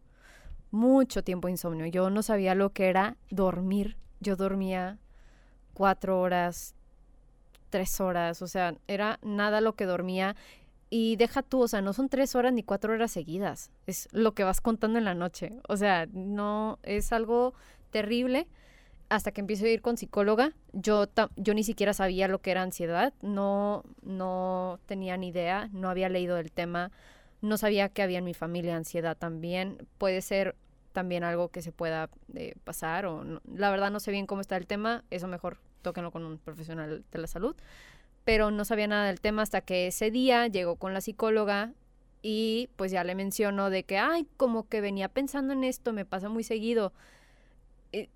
Mucho 0.70 1.24
tiempo 1.24 1.50
insomnio. 1.50 1.86
Yo 1.88 2.10
no 2.10 2.24
sabía 2.24 2.56
lo 2.56 2.72
que 2.72 2.88
era 2.88 3.18
dormir. 3.30 3.98
Yo 4.22 4.38
dormía 4.38 4.98
cuatro 5.74 6.22
horas, 6.22 6.74
tres 7.70 8.00
horas, 8.00 8.42
o 8.42 8.48
sea, 8.48 8.76
era 8.88 9.20
nada 9.22 9.60
lo 9.60 9.76
que 9.76 9.86
dormía. 9.86 10.36
Y 10.90 11.16
deja 11.18 11.42
tú, 11.42 11.62
o 11.62 11.68
sea, 11.68 11.82
no 11.82 11.94
son 11.94 12.08
tres 12.08 12.36
horas 12.36 12.54
ni 12.54 12.64
cuatro 12.64 12.94
horas 12.94 13.12
seguidas. 13.12 13.72
Es 13.88 14.08
lo 14.14 14.34
que 14.34 14.44
vas 14.44 14.62
contando 14.62 14.98
en 15.00 15.06
la 15.06 15.16
noche. 15.16 15.54
O 15.68 15.78
sea, 15.78 16.08
no 16.14 16.80
es 16.84 17.12
algo 17.12 17.54
terrible 17.92 18.48
hasta 19.12 19.34
que 19.34 19.42
empiezo 19.42 19.66
a 19.66 19.70
ir 19.70 19.82
con 19.82 19.98
psicóloga, 19.98 20.54
yo, 20.72 21.06
yo 21.36 21.54
ni 21.54 21.66
siquiera 21.66 21.94
sabía 21.94 22.30
lo 22.30 22.40
que 22.42 22.52
era 22.52 22.62
ansiedad, 22.62 23.14
no, 23.22 23.84
no 24.04 24.80
tenía 24.86 25.18
ni 25.18 25.28
idea, 25.28 25.70
no 25.74 25.90
había 25.90 26.08
leído 26.08 26.38
el 26.38 26.50
tema, 26.50 26.92
no 27.42 27.58
sabía 27.58 27.90
que 27.90 28.04
había 28.04 28.20
en 28.20 28.24
mi 28.24 28.34
familia 28.34 28.78
ansiedad 28.78 29.18
también. 29.18 29.86
Puede 29.98 30.22
ser 30.22 30.56
también 30.92 31.24
algo 31.24 31.50
que 31.50 31.62
se 31.62 31.72
pueda 31.72 32.10
eh, 32.36 32.56
pasar 32.64 33.06
o 33.06 33.24
la 33.54 33.72
verdad 33.72 33.92
no 33.92 34.00
sé 34.00 34.12
bien 34.12 34.28
cómo 34.28 34.42
está 34.42 34.58
el 34.58 34.68
tema, 34.68 35.04
eso 35.10 35.28
mejor 35.28 35.58
tóquenlo 35.82 36.12
con 36.12 36.26
un 36.26 36.38
profesional 36.38 37.04
de 37.12 37.20
la 37.20 37.28
salud, 37.28 37.56
pero 38.24 38.52
no 38.52 38.66
sabía 38.66 38.88
nada 38.88 39.08
del 39.08 39.20
tema 39.20 39.42
hasta 39.42 39.62
que 39.62 39.88
ese 39.88 40.12
día 40.12 40.48
llegó 40.48 40.76
con 40.76 40.94
la 40.94 41.02
psicóloga 41.02 41.74
y 42.22 42.70
pues 42.76 42.92
ya 42.92 43.04
le 43.04 43.16
menciono 43.16 43.70
de 43.70 43.84
que, 43.84 43.98
ay, 43.98 44.28
como 44.38 44.68
que 44.68 44.82
venía 44.82 45.10
pensando 45.10 45.54
en 45.54 45.64
esto, 45.64 45.92
me 45.94 46.06
pasa 46.06 46.30
muy 46.30 46.44
seguido 46.44 46.94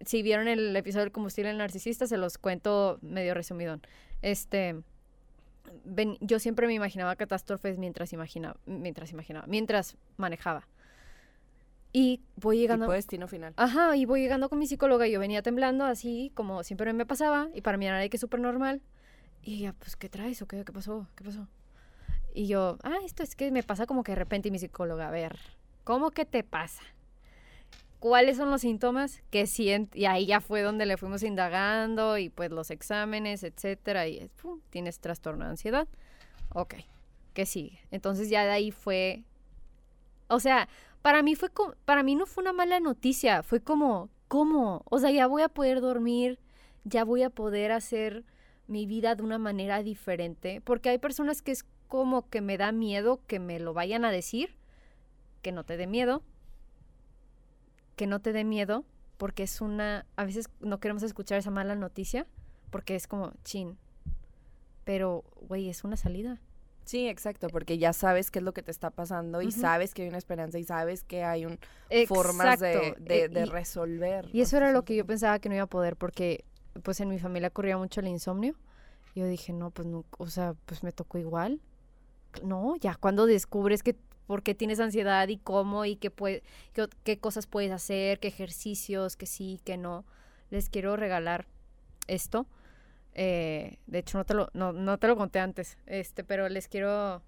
si 0.05 0.23
vieron 0.23 0.47
el 0.47 0.75
episodio 0.75 1.05
del 1.05 1.11
combustible 1.11 1.53
narcisista, 1.53 2.07
se 2.07 2.17
los 2.17 2.38
cuento 2.38 2.97
medio 3.01 3.33
resumidón. 3.33 3.81
Este, 4.21 4.75
yo 6.21 6.39
siempre 6.39 6.67
me 6.67 6.73
imaginaba 6.73 7.15
catástrofes 7.15 7.77
mientras 7.77 8.13
imaginaba, 8.13 8.57
mientras 8.65 9.11
imaginaba, 9.11 9.45
mientras 9.47 9.97
manejaba. 10.17 10.67
Y 11.97 12.19
voy 12.36 12.58
llegando. 12.58 12.88
Tipo 12.88 12.91
destino 12.91 13.25
final. 13.29 13.53
Ajá, 13.55 13.95
y 13.95 14.03
voy 14.03 14.19
llegando 14.19 14.49
con 14.49 14.60
mi 14.60 14.67
psicóloga 14.67 15.08
y 15.08 15.13
yo 15.13 15.19
venía 15.21 15.41
temblando 15.41 15.86
así, 15.86 16.29
como 16.36 16.62
siempre 16.62 16.91
me 16.91 17.05
pasaba, 17.05 17.47
y 17.53 17.62
para 17.62 17.77
mí 17.77 17.88
era 17.88 17.97
de 17.97 18.10
que 18.10 18.17
súper 18.17 18.41
normal. 18.41 18.81
Y 19.43 19.60
ella, 19.60 19.73
pues, 19.79 19.95
¿qué 19.95 20.10
traes 20.10 20.41
o 20.41 20.45
qué? 20.45 20.65
¿Qué 20.65 20.73
pasó? 20.73 21.08
¿Qué 21.15 21.23
pasó? 21.23 21.47
Y 22.34 22.47
yo, 22.47 22.77
ah, 22.84 22.97
esto 23.05 23.23
es 23.23 23.38
que 23.38 23.49
me 23.49 23.63
pasa 23.63 23.86
como 23.86 24.03
que 24.03 24.12
de 24.12 24.17
repente 24.17 24.49
y 24.49 24.51
mi 24.51 24.60
psicóloga, 24.60 25.08
a 25.08 25.12
ver, 25.12 25.39
¿cómo 25.86 26.12
que 26.12 26.25
te 26.25 26.43
pasa? 26.43 26.84
cuáles 27.99 28.38
son 28.38 28.51
los 28.51 28.62
síntomas 28.62 29.23
que 29.31 29.47
siente, 29.47 29.97
y 29.97 30.05
ahí 30.05 30.27
ya 30.27 30.39
fue 30.39 30.62
donde 30.62 30.86
le 30.86 30.97
fuimos 30.97 31.23
indagando 31.23 32.19
y 32.19 32.29
pues 32.29 32.51
los 32.51 32.69
exámenes, 32.69 33.41
etcétera, 33.43 34.05
y 34.05 34.29
pum, 34.41 34.60
tienes 34.69 34.99
trastorno 34.99 35.45
de 35.45 35.51
ansiedad. 35.51 35.88
Ok, 36.53 36.75
¿qué 37.34 37.47
sigue? 37.47 37.79
Entonces 37.89 38.29
ya 38.29 38.43
de 38.45 38.51
ahí 38.51 38.69
fue, 38.69 39.23
o 40.27 40.39
sea, 40.39 40.67
para 41.06 41.22
mí 41.22 41.36
fue 41.36 41.52
como, 41.52 41.76
para 41.86 42.02
mí 42.02 42.15
no 42.15 42.26
fue 42.26 42.41
una 42.41 42.52
mala 42.52 42.80
noticia, 42.80 43.44
fue 43.44 43.60
como, 43.60 44.10
¿cómo? 44.28 44.82
O 44.89 44.98
sea, 44.98 45.12
ya 45.12 45.28
voy 45.28 45.44
a 45.44 45.50
poder 45.50 45.80
dormir, 45.80 46.39
ya 46.84 47.04
voy 47.04 47.22
a 47.22 47.30
poder 47.30 47.72
hacer 47.74 48.24
mi 48.65 48.88
vida 48.88 49.13
de 49.13 49.22
una 49.22 49.38
manera 49.38 49.84
diferente, 49.84 50.62
porque 50.62 50.89
hay 50.89 50.98
personas 50.98 51.44
que 51.44 51.52
es 51.52 51.63
como 51.88 52.28
que 52.28 52.41
me 52.41 52.58
da 52.58 52.72
miedo 52.72 53.20
que 53.28 53.39
me 53.39 53.60
lo 53.60 53.76
vayan 53.76 54.04
a 54.04 54.10
decir, 54.10 54.56
que 55.44 55.52
no 55.52 55.63
te 55.63 55.78
dé 55.78 55.86
miedo, 55.86 56.24
que 57.96 58.08
no 58.08 58.20
te 58.20 58.34
dé 58.34 58.44
miedo, 58.44 58.84
porque 59.18 59.44
es 59.44 59.62
una, 59.62 60.08
a 60.15 60.26
veces 60.26 60.50
no 60.60 60.80
queremos 60.80 61.04
escuchar 61.04 61.38
esa 61.38 61.52
mala 61.52 61.76
noticia, 61.76 62.26
porque 62.72 62.96
es 62.96 63.06
como, 63.06 63.32
chin, 63.44 63.78
pero, 64.86 65.24
güey, 65.39 65.70
es 65.70 65.84
una 65.84 65.98
salida. 65.98 66.41
Sí, 66.86 67.08
exacto, 67.08 67.48
porque 67.48 67.78
ya 67.80 67.93
sabes 67.93 68.30
qué 68.30 68.39
es 68.39 68.45
lo 68.45 68.54
que 68.54 68.62
te 68.62 68.69
está 68.69 68.91
pasando 68.91 69.41
y 69.41 69.52
sabes 69.52 69.93
que 69.93 70.04
hay 70.04 70.10
una 70.10 70.19
esperanza 70.19 70.60
y 70.60 70.63
sabes 70.63 71.04
que 71.04 71.24
hay 71.24 71.45
un 71.45 71.58
formas 72.08 72.60
de, 72.60 72.95
de, 73.00 73.24
eh, 73.24 73.45
resolver. 73.48 74.30
Y 74.32 74.41
eso 74.41 74.58
era 74.58 74.71
lo 74.71 74.86
que 74.86 74.95
yo 74.95 75.06
pensaba 75.06 75.39
que 75.39 75.50
no 75.50 75.56
iba 75.56 75.63
a 75.63 75.67
poder, 75.67 75.95
porque 75.95 76.45
pues 76.84 77.00
en 77.00 77.10
mi 77.10 77.17
familia 77.17 77.50
corría 77.50 77.78
mucho 77.78 78.02
el 78.02 78.08
insomnio. 78.08 78.56
Yo 79.15 79.26
dije, 79.28 79.52
no, 79.52 79.71
pues 79.71 79.88
no, 79.88 80.06
o 80.17 80.28
sea, 80.28 80.56
pues 80.65 80.84
me 80.84 80.91
tocó 80.91 81.17
igual. 81.17 81.60
No, 82.43 82.76
ya 82.76 82.95
cuando 82.95 83.26
descubres 83.26 83.82
que 83.82 83.95
por 84.28 84.43
qué 84.43 84.56
tienes 84.56 84.80
ansiedad 84.80 85.28
y 85.28 85.38
cómo 85.38 85.86
y 85.86 85.95
qué, 85.95 86.12
puede, 86.12 86.43
qué, 87.04 87.17
cosas 87.17 87.48
puedes 87.48 87.71
hacer, 87.71 88.19
qué 88.19 88.28
ejercicios, 88.28 89.15
que 89.15 89.26
sí, 89.26 89.60
que 89.63 89.78
no. 89.78 90.06
Les 90.50 90.69
quiero 90.69 90.95
regalar 90.98 91.48
esto. 92.08 92.45
Eh, 93.15 93.78
de 93.88 93.99
hecho, 93.99 94.17
no 94.17 94.25
te, 94.25 94.34
lo, 94.34 94.49
no, 94.54 94.73
no 94.73 94.99
te 94.99 95.08
lo 95.08 95.15
conté 95.15 95.39
antes, 95.39 95.78
este, 95.86 96.23
pero 96.23 96.49
les 96.49 96.67
quiero... 96.67 97.23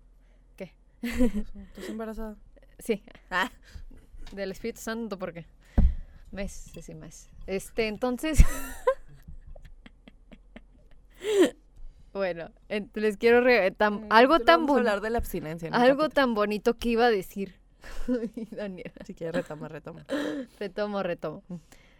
¿Qué? 0.57 0.73
¿Estás 1.01 1.89
embarazada? 1.89 2.35
Sí. 2.77 3.03
Ah. 3.31 3.49
Del 4.33 4.51
Espíritu 4.51 4.81
Santo, 4.81 5.17
¿por 5.17 5.33
qué? 5.33 5.45
Mes, 6.31 6.51
sí, 6.51 6.81
sí, 6.81 6.93
mes. 6.93 7.29
Este, 7.47 7.87
entonces... 7.87 8.43
Bueno, 12.13 12.49
les 12.95 13.17
quiero 13.17 13.43
mm, 13.43 14.07
algo 14.09 14.39
tan 14.39 14.65
bonito. 14.65 14.79
hablar 14.79 15.01
de 15.01 15.11
la 15.11 15.19
abstinencia. 15.19 15.69
Algo 15.71 16.09
tan 16.09 16.33
bonito 16.33 16.73
que 16.73 16.89
iba 16.89 17.05
a 17.05 17.11
decir. 17.11 17.53
Daniela. 18.51 18.91
Si 19.05 19.13
quieres 19.13 19.35
retoma, 19.35 19.67
retoma. 19.67 20.03
retomo, 20.59 21.03
retomo. 21.03 21.43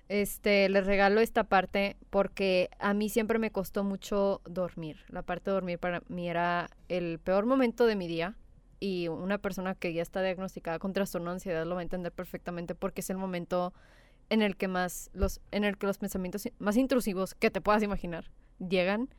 Este, 0.10 0.70
les 0.70 0.86
regalo 0.86 1.20
esta 1.20 1.44
parte 1.44 1.98
porque 2.10 2.70
a 2.80 2.94
mí 2.94 3.10
siempre 3.10 3.40
me 3.40 3.52
costó 3.52 3.84
mucho 3.84 4.42
dormir. 4.46 4.98
La 5.10 5.22
parte 5.22 5.50
de 5.50 5.56
dormir 5.56 5.80
para 5.80 6.02
mí 6.08 6.30
era 6.30 6.70
el 6.88 7.20
peor 7.20 7.46
momento 7.46 7.86
de 7.86 7.96
mi 7.96 8.08
día 8.08 8.36
y 8.80 9.10
una 9.10 9.38
persona 9.38 9.76
que 9.76 9.94
ya 9.94 10.02
está 10.02 10.22
diagnosticada 10.22 10.80
con 10.80 10.94
trastorno 10.94 11.32
de 11.32 11.36
ansiedad 11.36 11.66
lo 11.66 11.76
va 11.76 11.82
a 11.82 11.84
entender 11.84 12.12
perfectamente 12.12 12.76
porque 12.76 13.02
es 13.02 13.10
el 13.10 13.18
momento 13.18 13.74
en 14.30 14.42
el 14.42 14.56
que 14.56 14.68
más 14.68 15.10
los 15.14 15.42
en 15.52 15.64
el 15.64 15.78
que 15.78 15.88
los 15.88 15.98
pensamientos 15.98 16.48
más 16.60 16.78
intrusivos 16.78 17.34
que 17.34 17.50
te 17.50 17.62
puedas 17.62 17.82
imaginar 17.84 18.26
llegan 18.60 19.10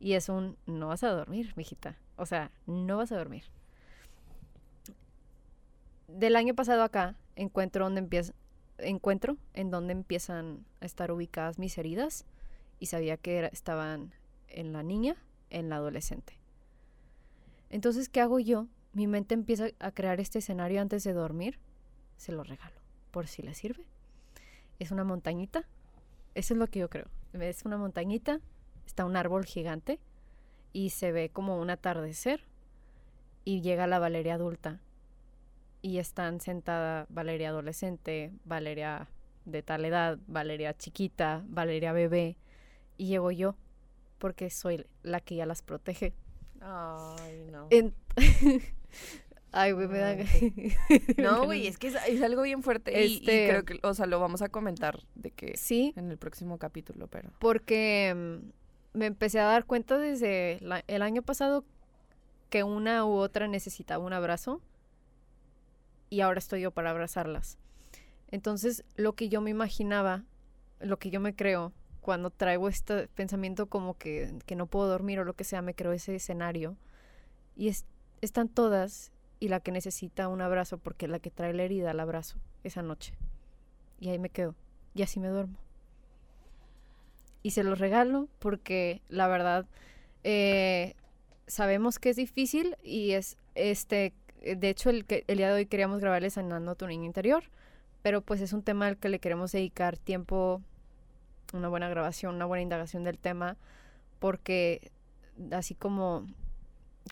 y 0.00 0.12
es 0.12 0.28
un, 0.28 0.56
no 0.66 0.88
vas 0.88 1.02
a 1.02 1.10
dormir, 1.10 1.52
mijita. 1.56 1.96
O 2.16 2.26
sea, 2.26 2.50
no 2.66 2.96
vas 2.96 3.12
a 3.12 3.16
dormir. 3.16 3.44
Del 6.06 6.36
año 6.36 6.54
pasado 6.54 6.82
acá, 6.82 7.16
encuentro 7.36 7.84
donde 7.84 8.00
empieza, 8.00 8.32
encuentro 8.78 9.36
en 9.54 9.70
donde 9.70 9.92
empiezan 9.92 10.64
a 10.80 10.86
estar 10.86 11.10
ubicadas 11.10 11.58
mis 11.58 11.76
heridas 11.78 12.24
y 12.78 12.86
sabía 12.86 13.16
que 13.16 13.48
estaban 13.52 14.12
en 14.48 14.72
la 14.72 14.82
niña, 14.82 15.16
en 15.50 15.68
la 15.68 15.76
adolescente. 15.76 16.38
Entonces, 17.70 18.08
¿qué 18.08 18.20
hago 18.20 18.38
yo? 18.38 18.66
Mi 18.92 19.06
mente 19.06 19.34
empieza 19.34 19.68
a 19.78 19.92
crear 19.92 20.20
este 20.20 20.38
escenario 20.38 20.80
antes 20.80 21.04
de 21.04 21.12
dormir. 21.12 21.58
Se 22.16 22.32
lo 22.32 22.42
regalo, 22.42 22.80
por 23.10 23.28
si 23.28 23.42
le 23.42 23.54
sirve. 23.54 23.84
Es 24.78 24.90
una 24.90 25.04
montañita. 25.04 25.66
Eso 26.34 26.54
es 26.54 26.58
lo 26.58 26.66
que 26.68 26.78
yo 26.78 26.88
creo. 26.88 27.08
Es 27.32 27.64
una 27.64 27.76
montañita 27.76 28.40
está 28.88 29.04
un 29.04 29.16
árbol 29.16 29.44
gigante 29.44 30.00
y 30.72 30.90
se 30.90 31.12
ve 31.12 31.28
como 31.28 31.60
un 31.60 31.68
atardecer 31.70 32.42
y 33.44 33.60
llega 33.60 33.86
la 33.86 33.98
Valeria 33.98 34.34
adulta 34.34 34.80
y 35.82 35.98
están 35.98 36.40
sentada 36.40 37.06
Valeria 37.08 37.50
adolescente, 37.50 38.32
Valeria 38.44 39.08
de 39.44 39.62
tal 39.62 39.84
edad, 39.84 40.18
Valeria 40.26 40.76
chiquita, 40.76 41.44
Valeria 41.48 41.92
bebé 41.92 42.36
y 42.96 43.06
llego 43.06 43.30
yo 43.30 43.56
porque 44.18 44.50
soy 44.50 44.84
la 45.02 45.20
que 45.20 45.36
ya 45.36 45.46
las 45.46 45.62
protege. 45.62 46.12
Ay, 46.60 47.46
no. 47.50 47.68
Ay, 49.50 49.72
güey, 49.72 49.88
me 49.88 49.98
da... 49.98 50.16
No, 51.16 51.44
güey, 51.46 51.66
es 51.66 51.78
que 51.78 51.88
es, 51.88 52.22
algo 52.22 52.42
bien 52.42 52.62
fuerte 52.62 53.06
y, 53.06 53.16
este 53.16 53.48
creo 53.48 53.64
que, 53.64 53.80
o 53.82 53.94
sea, 53.94 54.06
lo 54.06 54.20
vamos 54.20 54.42
a 54.42 54.50
comentar 54.50 55.00
de 55.14 55.30
que 55.30 55.56
sí 55.56 55.94
en 55.96 56.10
el 56.10 56.18
próximo 56.18 56.58
capítulo, 56.58 57.06
pero 57.06 57.30
porque 57.38 58.14
mm, 58.14 58.98
me 58.98 59.06
empecé 59.06 59.40
a 59.40 59.44
dar 59.44 59.64
cuenta 59.64 59.96
desde 59.96 60.60
el 60.86 61.02
año 61.02 61.22
pasado 61.22 61.64
que 62.50 62.62
una 62.62 63.06
u 63.06 63.12
otra 63.12 63.48
necesitaba 63.48 64.04
un 64.04 64.12
abrazo 64.12 64.60
y 66.10 66.20
ahora 66.20 66.38
estoy 66.38 66.62
yo 66.62 66.70
para 66.70 66.90
abrazarlas. 66.90 67.58
Entonces, 68.30 68.84
lo 68.96 69.14
que 69.14 69.28
yo 69.28 69.40
me 69.40 69.50
imaginaba, 69.50 70.24
lo 70.80 70.98
que 70.98 71.10
yo 71.10 71.20
me 71.20 71.34
creo, 71.34 71.72
cuando 72.00 72.30
traigo 72.30 72.68
este 72.68 73.08
pensamiento 73.08 73.66
como 73.66 73.96
que, 73.96 74.34
que 74.46 74.56
no 74.56 74.66
puedo 74.66 74.88
dormir 74.88 75.20
o 75.20 75.24
lo 75.24 75.34
que 75.34 75.44
sea, 75.44 75.62
me 75.62 75.74
creo 75.74 75.92
ese 75.92 76.14
escenario. 76.14 76.76
Y 77.56 77.74
están 78.20 78.48
todas 78.48 79.12
y 79.40 79.48
la 79.48 79.60
que 79.60 79.72
necesita 79.72 80.28
un 80.28 80.40
abrazo, 80.40 80.78
porque 80.78 81.08
la 81.08 81.18
que 81.18 81.30
trae 81.30 81.52
la 81.52 81.62
herida 81.62 81.94
la 81.94 82.02
abrazo 82.02 82.38
esa 82.64 82.82
noche. 82.82 83.14
Y 84.00 84.08
ahí 84.08 84.18
me 84.18 84.30
quedo. 84.30 84.54
Y 84.94 85.02
así 85.02 85.20
me 85.20 85.28
duermo 85.28 85.58
y 87.42 87.52
se 87.52 87.64
los 87.64 87.78
regalo 87.78 88.28
porque 88.38 89.00
la 89.08 89.28
verdad 89.28 89.66
eh, 90.24 90.94
sabemos 91.46 91.98
que 91.98 92.10
es 92.10 92.16
difícil 92.16 92.76
y 92.82 93.12
es 93.12 93.36
este 93.54 94.12
de 94.42 94.68
hecho 94.68 94.90
el, 94.90 95.04
el 95.08 95.36
día 95.36 95.48
de 95.48 95.54
hoy 95.54 95.66
queríamos 95.66 96.00
grabarles 96.00 96.34
sanando 96.34 96.74
tu 96.74 96.86
niño 96.86 97.04
interior 97.04 97.44
pero 98.02 98.22
pues 98.22 98.40
es 98.40 98.52
un 98.52 98.62
tema 98.62 98.86
al 98.86 98.96
que 98.96 99.08
le 99.08 99.18
queremos 99.18 99.52
dedicar 99.52 99.96
tiempo, 99.98 100.62
una 101.52 101.68
buena 101.68 101.88
grabación, 101.88 102.36
una 102.36 102.46
buena 102.46 102.62
indagación 102.62 103.04
del 103.04 103.18
tema, 103.18 103.56
porque 104.18 104.90
así 105.52 105.74
como, 105.74 106.26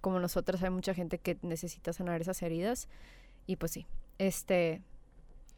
como 0.00 0.20
nosotros 0.20 0.62
hay 0.62 0.70
mucha 0.70 0.94
gente 0.94 1.18
que 1.18 1.38
necesita 1.42 1.92
sanar 1.92 2.20
esas 2.20 2.40
heridas 2.42 2.88
y 3.46 3.56
pues 3.56 3.72
sí, 3.72 3.86
este, 4.18 4.82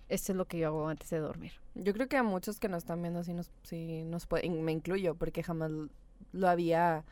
esto 0.09 0.33
es 0.33 0.37
lo 0.37 0.46
que 0.46 0.59
yo 0.59 0.68
hago 0.68 0.88
antes 0.88 1.11
de 1.11 1.18
dormir. 1.18 1.52
Yo 1.74 1.92
creo 1.92 2.09
que 2.09 2.16
a 2.16 2.22
muchos 2.22 2.59
que 2.59 2.68
nos 2.68 2.78
están 2.78 3.02
viendo 3.02 3.22
sí 3.22 3.35
sí 3.62 4.02
nos 4.04 4.26
pueden, 4.26 4.62
me 4.64 4.72
incluyo, 4.72 5.14
porque 5.14 5.42
jamás 5.42 5.70
lo 6.33 6.48
había, 6.48 7.04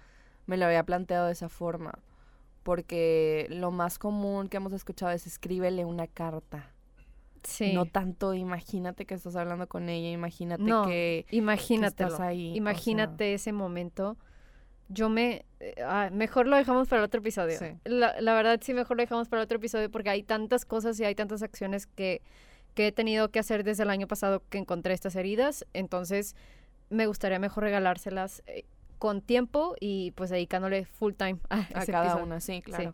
me 0.46 0.56
lo 0.56 0.66
había 0.66 0.84
planteado 0.84 1.26
de 1.26 1.32
esa 1.32 1.48
forma. 1.48 1.98
Porque 2.66 3.46
lo 3.48 3.70
más 3.70 3.96
común 3.96 4.48
que 4.48 4.56
hemos 4.56 4.72
escuchado 4.72 5.12
es 5.12 5.24
escríbele 5.24 5.84
una 5.84 6.08
carta. 6.08 6.72
Sí. 7.44 7.72
No 7.72 7.86
tanto, 7.86 8.34
imagínate 8.34 9.06
que 9.06 9.14
estás 9.14 9.36
hablando 9.36 9.68
con 9.68 9.88
ella, 9.88 10.10
imagínate 10.10 10.64
No, 10.64 10.84
que, 10.84 11.26
Imagínate. 11.30 12.02
estás 12.02 12.18
ahí. 12.18 12.48
o 12.48 12.50
sea, 12.50 12.56
Imagínate 12.56 13.34
ese 13.34 13.52
momento. 13.52 14.16
Yo 14.88 15.08
me... 15.08 15.44
eh, 15.60 15.76
ah, 15.84 16.10
mejor 16.12 16.48
lo 16.48 16.56
dejamos 16.56 16.88
para 16.88 17.02
el 17.02 17.04
otro 17.06 17.20
episodio. 17.20 17.56
Sí. 17.56 17.66
La, 17.84 18.20
la 18.20 18.34
verdad 18.34 18.58
sí, 18.60 18.74
mejor 18.74 18.96
lo 18.96 19.04
dejamos 19.04 19.28
para 19.28 19.42
el 19.42 19.44
otro 19.44 19.58
episodio 19.58 19.88
porque 19.88 20.10
hay 20.10 20.24
tantas 20.24 20.64
cosas 20.64 20.98
y 20.98 21.04
hay 21.04 21.14
tantas 21.14 21.42
acciones 21.44 21.86
que, 21.86 22.20
que 22.74 22.88
he 22.88 22.92
tenido 22.92 23.30
que 23.30 23.38
hacer 23.38 23.62
desde 23.62 23.84
el 23.84 23.90
año 23.90 24.08
pasado 24.08 24.42
que 24.50 24.58
encontré 24.58 24.92
estas 24.92 25.14
heridas. 25.14 25.64
Entonces 25.72 26.34
me 26.90 27.06
gustaría 27.06 27.38
mejor 27.38 27.62
regalárselas 27.62 28.42
eh, 28.48 28.64
con 28.98 29.20
tiempo 29.22 29.74
y 29.80 30.12
pues 30.12 30.30
dedicándole 30.30 30.84
full 30.84 31.14
time 31.14 31.38
a, 31.48 31.60
a 31.74 31.82
ese 31.82 31.92
cada 31.92 32.04
episodio. 32.06 32.24
una, 32.24 32.40
sí, 32.40 32.62
claro. 32.62 32.92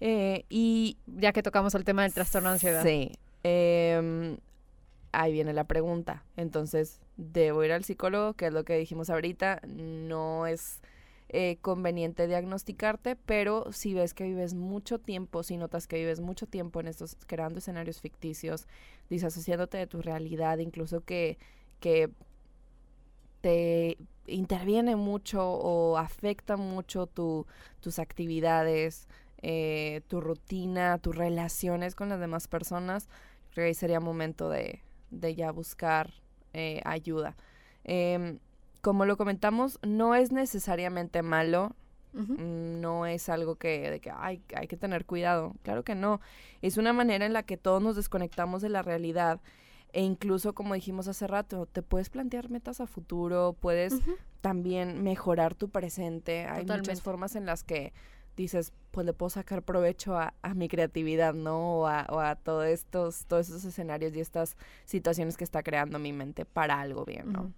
Eh, 0.00 0.44
y 0.48 0.98
Ya 1.06 1.32
que 1.32 1.42
tocamos 1.42 1.74
el 1.74 1.84
tema 1.84 2.02
del 2.02 2.12
trastorno 2.12 2.48
de 2.50 2.54
ansiedad. 2.54 2.82
Sí. 2.82 3.12
em, 3.42 4.36
ahí 5.12 5.32
viene 5.32 5.52
la 5.52 5.64
pregunta. 5.64 6.24
Entonces, 6.36 7.00
¿debo 7.16 7.64
ir 7.64 7.72
al 7.72 7.84
psicólogo? 7.84 8.34
Que 8.34 8.46
es 8.46 8.52
lo 8.52 8.64
que 8.64 8.76
dijimos 8.76 9.08
ahorita. 9.08 9.62
No 9.66 10.46
es 10.46 10.80
eh, 11.28 11.58
conveniente 11.62 12.26
diagnosticarte, 12.28 13.16
pero 13.16 13.72
si 13.72 13.94
ves 13.94 14.14
que 14.14 14.24
vives 14.24 14.54
mucho 14.54 14.98
tiempo, 15.00 15.42
si 15.42 15.56
notas 15.56 15.86
que 15.86 15.96
vives 15.96 16.20
mucho 16.20 16.46
tiempo 16.46 16.80
en 16.80 16.88
estos, 16.88 17.16
creando 17.26 17.58
escenarios 17.58 18.00
ficticios, 18.00 18.66
disasociándote 19.10 19.78
de 19.78 19.86
tu 19.86 20.02
realidad, 20.02 20.58
incluso 20.58 21.00
que, 21.00 21.38
que 21.80 22.10
te 23.46 23.96
interviene 24.26 24.96
mucho 24.96 25.48
o 25.48 25.98
afecta 25.98 26.56
mucho 26.56 27.06
tu, 27.06 27.46
tus 27.78 28.00
actividades, 28.00 29.06
eh, 29.40 30.00
tu 30.08 30.20
rutina, 30.20 30.98
tus 30.98 31.14
relaciones 31.14 31.94
con 31.94 32.08
las 32.08 32.18
demás 32.18 32.48
personas, 32.48 33.08
creo 33.52 33.62
que 33.62 33.68
ahí 33.68 33.74
sería 33.74 34.00
momento 34.00 34.48
de, 34.48 34.82
de 35.12 35.36
ya 35.36 35.52
buscar 35.52 36.10
eh, 36.54 36.80
ayuda. 36.84 37.36
Em, 37.84 38.40
como 38.80 39.04
lo 39.04 39.16
comentamos, 39.16 39.78
no 39.86 40.16
es 40.16 40.32
necesariamente 40.32 41.22
malo, 41.22 41.76
mm, 42.14 42.80
no 42.80 43.06
es 43.06 43.28
algo 43.28 43.54
que, 43.54 43.92
de 43.92 44.00
que 44.00 44.10
"Ay, 44.10 44.42
hay 44.56 44.66
que 44.66 44.76
tener 44.76 45.04
cuidado. 45.06 45.54
Claro 45.62 45.84
que 45.84 45.94
no. 45.94 46.20
Es 46.62 46.78
una 46.78 46.92
manera 46.92 47.26
en 47.26 47.32
la 47.32 47.44
que 47.44 47.56
todos 47.56 47.80
nos 47.80 47.94
desconectamos 47.94 48.60
de 48.60 48.70
la 48.70 48.82
realidad. 48.82 49.40
E 49.96 50.02
incluso, 50.02 50.54
como 50.54 50.74
dijimos 50.74 51.08
hace 51.08 51.26
rato, 51.26 51.64
te 51.64 51.80
puedes 51.80 52.10
plantear 52.10 52.50
metas 52.50 52.82
a 52.82 52.86
futuro, 52.86 53.56
puedes 53.58 53.94
también 54.42 55.02
mejorar 55.02 55.54
tu 55.54 55.70
presente. 55.70 56.44
Hay 56.44 56.66
muchas 56.80 57.00
formas 57.00 57.34
en 57.34 57.46
las 57.46 57.64
que 57.64 57.94
dices, 58.36 58.74
pues 58.90 59.06
le 59.06 59.14
puedo 59.14 59.30
sacar 59.30 59.62
provecho 59.62 60.18
a, 60.18 60.34
a 60.42 60.52
mi 60.52 60.68
creatividad, 60.68 61.32
¿no? 61.32 61.78
O 61.78 61.86
a, 61.86 62.06
o 62.10 62.20
a 62.20 62.36
todos 62.36 62.66
estos, 62.66 63.24
todos 63.24 63.48
estos 63.48 63.64
escenarios 63.64 64.14
y 64.14 64.20
estas 64.20 64.58
situaciones 64.84 65.38
que 65.38 65.44
está 65.44 65.62
creando 65.62 65.98
mi 65.98 66.12
mente 66.12 66.44
para 66.44 66.78
algo 66.78 67.06
bien, 67.06 67.32
¿no? 67.32 67.50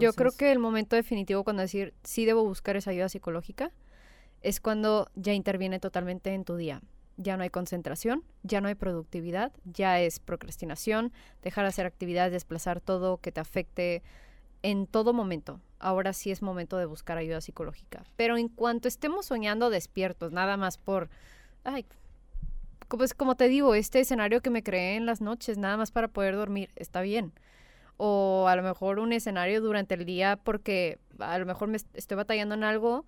Yo 0.00 0.12
creo 0.14 0.32
que 0.36 0.50
el 0.50 0.58
momento 0.58 0.96
definitivo 0.96 1.44
cuando 1.44 1.62
decir 1.62 1.94
sí 2.02 2.24
debo 2.24 2.42
buscar 2.42 2.74
esa 2.74 2.90
ayuda 2.90 3.08
psicológica 3.08 3.70
es 4.42 4.60
cuando 4.60 5.08
ya 5.14 5.32
interviene 5.32 5.78
totalmente 5.78 6.34
en 6.34 6.44
tu 6.44 6.56
día. 6.56 6.82
Ya 7.20 7.36
no 7.36 7.42
hay 7.42 7.50
concentración, 7.50 8.22
ya 8.44 8.60
no 8.60 8.68
hay 8.68 8.74
productividad, 8.74 9.52
ya 9.64 10.00
es 10.00 10.20
procrastinación, 10.20 11.12
dejar 11.42 11.64
de 11.64 11.68
hacer 11.68 11.84
actividades, 11.84 12.32
desplazar 12.32 12.80
todo 12.80 13.18
que 13.18 13.32
te 13.32 13.40
afecte 13.40 14.02
en 14.62 14.86
todo 14.86 15.12
momento. 15.12 15.60
Ahora 15.80 16.12
sí 16.12 16.30
es 16.30 16.42
momento 16.42 16.78
de 16.78 16.86
buscar 16.86 17.18
ayuda 17.18 17.40
psicológica. 17.40 18.04
Pero 18.16 18.36
en 18.36 18.48
cuanto 18.48 18.88
estemos 18.88 19.26
soñando 19.26 19.68
despiertos, 19.68 20.32
nada 20.32 20.56
más 20.56 20.78
por, 20.78 21.10
ay, 21.64 21.84
como 23.16 23.34
te 23.36 23.48
digo, 23.48 23.74
este 23.74 24.00
escenario 24.00 24.40
que 24.40 24.50
me 24.50 24.62
creé 24.62 24.96
en 24.96 25.04
las 25.04 25.20
noches, 25.20 25.58
nada 25.58 25.76
más 25.76 25.90
para 25.90 26.08
poder 26.08 26.36
dormir, 26.36 26.70
está 26.76 27.00
bien 27.02 27.32
o 28.00 28.46
a 28.48 28.54
lo 28.54 28.62
mejor 28.62 29.00
un 29.00 29.12
escenario 29.12 29.60
durante 29.60 29.94
el 29.96 30.04
día 30.04 30.38
porque 30.42 30.98
a 31.18 31.36
lo 31.36 31.44
mejor 31.46 31.66
me 31.68 31.76
est- 31.76 31.88
estoy 31.96 32.16
batallando 32.16 32.54
en 32.54 32.62
algo, 32.62 33.04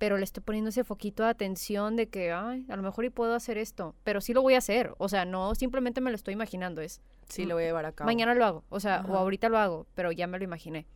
pero 0.00 0.16
le 0.16 0.24
estoy 0.24 0.42
poniendo 0.42 0.70
ese 0.70 0.82
foquito 0.82 1.24
de 1.24 1.28
atención 1.28 1.94
de 1.94 2.08
que, 2.08 2.32
ay, 2.32 2.64
a 2.70 2.76
lo 2.76 2.82
mejor 2.82 3.04
y 3.04 3.10
puedo 3.10 3.34
hacer 3.34 3.58
esto, 3.58 3.94
pero 4.02 4.22
sí 4.22 4.32
lo 4.32 4.40
voy 4.40 4.54
a 4.54 4.58
hacer, 4.58 4.94
o 4.96 5.10
sea, 5.10 5.26
no 5.26 5.54
simplemente 5.54 6.00
me 6.00 6.08
lo 6.08 6.16
estoy 6.16 6.32
imaginando, 6.32 6.80
es 6.80 7.02
sí 7.28 7.44
lo 7.44 7.54
voy 7.54 7.64
a 7.64 7.66
llevar 7.66 7.84
a 7.84 7.92
cabo. 7.92 8.06
mañana 8.06 8.34
lo 8.34 8.46
hago, 8.46 8.64
o 8.70 8.80
sea, 8.80 9.04
o 9.06 9.14
ahorita 9.14 9.50
lo 9.50 9.58
hago, 9.58 9.86
pero 9.94 10.10
ya 10.10 10.26
me 10.26 10.38
lo 10.38 10.44
imaginé. 10.44 10.86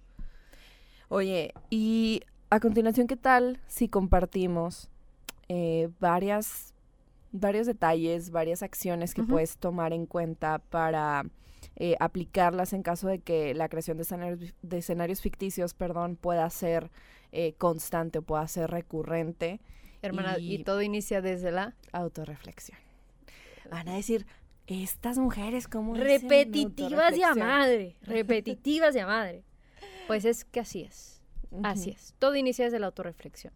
Oye, 1.10 1.52
y 1.68 2.22
a 2.48 2.60
continuación, 2.60 3.06
¿qué 3.06 3.18
tal 3.18 3.60
si 3.66 3.90
compartimos 3.90 4.88
eh, 5.50 5.90
varias, 6.00 6.72
varios 7.30 7.66
detalles, 7.66 8.30
varias 8.30 8.62
acciones 8.62 9.12
que 9.12 9.22
puedes 9.22 9.58
tomar 9.58 9.92
en 9.92 10.06
cuenta 10.06 10.60
para 10.70 11.26
eh, 11.76 11.96
aplicarlas 12.00 12.72
en 12.72 12.82
caso 12.82 13.06
de 13.06 13.18
que 13.18 13.52
la 13.52 13.68
creación 13.68 13.98
de 13.98 14.04
escenarios, 14.04 14.54
de 14.62 14.78
escenarios 14.78 15.20
ficticios, 15.20 15.74
perdón, 15.74 16.16
pueda 16.16 16.48
ser 16.48 16.90
eh, 17.36 17.54
constante 17.58 18.20
o 18.20 18.22
pueda 18.22 18.46
ser 18.48 18.70
recurrente? 18.70 19.60
Hermana, 20.02 20.38
y, 20.38 20.54
Y- 20.54 20.64
todo 20.64 20.82
inicia 20.82 21.20
desde 21.20 21.50
la 21.50 21.74
Autorreflexión. 21.92 22.78
Van 23.70 23.88
a 23.88 23.94
decir, 23.94 24.24
estas 24.68 25.18
mujeres, 25.18 25.66
¿cómo 25.66 25.94
dicen 25.94 26.06
repetitivas 26.22 27.14
de 27.14 27.24
a 27.24 27.28
autorreflexión?" 27.30 27.38
madre, 27.46 27.96
repetitivas 28.02 28.94
de 28.94 29.00
a 29.00 29.06
madre. 29.06 29.44
Pues 30.06 30.24
es 30.24 30.44
que 30.44 30.60
así 30.60 30.82
es. 30.82 31.20
Así 31.62 31.90
es. 31.90 32.14
Todo 32.18 32.36
inicia 32.36 32.64
desde 32.66 32.78
la 32.78 32.86
autorreflexión. 32.86 33.52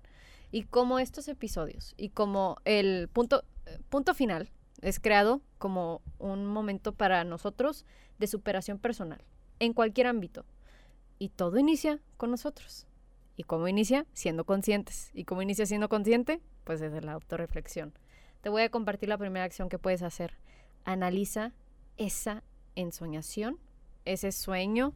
Y 0.50 0.62
como 0.64 0.98
estos 0.98 1.28
episodios 1.28 1.94
y 1.96 2.08
como 2.08 2.56
el 2.64 3.08
punto, 3.12 3.44
punto 3.90 4.14
final 4.14 4.50
es 4.80 4.98
creado 4.98 5.42
como 5.58 6.00
un 6.18 6.46
momento 6.46 6.92
para 6.92 7.22
nosotros 7.24 7.84
de 8.18 8.26
superación 8.26 8.78
personal 8.78 9.22
en 9.60 9.72
cualquier 9.72 10.06
ámbito. 10.08 10.44
Y 11.18 11.28
todo 11.28 11.58
inicia 11.58 12.00
con 12.16 12.30
nosotros. 12.30 12.87
¿Y 13.38 13.44
cómo 13.44 13.68
inicia? 13.68 14.04
Siendo 14.14 14.44
conscientes. 14.44 15.12
¿Y 15.14 15.24
cómo 15.24 15.42
inicia 15.42 15.64
siendo 15.64 15.88
consciente? 15.88 16.40
Pues 16.64 16.80
desde 16.80 17.00
la 17.00 17.12
autorreflexión. 17.12 17.94
Te 18.40 18.48
voy 18.48 18.62
a 18.62 18.68
compartir 18.68 19.08
la 19.08 19.16
primera 19.16 19.44
acción 19.44 19.68
que 19.68 19.78
puedes 19.78 20.02
hacer. 20.02 20.34
Analiza 20.84 21.52
esa 21.98 22.42
ensoñación, 22.74 23.60
ese 24.04 24.32
sueño, 24.32 24.92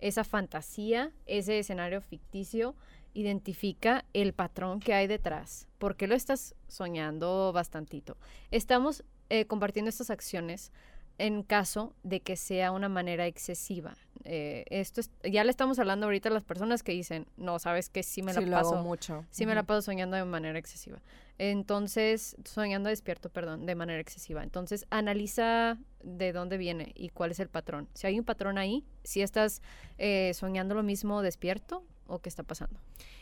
esa 0.00 0.24
fantasía, 0.24 1.12
ese 1.26 1.60
escenario 1.60 2.00
ficticio, 2.00 2.74
identifica 3.12 4.04
el 4.12 4.32
patrón 4.32 4.80
que 4.80 4.92
hay 4.94 5.06
detrás. 5.06 5.68
¿Por 5.78 5.94
qué 5.94 6.08
lo 6.08 6.16
estás 6.16 6.56
soñando 6.66 7.52
bastantito? 7.52 8.16
Estamos 8.50 9.04
eh, 9.28 9.46
compartiendo 9.46 9.88
estas 9.88 10.10
acciones 10.10 10.72
en 11.18 11.42
caso 11.42 11.94
de 12.02 12.20
que 12.20 12.36
sea 12.36 12.72
una 12.72 12.88
manera 12.88 13.26
excesiva. 13.26 13.96
Eh, 14.24 14.64
esto 14.70 15.00
es- 15.00 15.10
ya 15.22 15.44
le 15.44 15.50
estamos 15.50 15.78
hablando 15.78 16.06
ahorita 16.06 16.28
a 16.28 16.32
las 16.32 16.44
personas 16.44 16.82
que 16.82 16.92
dicen, 16.92 17.26
no, 17.36 17.58
sabes 17.58 17.88
que 17.90 18.02
sí 18.02 18.22
me 18.22 18.32
la 18.32 18.40
Sí, 18.40 18.46
lo 18.46 18.56
paso 18.56 18.74
hago 18.74 18.82
mucho. 18.82 19.24
Sí 19.30 19.46
me 19.46 19.54
la 19.54 19.62
paso 19.64 19.82
soñando 19.82 20.16
de 20.16 20.24
manera 20.24 20.58
excesiva. 20.58 20.98
Entonces, 21.38 22.36
soñando 22.44 22.88
despierto, 22.88 23.28
perdón, 23.28 23.66
de 23.66 23.74
manera 23.74 24.00
excesiva. 24.00 24.42
Entonces, 24.42 24.86
analiza 24.90 25.78
de 26.02 26.32
dónde 26.32 26.56
viene 26.56 26.92
y 26.94 27.10
cuál 27.10 27.32
es 27.32 27.40
el 27.40 27.48
patrón. 27.48 27.88
Si 27.94 28.06
hay 28.06 28.18
un 28.18 28.24
patrón 28.24 28.56
ahí, 28.58 28.84
si 29.02 29.20
estás 29.20 29.60
eh, 29.98 30.32
soñando 30.34 30.74
lo 30.74 30.82
mismo 30.82 31.22
despierto 31.22 31.84
o 32.06 32.18
qué 32.20 32.28
está 32.28 32.42
pasando. 32.44 32.80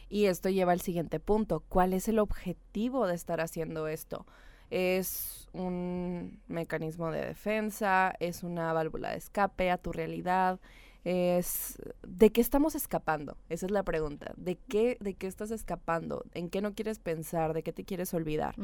Y 0.08 0.26
esto 0.26 0.48
lleva 0.50 0.72
al 0.72 0.80
siguiente 0.80 1.20
punto. 1.20 1.60
¿Cuál 1.68 1.92
es 1.94 2.06
el 2.08 2.18
objetivo 2.18 3.06
de 3.06 3.14
estar 3.14 3.40
haciendo 3.40 3.88
esto? 3.88 4.26
¿Es 4.72 5.50
un 5.52 6.40
mecanismo 6.48 7.10
de 7.10 7.26
defensa? 7.26 8.14
¿Es 8.20 8.42
una 8.42 8.72
válvula 8.72 9.10
de 9.10 9.18
escape 9.18 9.70
a 9.70 9.76
tu 9.76 9.92
realidad? 9.92 10.60
¿Es 11.04 11.76
de 12.02 12.30
qué 12.32 12.40
estamos 12.40 12.74
escapando? 12.74 13.36
Esa 13.50 13.66
es 13.66 13.72
la 13.72 13.82
pregunta. 13.82 14.32
¿De 14.38 14.56
qué, 14.56 14.96
de 14.98 15.12
qué 15.12 15.26
estás 15.26 15.50
escapando? 15.50 16.24
¿En 16.32 16.48
qué 16.48 16.62
no 16.62 16.72
quieres 16.72 17.00
pensar? 17.00 17.52
¿De 17.52 17.62
qué 17.62 17.74
te 17.74 17.84
quieres 17.84 18.14
olvidar? 18.14 18.54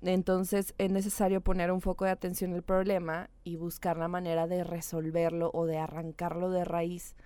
Entonces 0.00 0.74
es 0.78 0.92
necesario 0.92 1.40
poner 1.40 1.72
un 1.72 1.80
foco 1.80 2.04
de 2.04 2.12
atención 2.12 2.52
en 2.52 2.58
el 2.58 2.62
problema 2.62 3.28
y 3.42 3.56
buscar 3.56 3.96
la 3.96 4.06
manera 4.06 4.46
de 4.46 4.62
resolverlo 4.62 5.50
o 5.52 5.66
de 5.66 5.78
arrancarlo 5.78 6.50
de 6.50 6.64
raíz, 6.64 7.16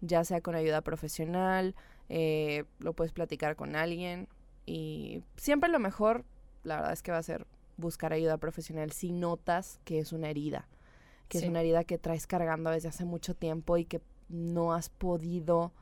ya 0.00 0.24
sea 0.24 0.40
con 0.40 0.54
ayuda 0.54 0.80
profesional, 0.80 1.74
eh, 2.08 2.64
lo 2.78 2.94
puedes 2.94 3.12
platicar 3.12 3.56
con 3.56 3.76
alguien 3.76 4.26
y 4.64 5.22
siempre 5.36 5.68
lo 5.68 5.78
mejor, 5.78 6.24
la 6.64 6.76
verdad 6.76 6.92
es 6.94 7.02
que 7.02 7.12
va 7.12 7.18
a 7.18 7.22
ser 7.22 7.46
buscar 7.78 8.12
ayuda 8.12 8.36
profesional 8.36 8.92
si 8.92 9.10
notas 9.12 9.80
que 9.84 9.98
es 10.00 10.12
una 10.12 10.28
herida, 10.28 10.68
que 11.28 11.38
Sí. 11.38 11.44
es 11.44 11.50
una 11.50 11.60
herida 11.60 11.84
que 11.84 11.96
traes 11.96 12.26
cargando 12.26 12.70
desde 12.70 12.88
hace 12.88 13.04
mucho 13.06 13.34
tiempo 13.34 13.76
y 13.78 13.86
que 13.86 14.00
no 14.28 14.74
has 14.74 14.90
podido 14.90 15.72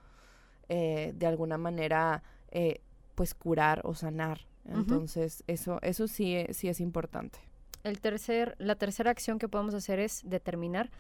eh, 0.69 1.13
de 1.17 1.27
alguna 1.27 1.59
manera 1.59 2.23
eh, 2.53 2.81
pues 3.17 3.35
curar 3.35 3.81
o 3.85 3.95
sanar. 3.95 4.47
Entonces, 4.69 5.43
eso, 5.47 5.79
eso 5.83 6.09
sí, 6.09 6.35
e- 6.37 6.53
sí 6.53 6.69
es 6.69 6.81
importante. 6.81 7.39
El 7.85 8.01
tercer, 8.01 8.57
la 8.59 8.75
tercera 8.75 9.11
acción 9.13 9.39
que 9.39 9.49
podemos 9.49 9.75
hacer 9.75 10.01
es 10.01 10.23
determinar 10.25 10.91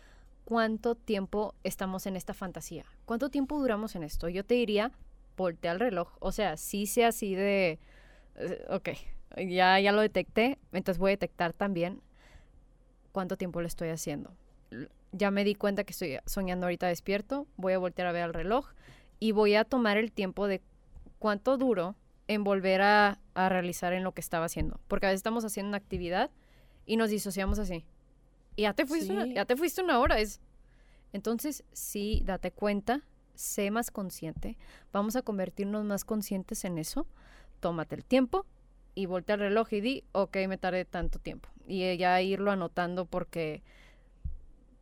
cuánto 0.44 0.94
tiempo 0.94 1.52
estamos 1.64 2.06
en 2.06 2.14
esta 2.16 2.32
fantasía. 2.32 2.84
¿Cuánto 3.04 3.28
tiempo 3.28 3.58
duramos 3.58 3.96
en 3.96 4.04
esto? 4.04 4.28
Yo 4.28 4.44
te 4.44 4.54
diría, 4.54 4.92
voltea 5.36 5.72
el 5.72 5.80
reloj. 5.80 6.12
O 6.20 6.30
sea, 6.30 6.56
sí 6.56 6.86
sea 6.86 7.08
así 7.08 7.34
de... 7.34 7.80
eh, 8.36 8.64
ok, 8.70 8.90
ya, 9.36 9.78
ya 9.80 9.92
lo 9.92 10.00
detecté, 10.00 10.58
entonces 10.72 10.98
voy 10.98 11.10
a 11.10 11.12
detectar 11.12 11.52
también 11.52 12.00
cuánto 13.12 13.36
tiempo 13.36 13.60
lo 13.60 13.66
estoy 13.66 13.88
haciendo. 13.88 14.32
Ya 15.12 15.30
me 15.30 15.44
di 15.44 15.54
cuenta 15.54 15.84
que 15.84 15.92
estoy 15.92 16.18
soñando 16.26 16.66
ahorita 16.66 16.86
despierto, 16.88 17.46
voy 17.56 17.72
a 17.72 17.78
voltear 17.78 18.08
a 18.08 18.12
ver 18.12 18.24
el 18.24 18.34
reloj 18.34 18.68
y 19.18 19.32
voy 19.32 19.54
a 19.54 19.64
tomar 19.64 19.96
el 19.96 20.12
tiempo 20.12 20.46
de 20.46 20.60
cuánto 21.18 21.56
duro 21.56 21.94
en 22.28 22.44
volver 22.44 22.82
a, 22.82 23.18
a 23.34 23.48
realizar 23.48 23.92
en 23.92 24.04
lo 24.04 24.12
que 24.12 24.20
estaba 24.20 24.44
haciendo. 24.46 24.80
Porque 24.88 25.06
a 25.06 25.08
veces 25.10 25.20
estamos 25.20 25.44
haciendo 25.44 25.68
una 25.68 25.78
actividad 25.78 26.30
y 26.84 26.96
nos 26.96 27.10
disociamos 27.10 27.58
así. 27.58 27.86
Y 28.56 28.62
ya 28.62 28.72
te 28.74 28.84
fuiste, 28.86 29.12
una, 29.12 29.24
Sí. 29.24 29.34
ya 29.34 29.44
te 29.44 29.56
fuiste 29.56 29.82
una 29.82 29.98
hora. 30.00 30.18
Es... 30.18 30.40
Entonces, 31.12 31.64
sí, 31.72 32.22
date 32.24 32.50
cuenta, 32.50 33.02
sé 33.34 33.70
más 33.70 33.90
consciente. 33.90 34.58
Vamos 34.92 35.14
a 35.16 35.22
convertirnos 35.22 35.84
más 35.84 36.04
conscientes 36.04 36.64
en 36.64 36.78
eso. 36.78 37.06
Tómate 37.60 37.94
el 37.94 38.04
tiempo 38.04 38.44
y 38.96 39.06
voltea 39.06 39.34
el 39.34 39.42
reloj 39.42 39.72
y 39.74 39.80
di, 39.80 40.04
ok, 40.10 40.38
me 40.48 40.58
tardé 40.58 40.84
tanto 40.84 41.20
tiempo. 41.20 41.48
Y 41.68 41.82
eh, 41.82 41.98
ya 41.98 42.20
irlo 42.22 42.50
anotando 42.50 43.04
porque, 43.04 43.62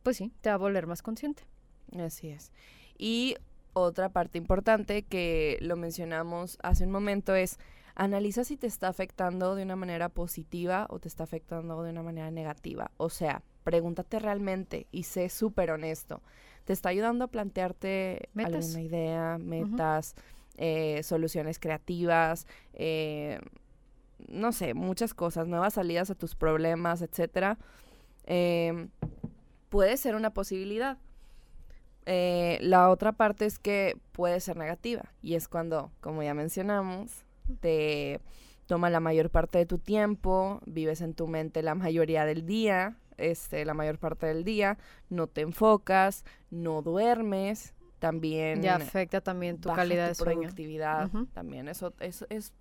pues 0.01 0.17
sí, 0.17 0.31
te 0.41 0.49
va 0.49 0.55
a 0.55 0.57
volver 0.57 0.87
más 0.87 1.03
consciente. 1.03 1.43
Así 1.99 2.29
es. 2.29 2.51
Y 2.97 3.35
otra 3.73 4.09
parte 4.09 4.37
importante 4.37 5.03
que 5.03 5.57
lo 5.61 5.75
mencionamos 5.75 6.57
hace 6.63 6.85
un 6.85 6.91
momento 6.91 7.35
es 7.35 7.59
analiza 7.93 8.45
si 8.45 8.55
te 8.55 8.67
está 8.67 8.87
afectando 8.87 9.53
de 9.53 9.63
una 9.63 9.75
manera 9.75 10.07
positiva 10.07 10.87
o 10.89 10.99
te 10.99 11.09
está 11.09 11.25
afectando 11.25 11.83
de 11.83 11.91
una 11.91 12.01
manera 12.01 12.31
negativa. 12.31 12.91
O 12.95 13.09
sea, 13.09 13.43
pregúntate 13.65 14.19
realmente 14.19 14.87
y 14.91 15.03
sé 15.03 15.27
súper 15.27 15.71
honesto. 15.71 16.21
¿Te 16.63 16.71
está 16.71 16.87
ayudando 16.89 17.25
a 17.25 17.27
plantearte 17.27 18.29
Metas. 18.33 18.65
alguna 18.65 18.81
idea, 18.81 19.37
metas, 19.37 20.15
eh, 20.57 21.03
soluciones 21.03 21.59
creativas, 21.59 22.47
eh, 22.73 23.39
no 24.27 24.51
sé, 24.51 24.73
muchas 24.73 25.13
cosas, 25.13 25.47
nuevas 25.47 25.75
salidas 25.75 26.09
a 26.09 26.15
tus 26.15 26.35
problemas, 26.35 27.01
etcétera? 27.01 27.57
Em, 28.25 28.89
puede 29.69 29.97
ser 29.97 30.15
una 30.15 30.31
posibilidad. 30.31 30.97
Eh, 32.07 32.59
la 32.61 32.89
otra 32.89 33.13
parte 33.13 33.45
es 33.45 33.57
que 33.57 33.97
puede 34.11 34.39
ser 34.39 34.57
negativa 34.57 35.11
y 35.23 35.33
es 35.35 35.47
cuando, 35.47 35.91
como 36.01 36.21
ya 36.21 36.33
mencionamos, 36.35 37.25
te 37.61 38.19
toma 38.67 38.89
la 38.89 38.99
mayor 38.99 39.29
parte 39.31 39.57
de 39.57 39.65
tu 39.65 39.79
tiempo, 39.79 40.61
vives 40.65 41.01
en 41.01 41.13
tu 41.13 41.27
mente 41.27 41.63
la 41.63 41.73
mayoría 41.75 42.25
del 42.25 42.45
día, 42.45 42.97
este, 43.17 43.65
la 43.65 43.73
mayor 43.73 43.97
parte 43.97 44.27
del 44.27 44.43
día, 44.43 44.77
no 45.09 45.27
te 45.27 45.41
enfocas, 45.41 46.25
no 46.51 46.81
duermes, 46.81 47.73
también 47.99 48.61
Ya 48.61 48.75
afecta 48.75 49.21
también 49.21 49.59
tu 49.59 49.69
calidad 49.69 50.05
tu 50.05 50.09
de 50.09 50.15
sueño. 50.15 50.41
productividad, 50.41 51.09
también 51.33 51.67
eso 51.67 51.93
es, 51.99 52.25
es 52.29 52.53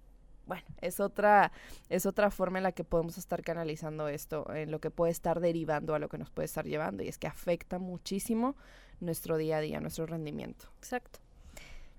bueno, 0.47 0.65
es 0.81 1.01
otra 1.01 1.53
es 1.89 2.07
otra 2.07 2.31
forma 2.31 2.59
en 2.59 2.65
la 2.65 2.73
que 2.73 2.85
podemos 2.85 3.19
estar 3.19 3.43
canalizando 3.43 4.09
esto, 4.09 4.47
en 4.55 4.71
lo 4.71 4.79
que 4.81 4.91
puede 4.91 5.13
estar 5.13 5.41
derivando 5.41 5.95
a 5.95 5.99
lo 5.99 6.09
que 6.09 6.19
nos 6.19 6.31
puede 6.31 6.47
estar 6.47 6.65
llevando 6.67 7.03
y 7.03 7.09
es 7.09 7.19
que 7.19 7.27
afecta 7.27 7.79
muchísimo 7.79 8.57
nuestro 9.01 9.37
día 9.37 9.59
a 9.59 9.61
día, 9.61 9.81
nuestro 9.81 10.07
rendimiento. 10.07 10.67
Exacto. 10.79 11.19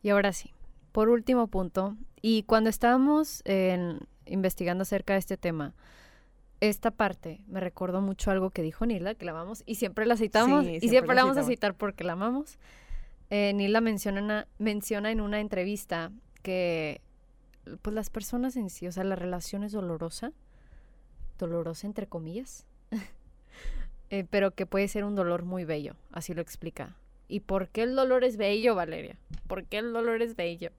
Y 0.02 0.10
ahora 0.10 0.32
sí, 0.34 0.54
por 0.92 1.10
último 1.10 1.48
punto, 1.48 1.96
y 2.22 2.44
cuando 2.44 2.70
estábamos 2.70 3.42
en- 3.46 4.00
investigando 4.26 4.84
acerca 4.84 5.14
de 5.14 5.20
este 5.20 5.38
tema, 5.38 5.74
esta 6.62 6.90
parte 6.92 7.42
me 7.48 7.60
recordó 7.60 8.02
mucho 8.02 8.32
algo 8.32 8.50
que 8.50 8.62
dijo 8.62 8.86
Nila, 8.86 9.14
que 9.16 9.26
la 9.26 9.32
amamos, 9.32 9.62
y 9.66 9.76
siempre 9.76 10.06
la 10.06 10.16
citamos, 10.18 10.66
Sí, 10.66 10.80
y 10.82 10.90
siempre 10.90 11.14
la 11.16 11.24
vamos 11.24 11.38
a 11.38 11.44
citar 11.44 11.74
porque 11.76 12.04
la 12.04 12.14
amamos. 12.14 12.58
Eh, 13.30 13.52
Nila 13.54 13.82
menciona, 13.82 14.22
una- 14.22 14.48
menciona 14.58 15.12
en 15.12 15.20
una 15.20 15.40
entrevista 15.42 16.12
que 16.44 17.02
pues 17.82 17.94
las 17.94 18.10
personas 18.10 18.56
en 18.56 18.70
sí, 18.70 18.88
o 18.88 18.92
sea, 18.92 19.04
la 19.04 19.16
relación 19.16 19.64
es 19.64 19.72
dolorosa, 19.72 20.32
dolorosa 21.38 21.88
entre 21.88 22.08
comillas, 22.08 22.66
eh, 24.10 24.26
pero 24.30 24.52
que 24.52 24.66
puede 24.66 24.88
ser 24.88 25.04
un 25.04 25.16
dolor 25.16 25.44
muy 25.44 25.66
bello, 25.66 25.96
así 26.12 26.34
lo 26.34 26.42
explica. 26.42 26.96
¿Y 27.28 27.40
por 27.40 27.70
qué 27.70 27.84
el 27.84 27.96
dolor 27.96 28.24
es 28.24 28.38
bello, 28.38 28.76
Valeria? 28.76 29.18
¿Por 29.48 29.66
qué 29.66 29.80
el 29.80 29.94
dolor 29.94 30.22
es 30.22 30.36
bello? 30.36 30.70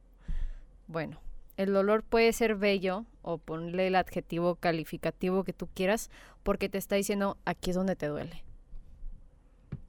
Bueno, 0.87 1.19
el 1.57 1.73
dolor 1.73 2.05
puede 2.05 2.33
ser 2.33 2.55
bello 2.55 3.05
o 3.23 3.39
ponle 3.39 3.89
el 3.89 3.97
adjetivo 3.97 4.55
calificativo 4.57 5.43
que 5.43 5.53
tú 5.53 5.69
quieras 5.75 6.11
porque 6.43 6.69
te 6.69 6.79
está 6.79 6.95
diciendo 6.97 7.37
aquí 7.45 7.71
es 7.71 7.77
donde 7.77 7.97
te 7.97 8.07
duele. 8.07 8.45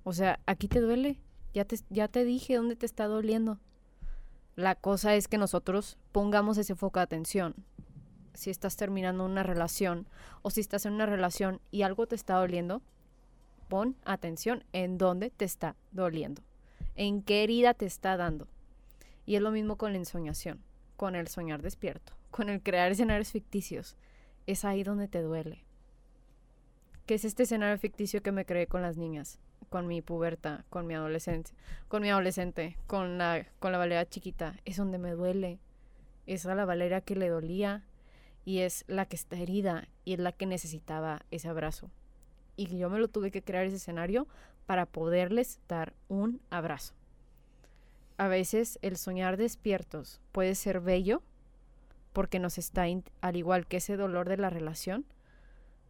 O 0.03 0.13
sea, 0.13 0.39
aquí 0.45 0.67
te 0.67 0.79
duele. 0.79 1.19
Ya 1.53 1.65
te, 1.65 1.77
ya 1.89 2.07
te 2.07 2.23
dije 2.23 2.55
dónde 2.55 2.75
te 2.75 2.85
está 2.85 3.07
doliendo. 3.07 3.59
La 4.57 4.73
cosa 4.73 5.13
es 5.13 5.27
que 5.27 5.37
nosotros 5.37 5.99
pongamos 6.11 6.57
ese 6.57 6.73
foco 6.73 6.97
de 6.97 7.03
atención. 7.03 7.53
Si 8.33 8.49
estás 8.49 8.75
terminando 8.75 9.23
una 9.23 9.43
relación 9.43 10.07
o 10.41 10.49
si 10.49 10.61
estás 10.61 10.87
en 10.87 10.93
una 10.93 11.05
relación 11.05 11.61
y 11.69 11.83
algo 11.83 12.07
te 12.07 12.15
está 12.15 12.37
doliendo, 12.37 12.81
pon 13.69 13.95
atención 14.03 14.63
en 14.73 14.97
dónde 14.97 15.29
te 15.29 15.45
está 15.45 15.75
doliendo, 15.91 16.41
en 16.95 17.21
qué 17.21 17.43
herida 17.43 17.75
te 17.75 17.85
está 17.85 18.17
dando. 18.17 18.47
Y 19.27 19.35
es 19.35 19.43
lo 19.43 19.51
mismo 19.51 19.77
con 19.77 19.91
la 19.91 19.99
ensoñación, 19.99 20.63
con 20.95 21.13
el 21.15 21.27
soñar 21.27 21.61
despierto, 21.61 22.13
con 22.31 22.49
el 22.49 22.63
crear 22.63 22.91
escenarios 22.91 23.31
ficticios. 23.31 23.95
Es 24.47 24.65
ahí 24.65 24.81
donde 24.81 25.07
te 25.07 25.21
duele. 25.21 25.65
¿Qué 27.05 27.13
es 27.13 27.25
este 27.25 27.43
escenario 27.43 27.77
ficticio 27.77 28.23
que 28.23 28.31
me 28.31 28.47
creé 28.47 28.65
con 28.65 28.81
las 28.81 28.97
niñas? 28.97 29.37
Con 29.69 29.87
mi 29.87 30.01
puberta, 30.01 30.63
con 30.69 30.87
mi 30.87 30.95
adolescencia, 30.95 31.55
con 31.87 32.01
mi 32.01 32.09
adolescente, 32.09 32.77
con 32.87 33.17
la, 33.17 33.45
con 33.59 33.71
la 33.71 33.77
Valeria 33.77 34.07
chiquita. 34.07 34.55
Es 34.65 34.77
donde 34.77 34.97
me 34.97 35.11
duele. 35.11 35.59
Es 36.25 36.45
a 36.45 36.55
la 36.55 36.65
Valeria 36.65 37.01
que 37.01 37.15
le 37.15 37.29
dolía 37.29 37.83
y 38.45 38.59
es 38.59 38.85
la 38.87 39.05
que 39.05 39.17
está 39.17 39.35
herida 39.35 39.87
y 40.05 40.13
es 40.13 40.19
la 40.19 40.31
que 40.31 40.45
necesitaba 40.45 41.25
ese 41.31 41.49
abrazo. 41.49 41.91
Y 42.55 42.77
yo 42.77 42.89
me 42.89 42.99
lo 42.99 43.07
tuve 43.07 43.29
que 43.29 43.43
crear 43.43 43.65
ese 43.65 43.75
escenario 43.75 44.27
para 44.65 44.85
poderles 44.85 45.59
dar 45.67 45.93
un 46.07 46.39
abrazo. 46.49 46.93
A 48.17 48.27
veces 48.27 48.79
el 48.81 48.97
soñar 48.97 49.37
despiertos 49.37 50.21
puede 50.31 50.55
ser 50.55 50.79
bello 50.79 51.21
porque 52.13 52.39
nos 52.39 52.57
está, 52.57 52.85
al 53.21 53.35
igual 53.35 53.67
que 53.67 53.77
ese 53.77 53.95
dolor 53.95 54.27
de 54.27 54.37
la 54.37 54.49
relación, 54.49 55.05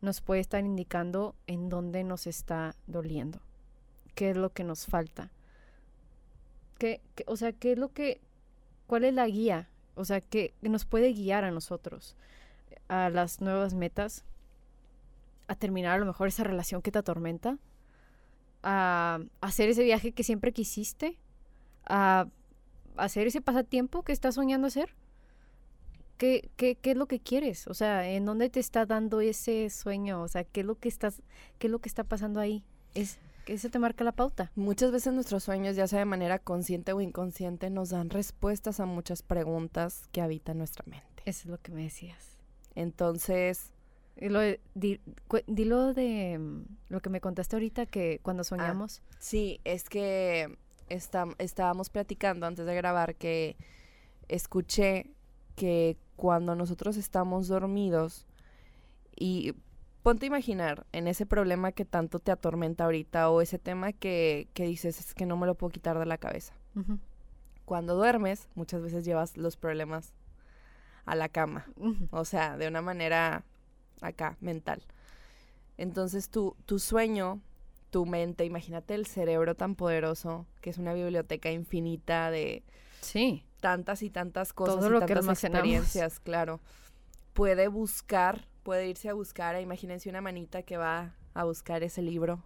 nos 0.01 0.22
puede 0.22 0.41
estar 0.41 0.63
indicando 0.63 1.36
en 1.47 1.70
dónde 1.70 2.03
nos 2.03 2.28
está 2.28 2.76
doliendo, 2.86 3.39
qué 4.18 4.32
es 4.32 4.38
lo 4.38 4.49
que 4.51 4.63
nos 4.65 4.88
falta. 4.88 5.30
¿Qué, 6.80 7.01
qué- 7.15 7.24
o 7.28 7.38
sea, 7.38 7.51
qué 7.53 7.74
es 7.74 7.78
lo 7.78 7.93
que, 7.93 8.20
cuál 8.88 9.03
es 9.05 9.13
la 9.13 9.28
guía, 9.28 9.70
o 9.95 10.05
sea, 10.05 10.22
que 10.22 10.53
nos 10.61 10.86
puede 10.86 11.13
guiar 11.13 11.43
a 11.43 11.51
nosotros 11.51 12.15
a 12.89 13.09
las 13.09 13.41
nuevas 13.41 13.74
metas, 13.76 14.24
a 15.47 15.55
terminar 15.55 15.93
a 15.93 15.97
lo 15.99 16.05
mejor 16.05 16.28
esa 16.30 16.43
relación 16.43 16.82
que 16.82 16.91
te 16.91 16.99
atormenta, 16.99 17.57
a 18.63 19.20
hacer 19.41 19.70
ese 19.70 19.84
viaje 19.84 20.11
que 20.11 20.24
siempre 20.24 20.51
quisiste, 20.51 21.18
a 21.86 22.28
hacer 22.97 23.28
ese 23.28 23.41
pasatiempo 23.41 24.03
que 24.03 24.11
estás 24.13 24.36
soñando 24.36 24.68
hacer. 24.68 24.95
¿Qué, 26.18 26.49
qué, 26.57 26.76
qué 26.76 26.91
es 26.91 26.97
lo 26.97 27.05
que 27.07 27.20
quieres? 27.20 27.68
O 27.68 27.76
sea, 27.76 28.09
¿en 28.09 28.26
dónde 28.26 28.49
te 28.49 28.59
está 28.59 28.88
dando 28.88 29.22
ese 29.22 29.70
sueño? 29.70 30.24
O 30.24 30.28
sea, 30.28 30.43
¿qué 30.43 30.61
es 30.61 30.65
lo 30.65 30.76
que 30.76 30.89
estás, 30.89 31.22
qué 31.59 31.68
es 31.68 31.72
lo 31.72 31.80
que 31.80 31.89
está 31.89 32.03
pasando 32.03 32.39
ahí? 32.39 32.63
Es, 32.95 33.20
eso 33.54 33.70
te 33.70 33.80
marca 33.80 34.04
la 34.04 34.12
pauta. 34.12 34.52
Muchas 34.56 34.91
veces 34.91 35.14
nuestros 35.14 35.43
sueños, 35.43 35.76
ya 35.76 35.88
sea 35.88 36.00
de 36.00 36.06
manera 36.06 36.39
consciente 36.39 36.93
o 36.93 37.02
inconsciente, 37.02 37.70
nos 37.70 37.89
dan 37.89 38.10
respuestas 38.10 38.80
a 38.80 38.86
muchas 38.86 39.22
preguntas 39.24 40.08
que 40.12 40.22
habitan 40.22 40.58
nuestra 40.58 40.84
mente. 40.88 41.24
Eso 41.26 41.41
es 41.41 41.45
lo 41.48 41.58
que 41.60 41.72
me 41.72 41.84
decías. 41.84 42.38
Entonces, 42.76 43.74
Y 44.20 44.30
lo 44.30 44.39
de- 44.39 44.60
di- 44.74 45.00
dilo 45.45 45.93
de 45.93 46.39
mm, 46.39 46.64
lo 46.89 47.02
que 47.02 47.10
me 47.12 47.22
contaste 47.22 47.56
ahorita 47.56 47.86
que 47.86 48.20
cuando 48.24 48.43
soñamos. 48.43 49.02
sí, 49.20 49.60
es 49.64 49.89
que 49.89 50.58
estam- 50.89 51.36
estábamos 51.38 51.89
platicando 51.91 52.48
antes 52.48 52.66
de 52.66 52.74
grabar 52.76 53.14
que 53.16 53.56
escuché 54.28 55.12
que 55.56 55.98
cuando 56.16 56.56
nosotros 56.56 56.98
estamos 56.98 57.48
dormidos 57.48 58.26
y 59.16 59.54
ponte 60.08 60.26
a 60.26 60.28
imaginar 60.28 60.86
en 60.93 61.08
ese 61.08 61.26
problema 61.26 61.72
que 61.74 61.84
tanto 61.86 62.20
te 62.20 62.32
atormenta 62.32 62.86
ahorita 62.86 63.30
o 63.30 63.41
ese 63.41 63.60
tema 63.60 63.91
que, 63.91 64.47
que 64.53 64.64
dices 64.66 64.99
es 64.99 65.14
que 65.14 65.26
no 65.26 65.36
me 65.36 65.45
lo 65.45 65.55
puedo 65.55 65.72
quitar 65.72 65.99
de 65.99 66.05
la 66.05 66.18
cabeza. 66.18 66.53
Cuando 67.66 67.95
duermes, 67.95 68.47
muchas 68.55 68.82
veces 68.82 69.03
llevas 69.03 69.36
los 69.36 69.58
problemas 69.58 70.14
a 71.05 71.16
la 71.16 71.28
cama. 71.28 71.66
O 72.12 72.24
sea, 72.24 72.55
de 72.58 72.68
una 72.70 72.82
manera 72.82 73.43
acá, 74.01 74.38
mental. 74.39 74.82
Entonces 75.78 76.30
tu, 76.30 76.55
tu 76.66 76.80
sueño 76.80 77.41
tu 77.89 78.05
mente, 78.05 78.45
imagínate 78.45 78.95
el 78.95 79.05
cerebro 79.08 79.55
tan 79.55 79.76
poderoso, 79.76 80.45
que 80.62 80.70
es 80.70 80.78
una 80.78 80.93
biblioteca 80.93 81.51
infinita 81.51 82.32
de 82.32 82.64
Sí. 83.01 83.43
tantas 83.62 84.03
y 84.03 84.10
tantas 84.10 84.53
cosas 84.53 84.76
Todo 84.76 84.88
y 84.88 84.91
lo 84.91 84.99
que 84.99 85.05
tantas 85.08 85.24
almacenamos. 85.26 85.64
experiencias, 85.68 86.20
claro. 86.20 86.60
Puede 87.34 87.68
buscar, 87.70 88.45
puede 88.68 88.89
irse 88.89 89.07
a 89.07 89.13
buscar, 89.13 89.57
imagínense 89.61 90.09
una 90.09 90.20
manita 90.20 90.61
que 90.61 90.76
va 90.76 91.15
a 91.34 91.45
buscar 91.45 91.84
ese 91.84 92.01
libro 92.01 92.43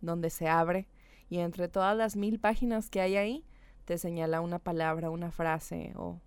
donde 0.00 0.30
se 0.30 0.46
abre 0.46 0.86
y 1.28 1.38
entre 1.38 1.66
todas 1.66 1.96
las 1.96 2.14
mil 2.14 2.38
páginas 2.38 2.88
que 2.88 3.00
hay 3.00 3.16
ahí 3.16 3.44
te 3.84 3.98
señala 3.98 4.40
una 4.40 4.60
palabra, 4.60 5.10
una 5.10 5.32
frase 5.32 5.92
o 5.96 6.20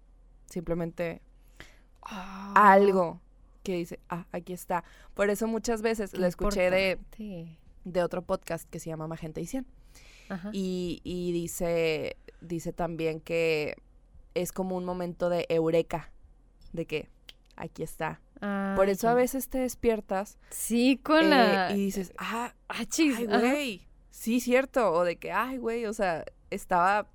simplemente 0.45 1.21
Ah, 2.01 2.51
algo 2.73 3.21
que 3.63 3.77
dice, 3.77 4.01
ah, 4.09 4.25
aquí 4.33 4.51
está. 4.51 4.83
Por 5.13 5.29
eso 5.29 5.47
muchas 5.47 5.81
veces 5.81 6.13
lo 6.13 6.27
escuché 6.27 6.69
de, 6.69 6.99
de 7.85 8.03
otro 8.03 8.23
podcast 8.23 8.69
que 8.69 8.79
se 8.81 8.89
llama 8.89 9.07
Magenta 9.07 9.39
y 9.39 9.45
100 9.45 9.65
Ajá. 10.27 10.49
y, 10.51 10.99
y 11.05 11.31
dice, 11.31 12.17
dice 12.41 12.73
también 12.73 13.21
que 13.21 13.77
es 14.33 14.51
como 14.51 14.75
un 14.75 14.83
momento 14.83 15.29
de 15.29 15.45
eureka, 15.47 16.11
de 16.73 16.85
que 16.85 17.09
aquí 17.55 17.83
está. 17.83 18.19
Por 18.39 18.87
Ah, 18.87 18.91
eso 18.91 19.09
a 19.09 19.13
veces 19.13 19.49
te 19.49 19.57
despiertas 19.57 20.37
Sí, 20.49 20.97
con 21.03 21.25
eh, 21.25 21.29
la... 21.29 21.71
y 21.71 21.85
dices, 21.85 22.13
ah, 22.17 22.53
Ah, 22.69 22.85
chis, 22.85 23.17
ay, 23.17 23.25
güey, 23.25 23.87
sí, 24.11 24.39
cierto, 24.39 24.91
o 24.93 25.03
de 25.03 25.17
que, 25.17 25.31
ay, 25.31 25.57
güey, 25.57 25.85
o 25.85 25.93
sea, 25.93 26.23
estaba, 26.49 27.07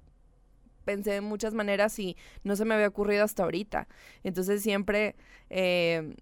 pensé 0.84 1.16
en 1.16 1.24
muchas 1.24 1.54
maneras 1.54 1.98
y 1.98 2.16
no 2.42 2.56
se 2.56 2.64
me 2.64 2.74
había 2.74 2.88
ocurrido 2.88 3.24
hasta 3.24 3.44
ahorita. 3.44 3.88
Entonces 4.22 4.62
siempre, 4.62 5.16
eh, 5.48 6.14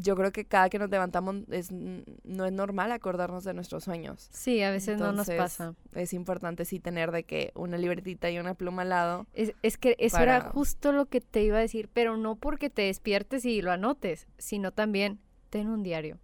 yo 0.00 0.14
creo 0.14 0.30
que 0.30 0.44
cada 0.44 0.70
que 0.70 0.78
nos 0.78 0.90
levantamos 0.90 1.36
es, 1.50 1.72
no 1.72 2.44
es 2.46 2.52
normal 2.52 2.92
acordarnos 2.92 3.42
de 3.42 3.52
nuestros 3.52 3.82
sueños. 3.82 4.28
Sí, 4.30 4.62
a 4.62 4.70
veces 4.70 4.96
no 4.96 5.06
nos 5.12 5.28
Entonces, 5.28 5.36
pasa. 5.58 5.74
Es 5.92 6.12
importante 6.12 6.64
sí 6.64 6.78
tener 6.78 7.10
de 7.10 7.24
que 7.24 7.50
una 7.56 7.76
libretita 7.78 8.30
y 8.30 8.38
una 8.38 8.54
pluma 8.54 8.82
al 8.82 8.90
lado. 8.90 9.26
Es, 9.34 9.54
es 9.62 9.76
que 9.76 9.96
eso 9.98 10.18
era 10.20 10.38
para- 10.38 10.50
justo 10.52 10.92
lo 10.92 11.06
que 11.06 11.20
te 11.20 11.42
iba 11.42 11.58
a 11.58 11.60
decir, 11.60 11.88
pero 11.92 12.16
no 12.16 12.36
porque 12.36 12.70
te 12.70 12.82
despiertes 12.82 13.44
y 13.44 13.60
lo 13.60 13.72
anotes, 13.72 14.28
sino 14.38 14.70
también 14.70 15.18
ten 15.50 15.68
un 15.68 15.82
diario. 15.82 16.18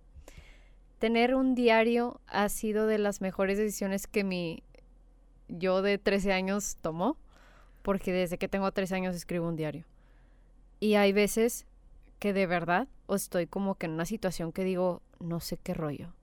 Tener 1.00 1.34
un 1.34 1.56
diario 1.56 2.20
ha 2.28 2.48
sido 2.48 2.86
de 2.86 2.98
las 2.98 3.20
mejores 3.20 3.58
decisiones 3.58 4.06
que 4.06 4.22
mi 4.22 4.62
yo 5.48 5.82
de 5.82 5.98
13 5.98 6.32
años 6.32 6.76
tomó, 6.80 7.16
porque 7.82 8.12
desde 8.12 8.38
que 8.38 8.48
tengo 8.48 8.70
13 8.70 8.94
años 8.94 9.16
escribo 9.16 9.48
un 9.48 9.56
diario. 9.56 9.84
Y 10.80 10.94
hay 10.94 11.12
veces 11.12 11.66
que 12.24 12.32
de 12.32 12.46
verdad 12.46 12.88
o 13.06 13.16
estoy 13.16 13.46
como 13.46 13.74
que 13.74 13.84
en 13.84 13.92
una 13.92 14.06
situación 14.06 14.50
que 14.50 14.64
digo, 14.64 15.02
no 15.20 15.40
sé 15.40 15.58
qué 15.58 15.74
rollo. 15.74 16.14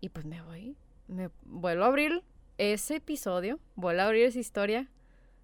Y 0.00 0.10
pues 0.10 0.24
me 0.24 0.40
voy, 0.40 0.76
me 1.08 1.30
vuelvo 1.42 1.82
a 1.82 1.88
abrir 1.88 2.22
ese 2.58 2.94
episodio, 2.94 3.58
vuelvo 3.74 4.02
a 4.02 4.04
abrir 4.04 4.26
esa 4.26 4.38
historia 4.38 4.88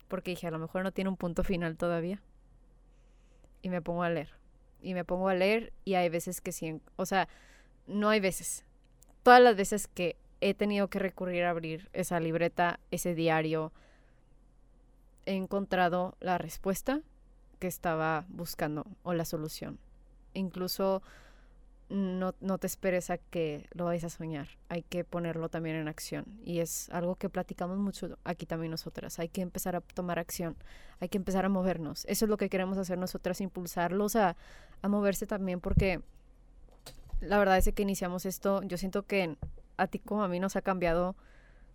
porque 0.06 0.30
dije, 0.30 0.46
a 0.46 0.52
lo 0.52 0.60
mejor 0.60 0.84
no 0.84 0.92
tiene 0.92 1.10
un 1.10 1.16
punto 1.16 1.42
final 1.42 1.76
todavía. 1.76 2.22
Y 3.60 3.68
me 3.68 3.82
pongo 3.82 4.04
a 4.04 4.08
leer. 4.08 4.30
Y 4.80 4.94
me 4.94 5.04
pongo 5.04 5.28
a 5.28 5.34
leer 5.34 5.72
y 5.84 5.94
hay 5.94 6.10
veces 6.10 6.40
que 6.40 6.52
sí, 6.52 6.80
o 6.94 7.04
sea, 7.04 7.26
no 7.88 8.08
hay 8.08 8.20
veces. 8.20 8.64
Todas 9.24 9.42
las 9.42 9.56
veces 9.56 9.88
que 9.88 10.14
he 10.40 10.54
tenido 10.54 10.86
que 10.86 11.00
recurrir 11.00 11.42
a 11.42 11.50
abrir 11.50 11.90
esa 11.92 12.20
libreta, 12.20 12.78
ese 12.92 13.16
diario, 13.16 13.72
he 15.24 15.34
encontrado 15.34 16.16
la 16.20 16.38
respuesta 16.38 17.02
que 17.58 17.66
estaba 17.66 18.24
buscando 18.28 18.86
o 19.02 19.14
la 19.14 19.24
solución. 19.24 19.78
Incluso 20.34 21.02
no, 21.88 22.34
no 22.40 22.58
te 22.58 22.66
esperes 22.66 23.10
a 23.10 23.18
que 23.18 23.68
lo 23.72 23.84
vayas 23.84 24.04
a 24.04 24.10
soñar, 24.10 24.48
hay 24.68 24.82
que 24.82 25.04
ponerlo 25.04 25.48
también 25.48 25.76
en 25.76 25.88
acción. 25.88 26.24
Y 26.44 26.58
es 26.58 26.90
algo 26.90 27.14
que 27.14 27.28
platicamos 27.28 27.78
mucho 27.78 28.18
aquí 28.24 28.46
también 28.46 28.70
nosotras, 28.70 29.18
hay 29.18 29.28
que 29.28 29.40
empezar 29.40 29.76
a 29.76 29.80
tomar 29.80 30.18
acción, 30.18 30.56
hay 31.00 31.08
que 31.08 31.18
empezar 31.18 31.44
a 31.44 31.48
movernos. 31.48 32.04
Eso 32.06 32.24
es 32.24 32.28
lo 32.28 32.36
que 32.36 32.48
queremos 32.48 32.78
hacer 32.78 32.98
nosotras, 32.98 33.40
impulsarlos 33.40 34.16
a, 34.16 34.36
a 34.82 34.88
moverse 34.88 35.26
también 35.26 35.60
porque 35.60 36.00
la 37.20 37.38
verdad 37.38 37.56
es 37.58 37.70
que 37.72 37.82
iniciamos 37.82 38.26
esto, 38.26 38.62
yo 38.62 38.76
siento 38.78 39.04
que 39.04 39.36
a 39.76 39.86
ti 39.86 39.98
como 39.98 40.24
a 40.24 40.28
mí 40.28 40.40
nos 40.40 40.56
ha 40.56 40.62
cambiado 40.62 41.14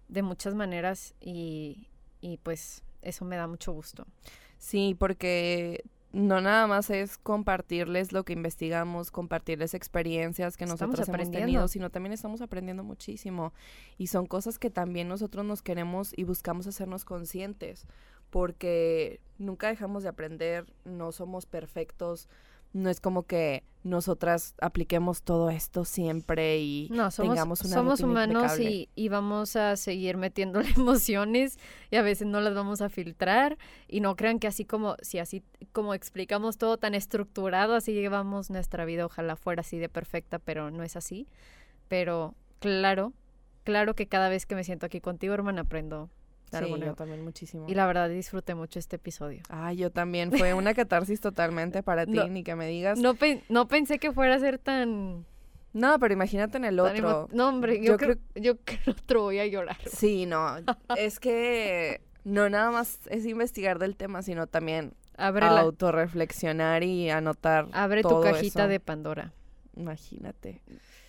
de 0.08 0.24
muchas 0.24 0.56
maneras 0.56 1.14
y, 1.22 1.88
y 2.20 2.38
pues 2.38 2.84
eso 3.02 3.26
me 3.26 3.38
da 3.38 3.48
mucho 3.48 3.72
gusto. 3.72 4.06
Sí, 4.62 4.96
porque 4.98 5.84
no 6.14 6.40
nada 6.40 6.68
más 6.68 6.92
es 6.92 7.18
compartirles 7.18 8.12
lo 8.12 8.24
que 8.24 8.34
investigamos, 8.34 9.10
compartirles 9.10 9.74
experiencias 9.74 10.56
que 10.56 10.66
Estamos 10.66 10.82
nosotros 10.82 11.10
hemos 11.10 11.32
tenido, 11.32 11.68
sino 11.68 11.90
también 11.90 12.14
estamos 12.14 12.42
aprendiendo 12.42 12.84
muchísimo. 12.84 13.54
Y 13.98 14.08
son 14.08 14.28
cosas 14.28 14.60
que 14.60 14.70
también 14.70 15.08
nosotros 15.08 15.46
nos 15.46 15.64
queremos 15.64 16.14
y 16.16 16.26
buscamos 16.26 16.68
hacernos 16.68 17.06
conscientes, 17.06 17.88
porque 18.30 19.20
nunca 19.40 19.68
dejamos 19.68 20.04
de 20.04 20.10
aprender, 20.10 20.68
no 20.86 21.12
somos 21.12 21.48
perfectos, 21.48 22.30
no 22.74 22.90
es 22.90 23.00
como 23.00 23.24
que 23.24 23.64
nosotras 23.84 24.54
apliquemos 24.62 25.24
todo 25.24 25.50
esto 25.50 25.86
siempre 25.86 26.60
y 26.60 26.88
No, 26.92 27.10
somos, 27.10 27.34
tengamos 27.34 27.62
una 27.62 27.74
somos 27.74 28.00
humanos 28.02 28.60
y 28.60 29.10
vamos 29.10 29.56
a 29.56 29.76
seguir 29.76 30.18
metiéndole 30.18 30.70
emociones 30.78 31.58
y 31.90 31.96
a 31.96 32.02
veces 32.02 32.28
no 32.28 32.42
las 32.42 32.54
vamos 32.54 32.82
a 32.82 32.90
filtrar 32.90 33.58
y 33.88 34.02
no 34.02 34.16
crean 34.16 34.40
que 34.40 34.48
así 34.48 34.66
como, 34.66 34.96
si 35.02 35.18
así 35.20 35.44
como 35.72 35.94
explicamos 35.94 36.58
todo 36.58 36.78
tan 36.78 36.94
estructurado, 36.94 37.76
así 37.76 37.94
llevamos 37.94 38.50
nuestra 38.52 38.86
vida, 38.86 39.06
ojalá 39.06 39.36
fuera 39.36 39.62
así 39.62 39.80
de 39.80 39.90
perfecta, 39.90 40.38
pero 40.38 40.70
no 40.70 40.84
es 40.84 40.96
así. 40.96 41.28
Pero 41.88 42.36
claro, 42.60 43.14
claro 43.64 43.96
que 43.96 44.08
cada 44.08 44.30
vez 44.30 44.46
que 44.46 44.56
me 44.56 44.64
siento 44.64 44.86
aquí 44.86 45.02
contigo, 45.02 45.34
hermana, 45.34 45.62
aprendo 45.62 46.10
de 46.60 46.66
Sí, 46.66 46.80
yo 46.82 46.94
también 46.96 47.24
muchísimo. 47.24 47.66
Y 47.70 47.76
la 47.76 47.86
verdad 47.88 48.10
disfruté 48.10 48.56
mucho 48.56 48.78
este 48.80 48.98
episodio. 48.98 49.42
Ay, 49.50 49.78
yo 49.78 49.92
también. 49.92 50.32
Fue 50.32 50.54
una 50.54 50.74
catarsis 50.76 51.20
totalmente 51.22 51.82
para 51.84 52.06
ti, 52.06 52.12
No, 52.14 52.28
ni 52.28 52.44
que 52.44 52.56
me 52.56 52.68
digas. 52.68 53.00
No, 53.00 53.16
pe- 53.16 53.44
no 53.50 53.68
pensé 53.68 54.00
que 54.00 54.12
fuera 54.12 54.36
a 54.36 54.40
ser 54.40 54.58
tan... 54.60 55.26
No, 55.74 55.98
pero 56.00 56.14
imagínate 56.14 56.58
en 56.58 56.66
el 56.66 56.80
otro. 56.80 57.30
No, 57.32 57.48
hombre, 57.48 57.78
yo, 57.78 57.94
Yo 57.94 57.98
creo, 57.98 58.16
yo 58.36 58.58
creo 58.58 58.80
otro 58.92 59.22
voy 59.24 59.40
a 59.40 59.48
llorar. 59.48 59.78
Sí, 59.90 60.26
no. 60.26 60.58
es 60.98 61.20
que 61.20 62.02
no 62.26 62.50
nada 62.50 62.72
más 62.72 63.00
es 63.10 63.26
investigar 63.26 63.80
del 63.80 63.96
tema, 63.96 64.22
sino 64.22 64.48
también 64.48 64.94
Abre, 65.16 65.46
la- 65.46 65.62
autorreflexionar 65.62 66.84
y 66.84 67.10
anotar. 67.10 67.68
abre 67.72 68.02
tu 68.02 68.20
cajita 68.22 68.64
eso. 68.64 68.68
de 68.68 68.80
Pandora. 68.82 69.32
Imagínate. 69.78 70.62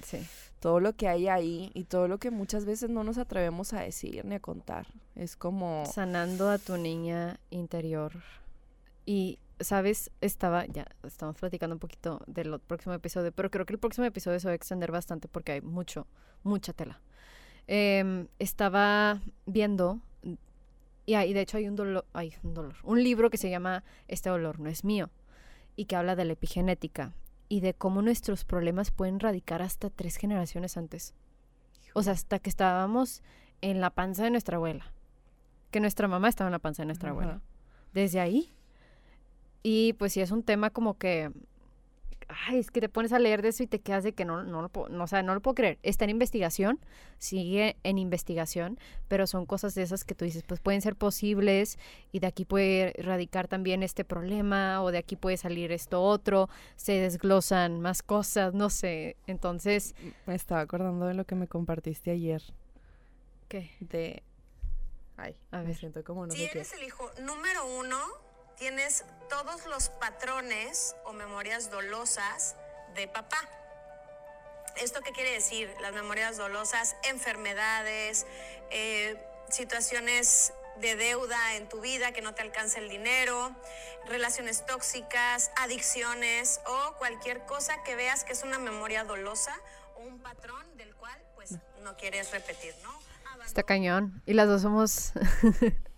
Sí. 0.05 0.19
Todo 0.63 0.79
lo 0.79 0.93
que 0.95 1.09
hay 1.09 1.27
ahí 1.27 1.73
y 1.75 1.85
todo 1.85 2.07
lo 2.07 2.19
que 2.19 2.31
muchas 2.31 2.65
veces 2.65 2.89
no 2.89 3.03
nos 3.03 3.19
atrevemos 3.19 3.73
a 3.73 3.81
decir 3.81 4.25
ni 4.25 4.37
a 4.37 4.41
contar. 4.41 4.87
Es 5.17 5.35
como. 5.35 5.85
Sanando 5.93 6.49
a 6.51 6.59
tu 6.59 6.77
niña 6.77 7.41
interior. 7.51 8.13
Y, 9.05 9.41
¿sabes? 9.59 10.13
Estaba, 10.21 10.67
ya 10.67 10.87
estamos 11.03 11.37
platicando 11.37 11.75
un 11.75 11.81
poquito 11.81 12.21
del 12.29 12.61
próximo 12.61 12.95
episodio, 12.95 13.33
pero 13.33 13.51
creo 13.51 13.67
que 13.67 13.73
el 13.73 13.81
próximo 13.81 14.07
episodio 14.07 14.39
se 14.39 14.47
va 14.47 14.53
a 14.53 14.55
extender 14.55 14.93
bastante 14.93 15.27
porque 15.27 15.51
hay 15.51 15.61
mucho, 15.63 16.07
mucha 16.45 16.73
tela. 16.73 17.01
Em, 17.67 18.29
estaba 18.39 19.21
viendo, 19.47 19.99
y, 21.07 21.15
hay- 21.15 21.33
de 21.33 21.41
hecho 21.41 21.57
hay 21.57 21.67
un 21.67 21.75
dolor, 21.75 22.05
hay 22.13 22.35
un 22.45 22.55
dolor, 22.55 22.77
un 22.85 23.03
libro 23.03 23.31
que 23.31 23.37
se 23.37 23.51
llama 23.51 23.83
Este 24.07 24.31
dolor 24.31 24.61
no 24.61 24.69
es 24.69 24.85
mío, 24.85 25.11
y 25.75 25.87
que 25.87 25.97
habla 25.97 26.15
de 26.15 26.25
la 26.25 26.35
epigenética 26.35 27.15
y 27.53 27.61
de 27.61 27.75
cómo 27.75 28.01
nuestros 28.01 28.47
problemas 28.47 28.91
pueden 28.91 29.21
radicar 29.21 29.61
hasta 29.61 29.91
tres 29.91 30.17
generaciones 30.17 30.79
antes. 30.79 31.13
O 31.93 32.03
sea, 32.03 32.15
hasta 32.15 32.39
que 32.39 32.49
estábamos 32.49 33.23
en 33.61 33.83
la 33.83 33.91
panza 33.91 34.25
de 34.25 34.31
nuestra 34.31 34.57
abuela. 34.57 34.91
Que 35.71 35.79
nuestra 35.79 36.09
mamá 36.09 36.31
estaba 36.31 36.49
en 36.49 36.53
la 36.53 36.61
panza 36.61 36.81
de 36.81 36.87
nuestra 36.87 37.11
abuela. 37.11 37.43
Desde 37.93 38.21
ahí. 38.21 38.51
Y 39.63 39.93
pues 39.99 40.15
sí, 40.15 40.23
es 40.23 40.31
un 40.31 40.43
tema 40.43 40.71
como 40.71 40.97
que... 40.97 41.31
Ay, 42.29 42.59
es 42.59 42.71
que 42.71 42.81
te 42.81 42.89
pones 42.89 43.13
a 43.13 43.19
leer 43.19 43.43
de 43.43 43.49
eso 43.49 43.63
y 43.63 43.67
te 43.67 43.81
quedas 43.81 44.05
de 44.05 44.13
que 44.13 44.25
no, 44.25 44.43
no, 44.45 44.63
lo, 44.63 44.69
puedo, 44.69 44.89
no, 44.89 45.05
o 45.05 45.07
sea, 45.07 45.23
no 45.23 45.35
lo 45.35 45.41
puedo 45.41 45.55
creer. 45.55 45.79
Está 45.83 46.05
en 46.05 46.11
investigación, 46.11 46.81
sigue 47.19 47.77
en 47.83 47.99
investigación, 47.99 48.79
pero 49.09 49.27
son 49.27 49.47
cosas 49.47 49.75
de 49.75 49.83
esas 49.83 50.05
que 50.05 50.15
tú 50.15 50.25
dices, 50.25 50.43
pues 50.47 50.61
pueden 50.61 50.81
ser 50.83 50.97
posibles 50.97 51.79
y 52.13 52.19
de 52.21 52.27
aquí 52.27 52.45
puede 52.45 52.93
radicar 52.99 53.49
también 53.49 53.83
este 53.83 54.05
problema 54.05 54.83
o 54.83 54.91
de 54.91 54.99
aquí 54.99 55.17
puede 55.17 55.37
salir 55.37 55.73
esto 55.73 56.03
otro, 56.03 56.49
se 56.77 56.93
desglosan 56.93 57.81
más 57.81 58.03
cosas, 58.03 58.55
no 58.55 58.71
sé. 58.71 59.17
Entonces, 59.27 59.95
Me 60.27 60.35
estaba 60.35 60.61
acordando 60.61 61.07
de 61.07 61.15
lo 61.15 61.25
que 61.25 61.35
me 61.35 61.49
compartiste 61.49 62.11
ayer. 62.11 62.43
¿qué? 63.49 63.71
De. 63.81 64.23
Ay, 65.19 65.37
A 65.51 65.59
me 65.59 65.67
ver. 65.67 65.77
siento 65.77 66.03
como 66.05 66.27
no 66.27 66.33
Si 66.33 66.39
qué. 66.39 66.51
eres 66.53 66.73
el 66.73 66.83
hijo 66.85 67.09
número 67.21 67.67
uno, 67.79 67.97
tienes 68.63 69.05
todos 69.29 69.67
los 69.67 69.89
patrones 69.89 70.95
o 71.05 71.13
memorias 71.13 71.69
dolosas 71.69 72.55
de 72.95 73.09
papá. 73.09 73.41
¿Esto 74.77 75.01
qué 75.01 75.11
quiere 75.11 75.33
decir? 75.33 75.69
Las 75.81 75.93
memorias 75.95 76.37
dolosas, 76.37 76.95
enfermedades, 77.03 78.25
eh, 78.71 79.21
situaciones 79.51 80.53
de 80.81 80.95
deuda 80.95 81.57
en 81.57 81.69
tu 81.69 81.81
vida, 81.81 82.13
que 82.13 82.23
no 82.23 82.35
te 82.37 82.43
alcanza 82.43 82.79
el 82.79 82.89
dinero, 82.89 83.51
relaciones 84.07 84.65
tóxicas, 84.65 85.51
adicciones 85.57 86.61
o 86.65 86.95
cualquier 86.99 87.45
cosa 87.47 87.83
que 87.83 87.97
veas 87.97 88.23
que 88.23 88.33
es 88.33 88.45
una 88.45 88.61
memoria 88.61 89.03
dolosa 89.03 89.59
o 89.97 90.03
un 90.03 90.21
patrón 90.21 90.77
del 90.77 90.95
cual 90.95 91.21
pues 91.35 91.57
no 91.83 91.97
quieres 91.97 92.31
repetir, 92.31 92.77
¿no? 92.85 92.97
Está 93.45 93.65
cañón. 93.65 94.23
Y 94.25 94.35
las 94.35 94.47
dos 94.47 94.63
somos 94.63 95.15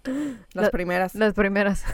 Las 0.52 0.64
La- 0.66 0.70
primeras. 0.70 1.14
las 1.14 1.34
primeras. 1.34 1.84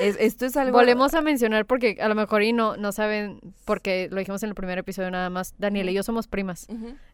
Es- 0.00 0.16
esto 0.20 0.46
es 0.46 0.56
algo... 0.56 0.78
Volvemos 0.78 1.14
a 1.14 1.20
mencionar 1.20 1.66
porque 1.66 1.98
a 2.00 2.08
lo 2.08 2.14
mejor 2.14 2.42
y 2.44 2.52
no, 2.52 2.76
no 2.76 2.92
saben, 2.92 3.40
porque 3.64 4.08
lo 4.10 4.18
dijimos 4.18 4.40
en 4.44 4.50
el 4.50 4.54
primer 4.54 4.78
episodio 4.78 5.10
nada 5.10 5.30
más. 5.30 5.52
Daniela 5.58 5.90
y 5.90 5.94
yo 5.94 6.04
somos 6.04 6.28
primas. 6.28 6.68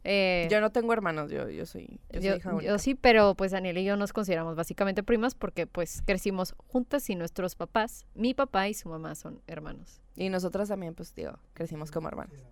Eh, 0.04 0.46
Yo 0.50 0.60
no 0.60 0.70
tengo 0.70 0.92
hermanos, 0.92 1.30
yo, 1.30 1.48
yo 1.48 1.64
soy, 1.64 1.98
yo 2.12 2.20
soy 2.20 2.22
yo, 2.28 2.36
hija 2.36 2.50
yo 2.50 2.56
única. 2.56 2.78
sí, 2.78 2.94
pero 2.94 3.34
pues 3.34 3.52
Daniela 3.52 3.80
y 3.80 3.84
yo 3.86 3.96
nos 3.96 4.12
consideramos 4.12 4.56
básicamente 4.56 5.02
primas 5.02 5.34
porque 5.34 5.66
pues 5.66 6.02
crecimos 6.04 6.54
juntas 6.66 7.08
y 7.08 7.14
nuestros 7.14 7.54
papás, 7.54 8.04
mi 8.14 8.34
papá 8.34 8.68
y 8.68 8.74
su 8.74 8.90
mamá 8.90 9.14
son 9.14 9.40
hermanos. 9.46 10.02
Y 10.14 10.28
nosotras 10.28 10.68
también, 10.68 10.94
pues, 10.94 11.14
digo, 11.14 11.38
crecimos 11.54 11.90
como 11.90 12.08
hermanas. 12.08 12.44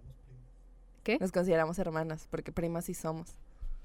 ¿Qué? 1.02 1.18
Nos 1.18 1.32
consideramos 1.32 1.78
hermanas, 1.78 2.26
porque 2.30 2.50
primas 2.50 2.86
sí 2.86 2.94
somos. 2.94 3.36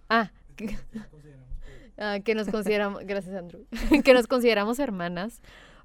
Ah, 0.07 0.31
que, 0.55 0.77
ah, 1.99 2.19
que 2.23 2.33
nos 2.35 2.47
consideramos, 2.49 3.01
gracias 3.05 3.35
Andrew, 3.35 3.65
que 4.03 4.13
nos 4.13 4.27
consideramos 4.27 4.79
hermanas 4.79 5.41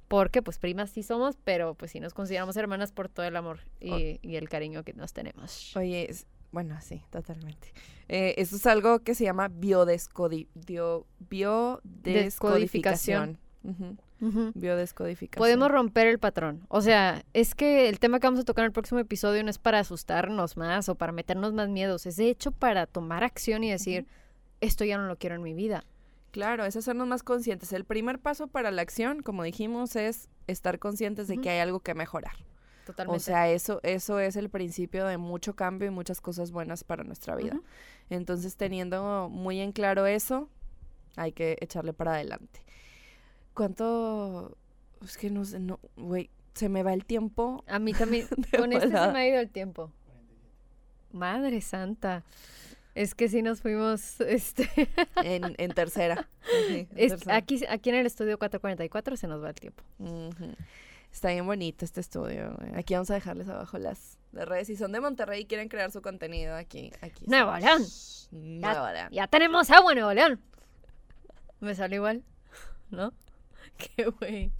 porque 0.08 0.42
pues 0.42 0.58
primas 0.58 0.90
sí 0.90 1.02
somos, 1.02 1.36
pero 1.44 1.74
pues 1.74 1.90
sí 1.90 2.00
nos 2.00 2.12
consideramos 2.14 2.56
hermanas 2.56 2.92
por 2.92 3.08
todo 3.08 3.26
el 3.26 3.36
amor 3.36 3.60
y, 3.80 4.18
y 4.22 4.36
el 4.36 4.48
cariño 4.48 4.82
que 4.84 4.92
nos 4.92 5.12
tenemos. 5.12 5.74
Oye, 5.76 6.10
es- 6.10 6.26
bueno, 6.52 6.78
sí, 6.80 7.02
totalmente. 7.10 7.72
Eh, 8.08 8.34
esto 8.38 8.54
es 8.56 8.66
algo 8.66 9.00
que 9.00 9.16
se 9.16 9.24
llama 9.24 9.48
biodescodi 9.48 10.46
biodescodificación. 12.04 13.38
Ujú. 13.64 13.96
Biodescodificación. 14.54 15.40
Podemos 15.42 15.70
romper 15.70 16.06
el 16.06 16.18
patrón. 16.18 16.64
O 16.68 16.80
sea, 16.80 17.24
es 17.32 17.54
que 17.54 17.88
el 17.88 17.98
tema 17.98 18.20
que 18.20 18.26
vamos 18.26 18.40
a 18.40 18.44
tocar 18.44 18.62
en 18.64 18.66
el 18.66 18.72
próximo 18.72 19.00
episodio 19.00 19.42
no 19.42 19.50
es 19.50 19.58
para 19.58 19.80
asustarnos 19.80 20.56
más 20.56 20.88
o 20.88 20.94
para 20.94 21.12
meternos 21.12 21.52
más 21.52 21.68
miedos. 21.68 22.06
Es 22.06 22.16
de 22.16 22.28
hecho 22.30 22.52
para 22.52 22.86
tomar 22.86 23.24
acción 23.24 23.64
y 23.64 23.70
decir, 23.70 24.06
esto 24.60 24.84
ya 24.84 24.96
no 24.96 25.06
lo 25.06 25.16
quiero 25.16 25.34
en 25.36 25.42
mi 25.42 25.54
vida. 25.54 25.84
Claro, 26.34 26.64
es 26.64 26.74
hacernos 26.74 27.06
más 27.06 27.22
conscientes. 27.22 27.72
El 27.72 27.84
primer 27.84 28.18
paso 28.18 28.48
para 28.48 28.72
la 28.72 28.82
acción, 28.82 29.22
como 29.22 29.44
dijimos, 29.44 29.94
es 29.94 30.28
estar 30.48 30.80
conscientes 30.80 31.28
de 31.28 31.40
que 31.40 31.48
hay 31.48 31.60
algo 31.60 31.78
que 31.78 31.94
mejorar. 31.94 32.34
Totalmente. 32.84 33.16
O 33.16 33.20
sea, 33.20 33.48
eso, 33.48 33.78
eso 33.84 34.18
es 34.18 34.34
el 34.34 34.50
principio 34.50 35.06
de 35.06 35.16
mucho 35.16 35.54
cambio 35.54 35.86
y 35.86 35.92
muchas 35.92 36.20
cosas 36.20 36.50
buenas 36.50 36.82
para 36.82 37.04
nuestra 37.04 37.36
vida. 37.36 37.60
Entonces, 38.10 38.56
teniendo 38.56 39.28
muy 39.30 39.60
en 39.60 39.70
claro 39.70 40.06
eso, 40.06 40.48
hay 41.14 41.30
que 41.30 41.56
echarle 41.60 41.92
para 41.92 42.14
adelante. 42.14 42.64
¿Cuánto? 43.54 44.58
Es 45.04 45.16
que 45.16 45.30
no 45.30 45.44
sé, 45.44 45.60
no, 45.60 45.78
güey, 45.96 46.30
se 46.52 46.68
me 46.68 46.82
va 46.82 46.94
el 46.94 47.04
tiempo. 47.04 47.62
A 47.68 47.78
mí 47.78 47.92
también, 47.92 48.26
con 48.58 48.72
este 48.72 48.88
se 48.88 49.12
me 49.12 49.18
ha 49.20 49.28
ido 49.28 49.38
el 49.38 49.50
tiempo. 49.50 49.92
Madre 51.12 51.60
santa. 51.60 52.24
Es 52.94 53.14
que 53.14 53.28
sí 53.28 53.42
nos 53.42 53.60
fuimos, 53.60 54.20
este, 54.20 54.68
En, 55.16 55.54
en 55.58 55.72
tercera. 55.72 56.28
Sí, 56.68 56.74
en 56.78 56.88
es- 56.96 57.10
tercera. 57.12 57.36
aquí, 57.36 57.60
aquí 57.68 57.90
en 57.90 57.96
el 57.96 58.06
estudio 58.06 58.38
444 58.38 59.16
se 59.16 59.26
nos 59.26 59.42
va 59.42 59.48
el 59.50 59.54
tiempo. 59.54 59.82
Está 61.12 61.28
bien 61.30 61.46
bonito 61.46 61.84
este 61.84 62.00
estudio. 62.00 62.54
güey. 62.58 62.74
Aquí 62.76 62.94
vamos 62.94 63.10
a 63.10 63.14
dejarles 63.14 63.48
abajo 63.48 63.78
las, 63.78 64.18
las 64.32 64.48
redes. 64.48 64.66
Si 64.66 64.76
son 64.76 64.92
de 64.92 65.00
Monterrey 65.00 65.42
y 65.42 65.46
quieren 65.46 65.68
crear 65.68 65.90
su 65.92 66.02
contenido, 66.02 66.54
aquí. 66.56 66.92
aquí 67.00 67.24
Nuevo. 67.26 67.56
León. 67.56 67.82
Nuevo 68.32 68.88
León. 68.92 69.08
Ya 69.12 69.26
tenemos 69.28 69.70
agua 69.70 69.94
Nuevo 69.94 70.12
León. 70.12 70.40
Me 71.60 71.74
sale 71.74 71.96
igual, 71.96 72.22
¿no? 72.90 73.12
Qué 73.96 74.06
güey. 74.06 74.50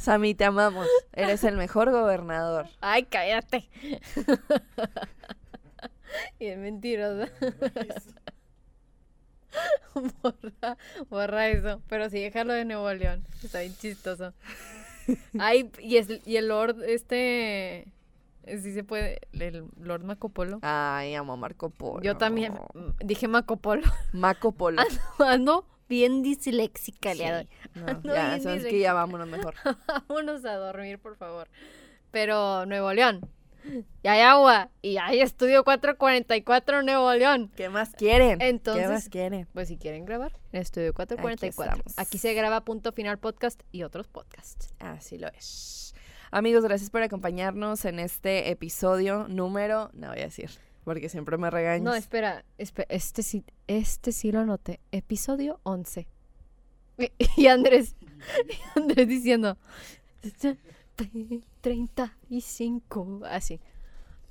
Sammy, 0.00 0.34
te 0.34 0.44
amamos. 0.44 0.86
Eres 1.12 1.42
el 1.44 1.56
mejor 1.56 1.90
gobernador. 1.90 2.66
Ay, 2.80 3.04
cállate. 3.04 3.68
y 6.38 6.46
es 6.46 6.58
mentirosa. 6.58 7.30
borra, 10.22 10.76
borra 11.08 11.48
eso. 11.48 11.82
Pero 11.88 12.10
sí, 12.10 12.20
déjalo 12.20 12.52
de 12.52 12.64
Nuevo 12.64 12.92
León. 12.92 13.24
Está 13.42 13.60
bien 13.60 13.74
chistoso. 13.76 14.32
Ay, 15.38 15.70
y, 15.80 15.96
es, 15.96 16.08
y 16.26 16.36
el 16.36 16.48
Lord, 16.48 16.82
este. 16.84 17.86
Sí 18.46 18.72
se 18.72 18.84
puede. 18.84 19.20
El 19.32 19.66
Lord 19.80 20.04
Marco 20.04 20.28
Polo. 20.28 20.58
Ay, 20.62 21.14
amo 21.14 21.34
a 21.34 21.36
Marco 21.36 21.70
Polo. 21.70 22.02
Yo 22.02 22.16
también 22.16 22.54
mm, 22.54 23.04
dije 23.04 23.28
Marco 23.28 23.56
Polo. 23.56 23.82
Marco 24.12 24.52
Polo. 24.52 24.82
Ando 25.18 25.66
bien 25.88 26.22
disléxica, 26.22 27.14
Sí. 27.14 27.22
No, 27.74 27.86
Ando 27.86 28.14
ya, 28.14 28.30
bien 28.30 28.42
sabes 28.42 28.64
que 28.64 28.78
ya 28.78 28.92
vámonos 28.94 29.28
mejor. 29.28 29.54
Vámonos 30.08 30.44
a 30.44 30.54
dormir, 30.54 30.98
por 30.98 31.16
favor. 31.16 31.48
Pero 32.10 32.66
Nuevo 32.66 32.92
León. 32.92 33.28
Y 34.02 34.08
hay 34.08 34.20
agua. 34.20 34.70
Y 34.82 34.96
hay 34.96 35.20
estudio 35.20 35.64
444 35.64 36.82
Nuevo 36.82 37.12
León. 37.14 37.50
¿Qué 37.56 37.68
más 37.68 37.90
quieren? 37.94 38.40
Entonces- 38.40 38.82
¿Qué 38.86 38.88
más 38.92 39.08
quieren? 39.08 39.48
Pues 39.52 39.68
si 39.68 39.76
quieren 39.76 40.04
grabar, 40.04 40.32
en 40.52 40.60
estudio 40.62 40.92
444. 40.94 41.74
estamos. 41.74 41.98
Aquí, 41.98 42.18
se 42.18 42.32
graba 42.34 42.62
punto 42.64 42.92
final 42.92 43.18
podcast 43.18 43.62
y 43.72 43.82
otros 43.82 44.08
podcasts. 44.08 44.72
Así 44.78 45.18
lo 45.18 45.28
es. 45.28 45.94
Amigos, 46.30 46.62
gracias 46.64 46.90
por 46.90 47.02
acompañarnos 47.02 47.84
en 47.84 47.98
este 47.98 48.50
episodio 48.50 49.26
número, 49.28 49.90
no 49.94 50.08
voy 50.10 50.20
a 50.20 50.24
decir, 50.26 50.48
porque 50.84 51.08
siempre 51.08 51.36
me 51.38 51.50
regañas. 51.50 51.82
No, 51.82 51.94
espera, 51.94 52.44
espe- 52.56 52.86
este 52.88 53.22
sí, 53.24 53.44
este 53.66 54.12
sí 54.12 54.30
lo 54.30 54.38
anoté. 54.40 54.78
Episodio 54.92 55.58
11. 55.64 56.06
Y, 56.98 57.10
y 57.36 57.46
Andrés, 57.48 57.96
y 58.48 58.78
Andrés 58.78 59.08
diciendo 59.08 59.58
35, 61.60 63.20
así. 63.24 63.60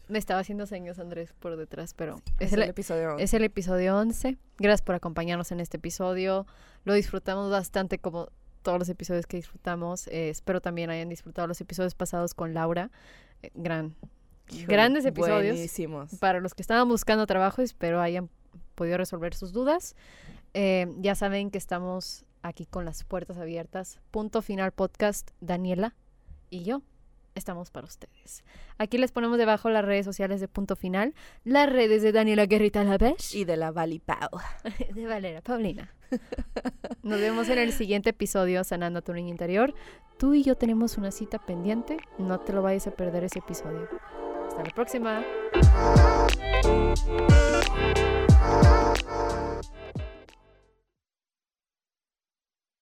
Me 0.07 0.17
estaba 0.17 0.39
haciendo 0.39 0.65
señas 0.65 0.97
Andrés 0.97 1.33
por 1.39 1.55
detrás, 1.55 1.93
pero 1.93 2.15
es 2.39 2.47
es 2.47 2.53
el, 2.53 2.63
el, 2.63 2.69
episodio. 2.69 3.17
es 3.19 3.33
el 3.33 3.43
episodio 3.43 3.95
11. 3.97 4.37
Gracias 4.57 4.81
por 4.81 4.95
acompañarnos 4.95 5.51
en 5.51 5.59
este 5.59 5.77
episodio. 5.77 6.47
Lo 6.83 6.93
disfrutamos 6.93 7.51
bastante 7.51 7.99
como 7.99 8.29
todos 8.63 8.79
los 8.79 8.89
episodios 8.89 9.27
que 9.27 9.37
disfrutamos. 9.37 10.07
Eh, 10.07 10.29
espero 10.29 10.61
también 10.61 10.89
hayan 10.89 11.09
disfrutado 11.09 11.47
los 11.47 11.61
episodios 11.61 11.93
pasados 11.93 12.33
con 12.33 12.55
Laura. 12.55 12.89
Eh, 13.43 13.51
gran, 13.53 13.95
grandes 14.67 15.05
episodios. 15.05 15.55
Buenísimos. 15.55 16.15
para 16.15 16.39
los 16.39 16.55
que 16.55 16.63
estaban 16.63 16.87
buscando 16.87 17.27
trabajo, 17.27 17.61
espero 17.61 18.01
hayan 18.01 18.29
podido 18.73 18.97
resolver 18.97 19.35
sus 19.35 19.53
dudas. 19.53 19.95
Eh, 20.55 20.87
ya 20.97 21.13
saben 21.13 21.51
que 21.51 21.59
estamos 21.59 22.25
aquí 22.41 22.65
con 22.65 22.83
las 22.83 23.03
puertas 23.03 23.37
abiertas. 23.37 23.99
Punto 24.09 24.41
final 24.41 24.71
podcast, 24.71 25.29
Daniela 25.39 25.95
y 26.49 26.63
yo 26.63 26.81
estamos 27.35 27.71
para 27.71 27.87
ustedes. 27.87 28.43
Aquí 28.77 28.97
les 28.97 29.11
ponemos 29.11 29.37
debajo 29.37 29.69
las 29.69 29.83
redes 29.83 30.05
sociales 30.05 30.39
de 30.39 30.47
Punto 30.47 30.75
Final, 30.75 31.13
las 31.43 31.69
redes 31.69 32.01
de 32.01 32.11
Daniela 32.11 32.45
Guerrita 32.45 32.83
Lavés 32.83 33.33
Y 33.33 33.45
de 33.45 33.57
la 33.57 33.71
Valley 33.71 33.99
Pau. 33.99 34.29
de 34.93 35.05
Valera 35.07 35.41
Paulina. 35.41 35.93
Nos 37.03 37.19
vemos 37.19 37.49
en 37.49 37.59
el 37.59 37.71
siguiente 37.71 38.11
episodio 38.11 38.63
Sanando 38.63 39.01
tu 39.01 39.13
niño 39.13 39.29
interior. 39.29 39.73
Tú 40.17 40.33
y 40.33 40.43
yo 40.43 40.55
tenemos 40.55 40.97
una 40.97 41.11
cita 41.11 41.39
pendiente. 41.39 41.97
No 42.17 42.39
te 42.39 42.53
lo 42.53 42.61
vayas 42.61 42.87
a 42.87 42.91
perder 42.91 43.23
ese 43.23 43.39
episodio. 43.39 43.87
Hasta 44.47 44.63
la 44.63 44.71
próxima. 44.71 45.23